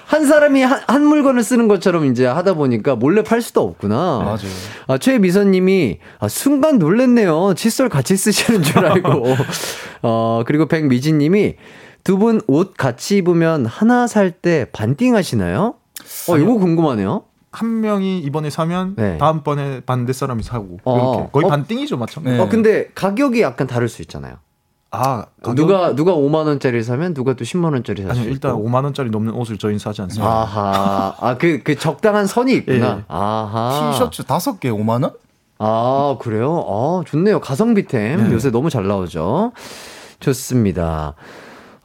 한 0.06 0.26
사람이 0.26 0.62
한, 0.62 0.82
한 0.88 1.06
물건을 1.06 1.42
쓰는 1.44 1.68
것처럼 1.68 2.06
이제 2.06 2.26
하다 2.26 2.54
보니까 2.56 2.96
몰래 2.96 3.24
팔 3.24 3.42
수도 3.42 3.62
없구나. 3.62 4.20
맞아요. 4.20 4.38
아, 4.88 4.98
최미선님이 4.98 6.00
아, 6.20 6.28
순간 6.28 6.80
놀랬네요. 6.80 7.54
칫솔 7.56 7.90
같이 7.90 8.16
쓰시는 8.18 8.62
줄 8.64 8.86
알고. 8.86 9.36
어, 10.04 10.44
그리고 10.46 10.68
백미진님이 10.68 11.56
두 12.04 12.18
분 12.18 12.42
옷 12.50 12.76
같이 12.78 13.18
입으면 13.18 13.66
하나 13.66 14.08
살 14.08 14.32
때 14.32 14.66
반띵 14.72 15.16
하시나요? 15.16 15.76
어, 16.30 16.38
이거 16.38 16.54
궁금하네요. 16.56 17.24
한 17.52 17.82
명이 17.82 18.20
이번에 18.20 18.50
사면 18.50 18.96
네. 18.96 19.18
다음번에 19.18 19.82
반대 19.82 20.14
사람이 20.14 20.42
사고 20.44 20.78
어. 20.86 21.14
이렇게 21.16 21.30
거의 21.32 21.46
어. 21.46 21.50
반띵이죠, 21.50 21.98
맞죠? 21.98 22.22
네. 22.22 22.40
어, 22.40 22.48
근데 22.48 22.88
가격이 22.96 23.42
약간 23.42 23.68
다를 23.68 23.90
수 23.90 24.02
있잖아요. 24.02 24.36
아 24.94 25.26
가격? 25.42 25.56
누가 25.56 25.96
누가 25.96 26.14
5만 26.14 26.48
원짜리 26.48 26.84
사면 26.84 27.14
누가 27.14 27.34
또 27.34 27.46
10만 27.46 27.72
원짜리 27.72 28.02
살수 28.04 28.20
아니요 28.20 28.24
있고. 28.24 28.34
일단 28.34 28.56
5만 28.56 28.84
원짜리 28.84 29.10
넘는 29.10 29.34
옷을 29.34 29.58
저희는 29.58 29.80
사지 29.80 30.02
않습니다. 30.02 30.30
아하. 30.30 31.16
아, 31.18 31.38
그, 31.38 31.62
그 31.64 31.76
적당한 31.78 32.28
선이 32.28 32.54
있구나. 32.56 32.98
예. 33.00 33.04
아하. 33.08 33.92
티셔츠 33.94 34.24
다섯 34.24 34.60
개 34.60 34.70
5만 34.70 35.04
원? 35.04 35.14
아, 35.60 36.18
그래요? 36.20 36.66
아, 36.68 37.04
좋네요. 37.06 37.40
가성비템. 37.40 38.28
네. 38.28 38.34
요새 38.34 38.50
너무 38.52 38.70
잘 38.70 38.86
나오죠. 38.88 39.54
좋습니다. 40.20 41.16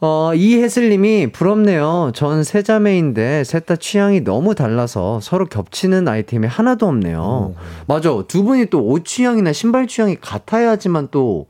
어, 0.00 0.34
이혜슬님이 0.34 1.32
부럽네요. 1.32 2.12
전 2.14 2.44
세자매인데 2.44 3.44
셋 3.44 3.64
다 3.66 3.76
취향이 3.76 4.20
너무 4.24 4.54
달라서 4.54 5.20
서로 5.20 5.46
겹치는 5.46 6.06
아이템이 6.06 6.46
하나도 6.46 6.86
없네요. 6.86 7.54
맞아. 7.88 8.10
두 8.28 8.44
분이 8.44 8.66
또 8.66 8.80
옷 8.86 9.04
취향이나 9.04 9.52
신발 9.52 9.86
취향이 9.86 10.16
같아야지만 10.20 11.08
또 11.10 11.46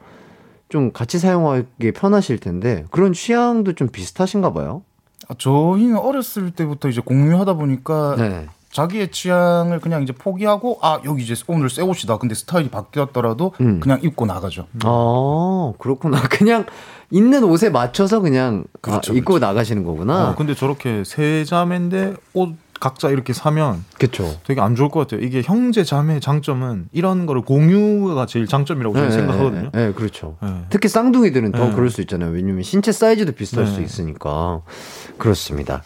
좀 0.69 0.91
같이 0.93 1.21
사용하기 1.21 1.93
편하실 1.93 2.39
텐데 2.41 2.85
그런 2.91 3.13
취향도 3.13 3.75
좀 3.75 3.87
비슷하신가 3.89 4.53
봐요. 4.53 4.83
아, 5.29 5.35
저희는 5.39 5.97
어렸을 5.97 6.51
때부터 6.51 6.89
이제 6.89 7.01
공유하다 7.01 7.55
보니까 7.55 8.17
네. 8.19 8.47
자기의 8.77 9.11
취향을 9.11 9.81
그냥 9.81 10.03
이제 10.03 10.13
포기하고 10.13 10.79
아 10.83 11.01
여기 11.07 11.23
이제 11.23 11.35
오늘 11.47 11.71
새 11.71 11.81
옷이다. 11.81 12.19
근데 12.19 12.35
스타일이 12.35 12.69
바뀌었더라도 12.69 13.53
음. 13.63 13.81
그냥 13.81 14.01
입고 14.03 14.27
나가죠. 14.27 14.67
아, 14.85 15.73
그렇구나. 15.79 16.21
그냥 16.29 16.67
있는 17.11 17.43
옷에 17.45 17.71
맞춰서 17.71 18.21
그냥 18.21 18.65
그렇죠, 18.83 19.15
아, 19.15 19.17
입고 19.17 19.39
나가시는 19.39 19.83
거구나. 19.83 20.31
어, 20.31 20.35
근데 20.35 20.55
저렇게 20.55 21.05
세 21.07 21.47
자매인데 21.47 22.17
옷 22.35 22.51
각자 22.79 23.09
이렇게 23.09 23.33
사면 23.33 23.83
그쵸. 23.99 24.31
되게 24.45 24.61
안 24.61 24.77
좋을 24.77 24.91
것 24.91 25.01
같아요. 25.01 25.27
이게 25.27 25.41
형제 25.43 25.83
자매의 25.83 26.21
장점은 26.21 26.91
이런 26.93 27.25
거를 27.25 27.41
공유가 27.41 28.27
제일 28.27 28.47
장점이라고 28.47 28.95
저는 28.95 29.11
생각하거든요. 29.11 29.71
네, 29.73 29.87
네, 29.87 29.93
그렇죠. 29.95 30.37
네. 30.43 30.67
특히 30.69 30.91
쌍둥이들은 30.91 31.53
더 31.53 31.69
네. 31.71 31.75
그럴 31.75 31.89
수 31.89 32.03
있잖아요. 32.03 32.33
왜냐면 32.33 32.63
신체 32.63 32.93
사이즈도 32.93 33.33
비슷할 33.33 33.65
네. 33.65 33.71
수 33.73 33.81
있으니까. 33.81 34.61
그렇습니다. 35.17 35.83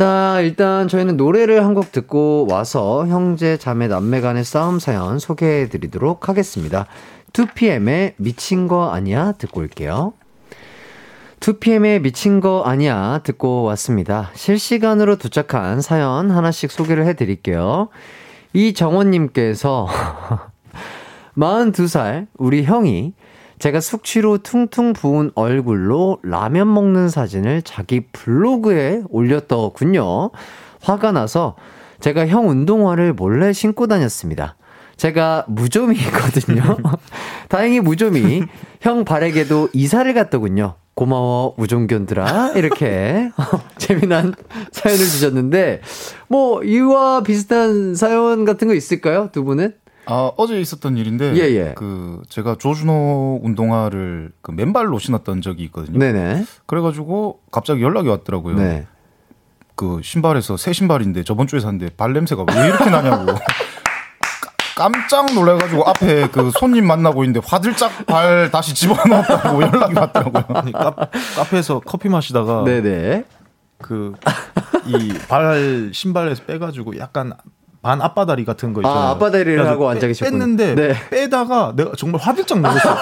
자, 0.00 0.40
일단 0.40 0.88
저희는 0.88 1.16
노래를 1.18 1.62
한 1.64 1.74
곡 1.74 1.92
듣고 1.92 2.46
와서 2.50 3.06
형제, 3.06 3.56
자매, 3.58 3.86
남매 3.86 4.20
간의 4.22 4.44
싸움 4.44 4.78
사연 4.78 5.18
소개해 5.18 5.68
드리도록 5.68 6.28
하겠습니다. 6.28 6.86
2PM의 7.34 8.14
미친 8.16 8.66
거 8.66 8.90
아니야? 8.90 9.32
듣고 9.32 9.60
올게요. 9.60 10.14
2PM의 11.40 12.00
미친 12.00 12.40
거 12.40 12.62
아니야 12.64 13.20
듣고 13.24 13.62
왔습니다. 13.64 14.30
실시간으로 14.34 15.16
도착한 15.16 15.80
사연 15.80 16.30
하나씩 16.30 16.70
소개를 16.70 17.04
해 17.06 17.12
드릴게요. 17.14 17.88
이정원님께서 18.54 19.86
42살 21.36 22.26
우리 22.36 22.64
형이 22.64 23.12
제가 23.60 23.80
숙취로 23.80 24.38
퉁퉁 24.38 24.94
부은 24.94 25.32
얼굴로 25.34 26.18
라면 26.22 26.72
먹는 26.72 27.10
사진을 27.10 27.60
자기 27.62 28.00
블로그에 28.00 29.02
올렸더군요. 29.10 30.30
화가 30.80 31.12
나서 31.12 31.56
제가 32.00 32.26
형 32.26 32.48
운동화를 32.48 33.12
몰래 33.12 33.52
신고 33.52 33.86
다녔습니다. 33.86 34.56
제가 34.96 35.44
무좀이거든요. 35.48 36.78
다행히 37.48 37.80
무좀이 37.80 38.42
형 38.80 39.04
발에게도 39.04 39.68
이사를 39.74 40.12
갔더군요. 40.14 40.74
고마워 40.94 41.54
우종견들아 41.58 42.52
이렇게 42.56 43.30
재미난 43.78 44.34
사연을 44.72 45.04
주셨는데 45.04 45.80
뭐 46.28 46.62
이와 46.62 47.22
비슷한 47.22 47.94
사연 47.94 48.44
같은 48.44 48.68
거 48.68 48.74
있을까요 48.74 49.30
두 49.32 49.44
분은? 49.44 49.74
아 50.06 50.30
어제 50.36 50.60
있었던 50.60 50.96
일인데 50.96 51.34
예, 51.36 51.40
예. 51.54 51.74
그 51.76 52.22
제가 52.28 52.56
조준호 52.56 53.40
운동화를 53.42 54.32
그 54.42 54.50
맨발로 54.50 54.98
신었던 54.98 55.40
적이 55.42 55.64
있거든요. 55.64 55.98
네네. 55.98 56.44
그래가지고 56.66 57.40
갑자기 57.52 57.82
연락이 57.82 58.08
왔더라고요. 58.08 58.56
네. 58.56 58.86
그 59.76 60.00
신발에서 60.02 60.56
새 60.56 60.72
신발인데 60.72 61.22
저번 61.24 61.46
주에 61.46 61.60
샀는데 61.60 61.94
발 61.96 62.12
냄새가 62.12 62.44
왜 62.54 62.66
이렇게 62.66 62.90
나냐고. 62.90 63.32
깜짝 64.76 65.26
놀래가지고 65.34 65.84
앞에 65.88 66.28
그 66.28 66.50
손님 66.58 66.86
만나고 66.86 67.22
있는데 67.24 67.40
화들짝 67.46 68.06
발 68.06 68.50
다시 68.50 68.74
집어넣었다고 68.74 69.60
연락이 69.62 69.94
왔더라고요. 69.94 70.44
아니, 70.56 70.72
카, 70.72 70.94
카페에서 71.36 71.80
커피 71.80 72.08
마시다가 72.08 72.64
네네. 72.64 73.24
그 73.78 74.14
이 74.86 75.12
발 75.28 75.90
신발에서 75.92 76.44
빼가지고 76.44 76.96
약간 76.98 77.32
반 77.82 78.02
앞바다리 78.02 78.44
같은 78.44 78.74
거 78.74 78.82
있잖아요. 78.82 79.00
아, 79.00 79.10
앞바다리를 79.12 79.66
하고 79.66 79.88
앉아 79.88 80.00
빼- 80.02 80.06
계셨군요. 80.08 80.38
뺐는데 80.38 80.74
네. 80.74 80.94
빼다가 81.10 81.72
내가 81.74 81.92
정말 81.96 82.20
화들짝 82.20 82.58
놀랐어. 82.60 82.98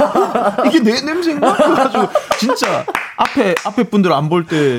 이게 0.67 0.79
내 0.81 1.01
냄새인가? 1.01 1.53
그래가지고 1.57 2.07
진짜 2.39 2.85
앞에 3.17 3.57
앞에 3.65 3.83
분들 3.85 4.13
안 4.13 4.29
볼 4.29 4.47
때 4.47 4.79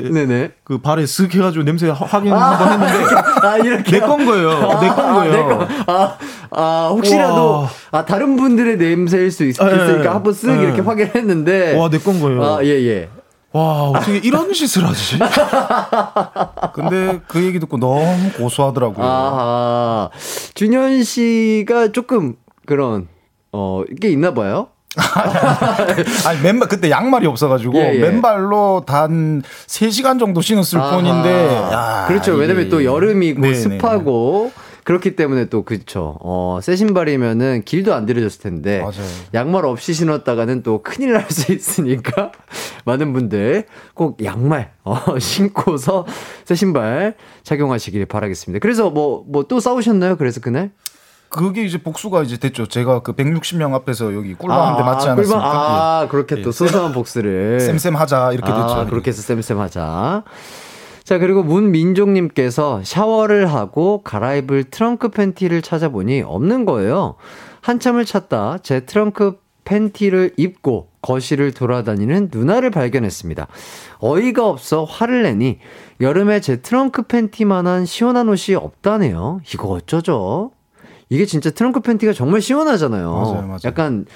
그. 0.64 0.78
발에 0.78 1.02
쓱 1.04 1.34
해가지고 1.34 1.64
냄새 1.64 1.88
하- 1.90 1.94
확인 2.06 2.32
한번 2.32 2.80
했는데 2.80 3.14
아 3.46 3.58
이렇게 3.58 4.00
내 4.00 4.06
건 4.06 4.24
거예요. 4.24 4.50
내건 4.80 5.14
거예요. 5.14 5.68
아, 5.86 6.16
아, 6.50 6.88
혹시라도, 6.90 7.50
와. 7.60 7.68
아, 7.90 8.04
다른 8.06 8.36
분들의 8.36 8.78
냄새일 8.78 9.30
수 9.30 9.44
있, 9.44 9.60
아, 9.60 9.70
예, 9.70 9.74
으니까 9.74 10.04
예. 10.04 10.08
한번 10.08 10.32
쓱 10.32 10.58
예. 10.58 10.62
이렇게 10.62 10.80
확인했는데. 10.80 11.76
와, 11.78 11.90
내 11.90 11.98
건 11.98 12.20
거예요. 12.20 12.42
아, 12.42 12.64
예, 12.64 12.68
예. 12.86 13.08
와, 13.52 13.90
어떻게 13.90 14.18
이런 14.18 14.52
짓을 14.52 14.86
하지? 14.86 15.18
근데 16.72 17.20
그 17.26 17.42
얘기 17.42 17.58
듣고 17.58 17.78
너무 17.78 18.30
고소하더라고요. 18.36 19.04
아, 19.08 20.10
준현 20.54 21.02
씨가 21.02 21.90
조금 21.92 22.36
그런, 22.66 23.08
어, 23.52 23.82
이게 23.90 24.08
있나 24.10 24.34
봐요? 24.34 24.68
아니 26.26 26.40
맨발 26.42 26.68
그때 26.68 26.90
양말이 26.90 27.24
없어가지고 27.26 27.78
예, 27.78 27.94
예. 27.94 27.98
맨발로 28.00 28.82
단 28.86 29.40
3시간 29.68 30.18
정도 30.18 30.40
신었을 30.40 30.80
아하. 30.80 30.96
뿐인데 30.96 31.54
야, 31.72 32.04
그렇죠. 32.08 32.34
왜냐면 32.34 32.68
또 32.68 32.84
여름이고 32.84 33.40
네네. 33.40 33.54
습하고 33.54 34.50
그렇기 34.90 35.14
때문에 35.14 35.44
또 35.44 35.62
그쵸. 35.62 36.16
어, 36.20 36.58
새 36.60 36.74
신발이면은 36.74 37.62
길도 37.64 37.94
안 37.94 38.06
들여졌을 38.06 38.40
텐데 38.42 38.80
맞아요. 38.80 39.06
양말 39.34 39.64
없이 39.64 39.92
신었다가는 39.94 40.64
또 40.64 40.82
큰일 40.82 41.12
날 41.12 41.30
수 41.30 41.52
있으니까 41.52 42.32
많은 42.84 43.12
분들 43.12 43.66
꼭 43.94 44.18
양말 44.24 44.72
어, 44.82 44.96
신고서 45.20 46.06
새 46.44 46.56
신발 46.56 47.14
착용하시길 47.44 48.04
바라겠습니다. 48.06 48.60
그래서 48.60 48.90
뭐 48.90 49.22
뭐 49.28 49.44
또 49.46 49.60
싸우셨나요? 49.60 50.16
그래서 50.16 50.40
그날? 50.40 50.72
그게 51.28 51.62
이제 51.64 51.78
복수가 51.78 52.22
이제 52.24 52.36
됐죠. 52.38 52.66
제가 52.66 53.02
그 53.02 53.12
160명 53.12 53.72
앞에서 53.74 54.12
여기 54.12 54.34
꿀밤 54.34 54.58
한대 54.60 54.82
맞지 54.82 55.06
꿀밤. 55.06 55.16
않았습니까? 55.16 55.46
아, 56.00 56.08
그렇게 56.10 56.42
또 56.42 56.50
소소한 56.50 56.92
복수를. 56.92 57.58
예. 57.60 57.64
쌤쌤 57.64 57.94
하자 57.94 58.32
이렇게 58.32 58.50
됐죠. 58.50 58.60
아, 58.74 58.84
그렇게 58.86 59.10
해서 59.10 59.22
쌤쌤 59.22 59.60
하자. 59.60 60.24
자, 61.10 61.18
그리고 61.18 61.42
문민종님께서 61.42 62.82
샤워를 62.84 63.52
하고 63.52 64.00
갈아입을 64.04 64.62
트렁크 64.70 65.08
팬티를 65.08 65.60
찾아보니 65.60 66.22
없는 66.22 66.64
거예요. 66.64 67.16
한참을 67.62 68.04
찾다 68.04 68.58
제 68.62 68.86
트렁크 68.86 69.40
팬티를 69.64 70.34
입고 70.36 70.86
거실을 71.02 71.50
돌아다니는 71.50 72.28
누나를 72.32 72.70
발견했습니다. 72.70 73.48
어이가 73.98 74.46
없어 74.46 74.84
화를 74.84 75.24
내니 75.24 75.58
여름에 76.00 76.40
제 76.40 76.62
트렁크 76.62 77.02
팬티만한 77.08 77.86
시원한 77.86 78.28
옷이 78.28 78.54
없다네요. 78.54 79.40
이거 79.52 79.66
어쩌죠? 79.66 80.52
이게 81.08 81.26
진짜 81.26 81.50
트렁크 81.50 81.80
팬티가 81.80 82.12
정말 82.12 82.40
시원하잖아요. 82.40 83.10
맞아요, 83.10 83.42
맞아요. 83.48 83.58
약간 83.64 84.06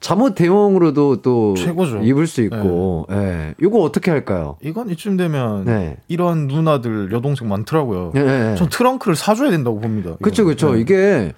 잠옷 0.00 0.34
대용으로도 0.34 1.22
또 1.22 1.54
최고죠. 1.56 2.02
입을 2.02 2.26
수 2.26 2.42
있고, 2.42 3.06
예. 3.10 3.54
이거 3.60 3.80
어떻게 3.80 4.10
할까요? 4.10 4.56
이건 4.62 4.90
이쯤 4.90 5.16
되면 5.16 5.64
네. 5.64 5.96
이런 6.08 6.46
누나들 6.46 7.10
여동생 7.12 7.48
많더라고요. 7.48 8.12
예, 8.14 8.20
예. 8.52 8.54
전 8.56 8.68
트렁크를 8.68 9.16
사줘야 9.16 9.50
된다고 9.50 9.80
봅니다. 9.80 10.16
그쵸. 10.22 10.74
네. 10.74 10.80
이게 10.80 11.32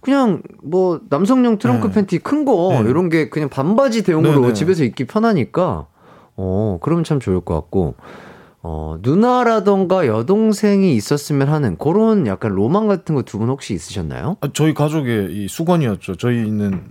그냥 0.00 0.40
뭐 0.62 1.00
남성용 1.10 1.58
트렁크 1.58 1.88
네. 1.88 1.92
팬티 1.94 2.18
큰 2.20 2.44
거, 2.44 2.80
네. 2.82 2.88
이런 2.88 3.08
게 3.08 3.28
그냥 3.28 3.48
반바지 3.48 4.04
대용으로 4.04 4.40
네, 4.40 4.46
네. 4.48 4.52
집에서 4.54 4.84
입기 4.84 5.04
편하니까, 5.04 5.86
어, 6.36 6.78
그럼 6.80 7.02
참 7.02 7.18
좋을 7.18 7.40
것 7.40 7.54
같고, 7.54 7.96
어, 8.62 8.98
누나라던가 9.02 10.06
여동생이 10.06 10.94
있었으면 10.94 11.48
하는 11.48 11.76
그런 11.76 12.26
약간 12.26 12.52
로망 12.52 12.86
같은 12.86 13.14
거 13.14 13.22
두 13.22 13.38
분 13.38 13.48
혹시 13.48 13.74
있으셨나요? 13.74 14.36
아, 14.40 14.48
저희 14.52 14.74
가족의 14.74 15.28
이 15.32 15.48
수건이었죠. 15.48 16.16
저희는 16.16 16.82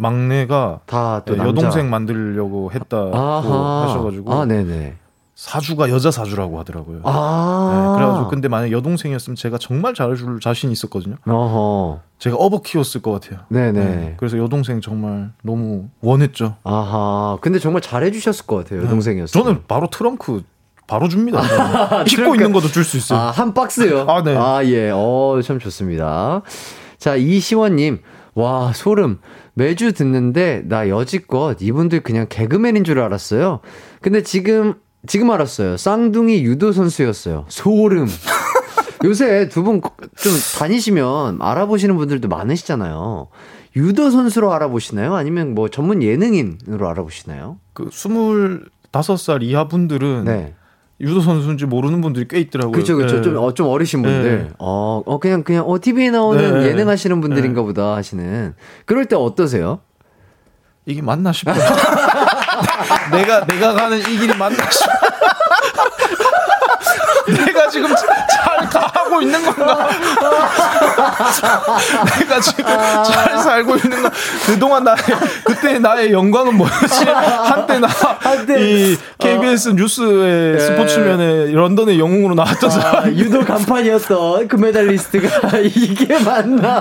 막내가 0.00 0.80
다또 0.86 1.34
예. 1.34 1.38
여동생 1.40 1.90
만들려고 1.90 2.72
했다고 2.72 3.14
아하. 3.16 3.84
하셔가지고 3.88 4.32
아, 4.32 4.46
네네. 4.46 4.94
사주가 5.34 5.88
여자 5.90 6.10
사주라고 6.10 6.58
하더라고요. 6.60 7.00
아. 7.04 7.70
네, 7.72 7.98
그래가지고 7.98 8.28
근데 8.28 8.48
만약 8.48 8.72
여동생이었으면 8.72 9.36
제가 9.36 9.58
정말 9.58 9.94
잘해줄 9.94 10.40
자신이 10.40 10.72
있었거든요. 10.72 11.16
어허. 11.26 12.00
제가 12.18 12.36
업어 12.36 12.60
키웠을 12.62 13.00
것 13.02 13.12
같아요. 13.12 13.40
네네. 13.48 13.84
네, 13.84 14.14
그래서 14.18 14.36
여동생 14.38 14.80
정말 14.80 15.32
너무 15.42 15.88
원했죠. 16.02 16.56
아하. 16.64 17.38
근데 17.40 17.58
정말 17.58 17.80
잘해주셨을 17.82 18.46
것 18.46 18.56
같아요, 18.56 18.82
여동생이었어요. 18.84 19.42
저는 19.42 19.62
바로 19.68 19.88
트렁크 19.88 20.42
바로 20.86 21.08
줍니다. 21.08 21.40
입고 22.04 22.04
트렁크. 22.04 22.36
있는 22.36 22.52
것도 22.52 22.68
줄 22.68 22.84
수 22.84 22.96
있어요. 22.98 23.18
아, 23.18 23.30
한 23.30 23.54
박스요? 23.54 24.06
아, 24.08 24.22
네. 24.22 24.34
예. 24.72 24.90
어, 24.92 25.40
참 25.44 25.58
좋습니다. 25.58 26.42
자, 26.98 27.16
이시원님. 27.16 28.00
와, 28.34 28.72
소름. 28.74 29.20
매주 29.60 29.92
듣는데, 29.92 30.62
나 30.64 30.88
여지껏 30.88 31.58
이분들 31.60 32.00
그냥 32.00 32.24
개그맨인 32.30 32.82
줄 32.84 32.98
알았어요. 33.00 33.60
근데 34.00 34.22
지금, 34.22 34.74
지금 35.06 35.30
알았어요. 35.30 35.76
쌍둥이 35.76 36.42
유도 36.44 36.72
선수였어요. 36.72 37.44
소름. 37.48 38.06
요새 39.04 39.48
두 39.50 39.62
분 39.62 39.82
좀 40.16 40.32
다니시면 40.58 41.38
알아보시는 41.42 41.94
분들도 41.96 42.28
많으시잖아요. 42.28 43.28
유도 43.76 44.10
선수로 44.10 44.52
알아보시나요? 44.54 45.14
아니면 45.14 45.54
뭐 45.54 45.68
전문 45.68 46.02
예능인으로 46.02 46.88
알아보시나요? 46.88 47.58
그 47.74 47.88
25살 47.90 49.42
이하 49.42 49.68
분들은 49.68 50.24
네. 50.24 50.54
유도 51.00 51.20
선수인지 51.20 51.64
모르는 51.66 52.00
분들이 52.02 52.26
꽤 52.28 52.38
있더라고요. 52.40 52.72
그렇죠, 52.72 52.96
그렇죠. 52.96 53.16
네. 53.16 53.22
좀, 53.22 53.36
어, 53.38 53.54
좀 53.54 53.68
어리신 53.68 54.02
분들. 54.02 54.42
네. 54.44 54.48
어, 54.58 55.02
어, 55.06 55.18
그냥, 55.18 55.42
그냥, 55.42 55.66
어, 55.66 55.80
TV에 55.80 56.10
나오는 56.10 56.60
네. 56.60 56.68
예능 56.68 56.88
하시는 56.88 57.20
분들인가 57.20 57.62
보다 57.62 57.94
하시는. 57.96 58.54
그럴 58.84 59.06
때 59.06 59.16
어떠세요? 59.16 59.80
이게 60.84 61.00
맞나 61.02 61.32
싶어요. 61.32 61.56
내가 63.12 63.46
내가 63.46 63.72
가는 63.72 63.98
이 63.98 64.02
길이 64.02 64.36
맞나 64.36 64.56
싶어. 64.70 64.90
내가 67.46 67.68
지금 67.68 67.94
잘 68.70 68.82
가고 68.92 69.20
있는 69.22 69.42
건가? 69.44 69.88
내가 72.18 72.40
지금 72.40 72.64
잘 72.64 73.38
살고 73.38 73.76
있는 73.76 74.02
거. 74.02 74.10
그동안 74.46 74.84
나의 74.84 74.96
그때 75.44 75.78
나의 75.78 76.12
영광은 76.12 76.56
뭐였지? 76.56 77.04
한때 77.04 77.78
나 77.78 77.88
이 78.58 78.96
KBS 79.18 79.70
뉴스의 79.70 80.60
스포츠면에 80.60 81.52
런던의 81.52 81.98
영웅으로 81.98 82.34
나왔던 82.34 82.70
아, 82.70 82.72
사람. 82.72 83.08
유도 83.16 83.44
간판이었던 83.44 84.48
금메달리스트가 84.48 85.58
이게 85.64 86.18
맞나? 86.20 86.80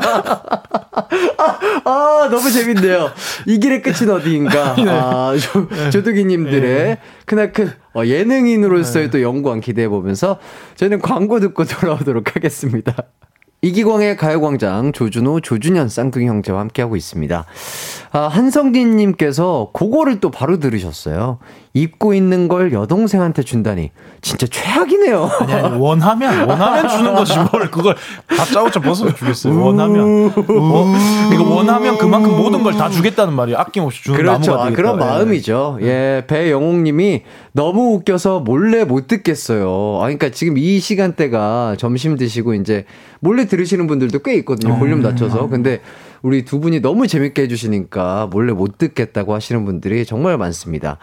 아, 1.37 1.59
아, 1.85 2.27
너무 2.29 2.51
재밌네요. 2.51 3.11
이 3.45 3.59
길의 3.59 3.81
끝은 3.81 4.09
어디인가? 4.09 4.75
아, 4.87 5.33
조, 5.37 5.67
조두기님들의 5.91 6.97
크나큰 7.25 7.71
어, 7.93 8.05
예능인으로서의 8.05 9.09
또 9.11 9.21
영광 9.21 9.59
기대해 9.59 9.87
보면서 9.87 10.39
저희는 10.75 10.99
광고 10.99 11.39
듣고 11.39 11.65
돌아오도록 11.65 12.35
하겠습니다. 12.35 12.95
이기광의 13.61 14.15
가요광장 14.15 14.93
조준호, 14.93 15.41
조준현 15.41 15.89
쌍둥이 15.89 16.27
형제와 16.27 16.61
함께하고 16.61 16.95
있습니다. 16.95 17.43
아, 18.11 18.19
한성진님께서 18.19 19.71
그거를 19.73 20.21
또 20.21 20.31
바로 20.31 20.59
들으셨어요. 20.59 21.39
입고 21.73 22.13
있는 22.13 22.47
걸 22.47 22.71
여동생한테 22.73 23.43
준다니. 23.43 23.91
진짜 24.21 24.47
최악이네요. 24.49 25.29
아니, 25.41 25.53
아니, 25.53 25.77
원하면, 25.77 26.47
원하면 26.49 26.87
주는 26.89 27.13
거지, 27.13 27.33
뭘. 27.51 27.69
그걸 27.69 27.95
다짜고짜 28.27 28.79
벗어서 28.79 29.13
주겠어요. 29.13 29.61
원하면. 29.61 30.33
뭐, 30.47 30.87
이거 31.33 31.43
원하면 31.43 31.97
그만큼 31.97 32.35
모든 32.37 32.63
걸 32.63 32.73
다 32.79 32.89
주겠다는 32.89 33.33
말이에요. 33.33 33.57
아낌없이 33.59 34.03
주는 34.03 34.17
그렇죠. 34.17 34.51
나무가 34.51 34.61
아, 34.63 34.69
되겠다. 34.69 34.75
그런 34.81 34.95
예. 34.95 35.05
마음이죠. 35.05 35.77
예, 35.81 36.23
배영옥님이 36.27 37.23
너무 37.53 37.93
웃겨서 37.95 38.41
몰래 38.41 38.83
못 38.83 39.07
듣겠어요. 39.07 39.97
아, 39.97 40.03
그러니까 40.03 40.29
지금 40.29 40.57
이 40.57 40.79
시간대가 40.79 41.75
점심 41.77 42.15
드시고 42.15 42.53
이제 42.53 42.85
몰래 43.19 43.45
들으시는 43.45 43.87
분들도 43.87 44.19
꽤 44.19 44.35
있거든요. 44.35 44.73
볼륨 44.77 45.01
낮춰서. 45.01 45.47
근데 45.49 45.81
우리 46.21 46.45
두 46.45 46.59
분이 46.59 46.81
너무 46.81 47.07
재밌게 47.07 47.43
해주시니까 47.43 48.27
몰래 48.31 48.53
못 48.53 48.77
듣겠다고 48.77 49.33
하시는 49.33 49.65
분들이 49.65 50.05
정말 50.05 50.37
많습니다. 50.37 50.97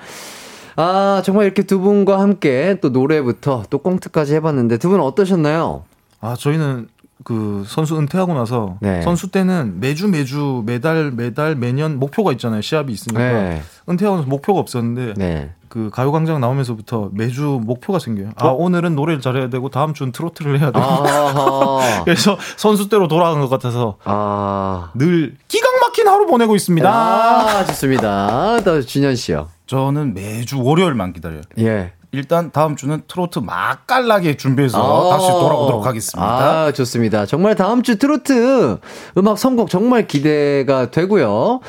아, 0.76 1.22
정말 1.24 1.46
이렇게 1.46 1.62
두 1.62 1.80
분과 1.80 2.20
함께 2.20 2.76
또 2.80 2.90
노래부터 2.90 3.64
또 3.70 3.78
꽁트까지 3.78 4.34
해봤는데 4.34 4.76
두 4.78 4.90
분 4.90 5.00
어떠셨나요? 5.00 5.84
아, 6.20 6.34
저희는 6.38 6.88
그 7.24 7.64
선수 7.66 7.98
은퇴하고 7.98 8.34
나서 8.34 8.76
네. 8.80 9.02
선수 9.02 9.30
때는 9.30 9.80
매주 9.80 10.08
매주 10.08 10.62
매달 10.66 11.10
매달 11.10 11.56
매년 11.56 11.98
목표가 11.98 12.32
있잖아요. 12.32 12.60
시합이 12.60 12.92
있으니까. 12.92 13.20
네. 13.20 13.62
은퇴하고 13.88 14.18
나서 14.18 14.28
목표가 14.28 14.60
없었는데 14.60 15.14
네. 15.16 15.50
그 15.68 15.90
가요광장 15.90 16.40
나오면서부터 16.40 17.10
매주 17.12 17.60
목표가 17.62 17.98
생겨요. 17.98 18.30
아, 18.36 18.48
오늘은 18.48 18.94
노래를 18.94 19.20
잘해야 19.20 19.48
되고 19.48 19.68
다음 19.68 19.94
주는 19.94 20.12
트로트를 20.12 20.60
해야 20.60 20.70
되고. 20.70 20.84
아하. 20.84 22.02
그래서 22.04 22.38
선수 22.56 22.88
때로 22.88 23.08
돌아간 23.08 23.40
것 23.40 23.48
같아서 23.48 23.96
아. 24.04 24.90
늘 24.94 25.34
기가 25.48 25.68
막힌 25.80 26.08
하루 26.08 26.26
보내고 26.26 26.54
있습니다. 26.54 26.88
아, 26.88 27.64
좋습니다. 27.66 28.60
또 28.64 28.80
준현 28.82 29.16
씨요. 29.16 29.48
저는 29.66 30.14
매주 30.14 30.62
월요일만 30.62 31.12
기다려요. 31.12 31.42
예. 31.58 31.92
일단 32.16 32.50
다음 32.50 32.76
주는 32.76 33.02
트로트 33.06 33.40
맛깔나게 33.40 34.36
준비해서 34.36 34.78
아, 35.12 35.16
다시 35.16 35.28
돌아오도록 35.30 35.86
하겠습니다. 35.86 36.64
아, 36.66 36.72
좋습니다. 36.72 37.26
정말 37.26 37.54
다음 37.54 37.82
주 37.82 37.98
트로트 37.98 38.78
음악 39.18 39.38
선곡 39.38 39.68
정말 39.70 40.06
기대가 40.06 40.90
되고요. 40.90 41.60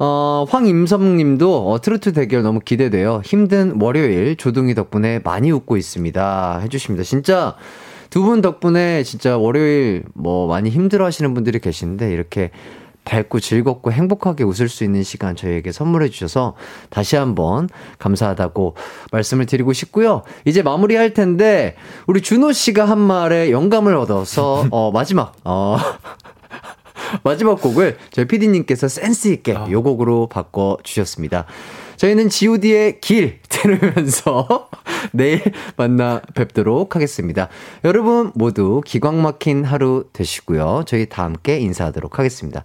어, 0.00 0.46
황임섭 0.48 1.02
님도 1.02 1.70
어, 1.70 1.80
트로트 1.80 2.12
대결 2.12 2.42
너무 2.42 2.60
기대돼요. 2.60 3.20
힘든 3.24 3.80
월요일 3.80 4.36
조둥이 4.36 4.74
덕분에 4.74 5.20
많이 5.24 5.50
웃고 5.50 5.76
있습니다. 5.76 6.60
해주십니다. 6.62 7.02
진짜 7.04 7.56
두 8.10 8.22
분 8.22 8.40
덕분에 8.40 9.02
진짜 9.02 9.36
월요일 9.36 10.04
뭐 10.14 10.46
많이 10.46 10.70
힘들어 10.70 11.04
하시는 11.04 11.34
분들이 11.34 11.58
계신데 11.58 12.10
이렇게 12.12 12.50
밝고 13.08 13.40
즐겁고 13.40 13.90
행복하게 13.90 14.44
웃을 14.44 14.68
수 14.68 14.84
있는 14.84 15.02
시간 15.02 15.34
저희에게 15.34 15.72
선물해 15.72 16.10
주셔서 16.10 16.54
다시 16.90 17.16
한번 17.16 17.68
감사하다고 17.98 18.74
말씀을 19.10 19.46
드리고 19.46 19.72
싶고요. 19.72 20.22
이제 20.44 20.62
마무리할 20.62 21.14
텐데 21.14 21.74
우리 22.06 22.20
준호 22.20 22.52
씨가 22.52 22.84
한 22.84 22.98
말에 22.98 23.50
영감을 23.50 23.96
얻어서 23.96 24.66
어 24.70 24.90
마지막 24.92 25.32
어 25.44 25.78
마지막 27.24 27.62
곡을 27.62 27.96
저희 28.10 28.26
PD님께서 28.26 28.88
센스 28.88 29.28
있게 29.28 29.54
요 29.70 29.82
곡으로 29.82 30.28
바꿔 30.28 30.76
주셨습니다. 30.82 31.46
저희는 31.98 32.30
GOD의 32.30 33.00
길 33.00 33.40
들으면서 33.48 34.70
내일 35.12 35.42
만나 35.76 36.22
뵙도록 36.34 36.96
하겠습니다. 36.96 37.48
여러분 37.84 38.32
모두 38.34 38.80
기광 38.84 39.20
막힌 39.20 39.64
하루 39.64 40.04
되시고요. 40.12 40.84
저희 40.86 41.06
다 41.06 41.24
함께 41.24 41.58
인사하도록 41.58 42.18
하겠습니다. 42.18 42.64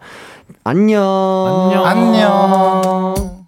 안녕. 0.63 1.83
안녕. 1.85 3.42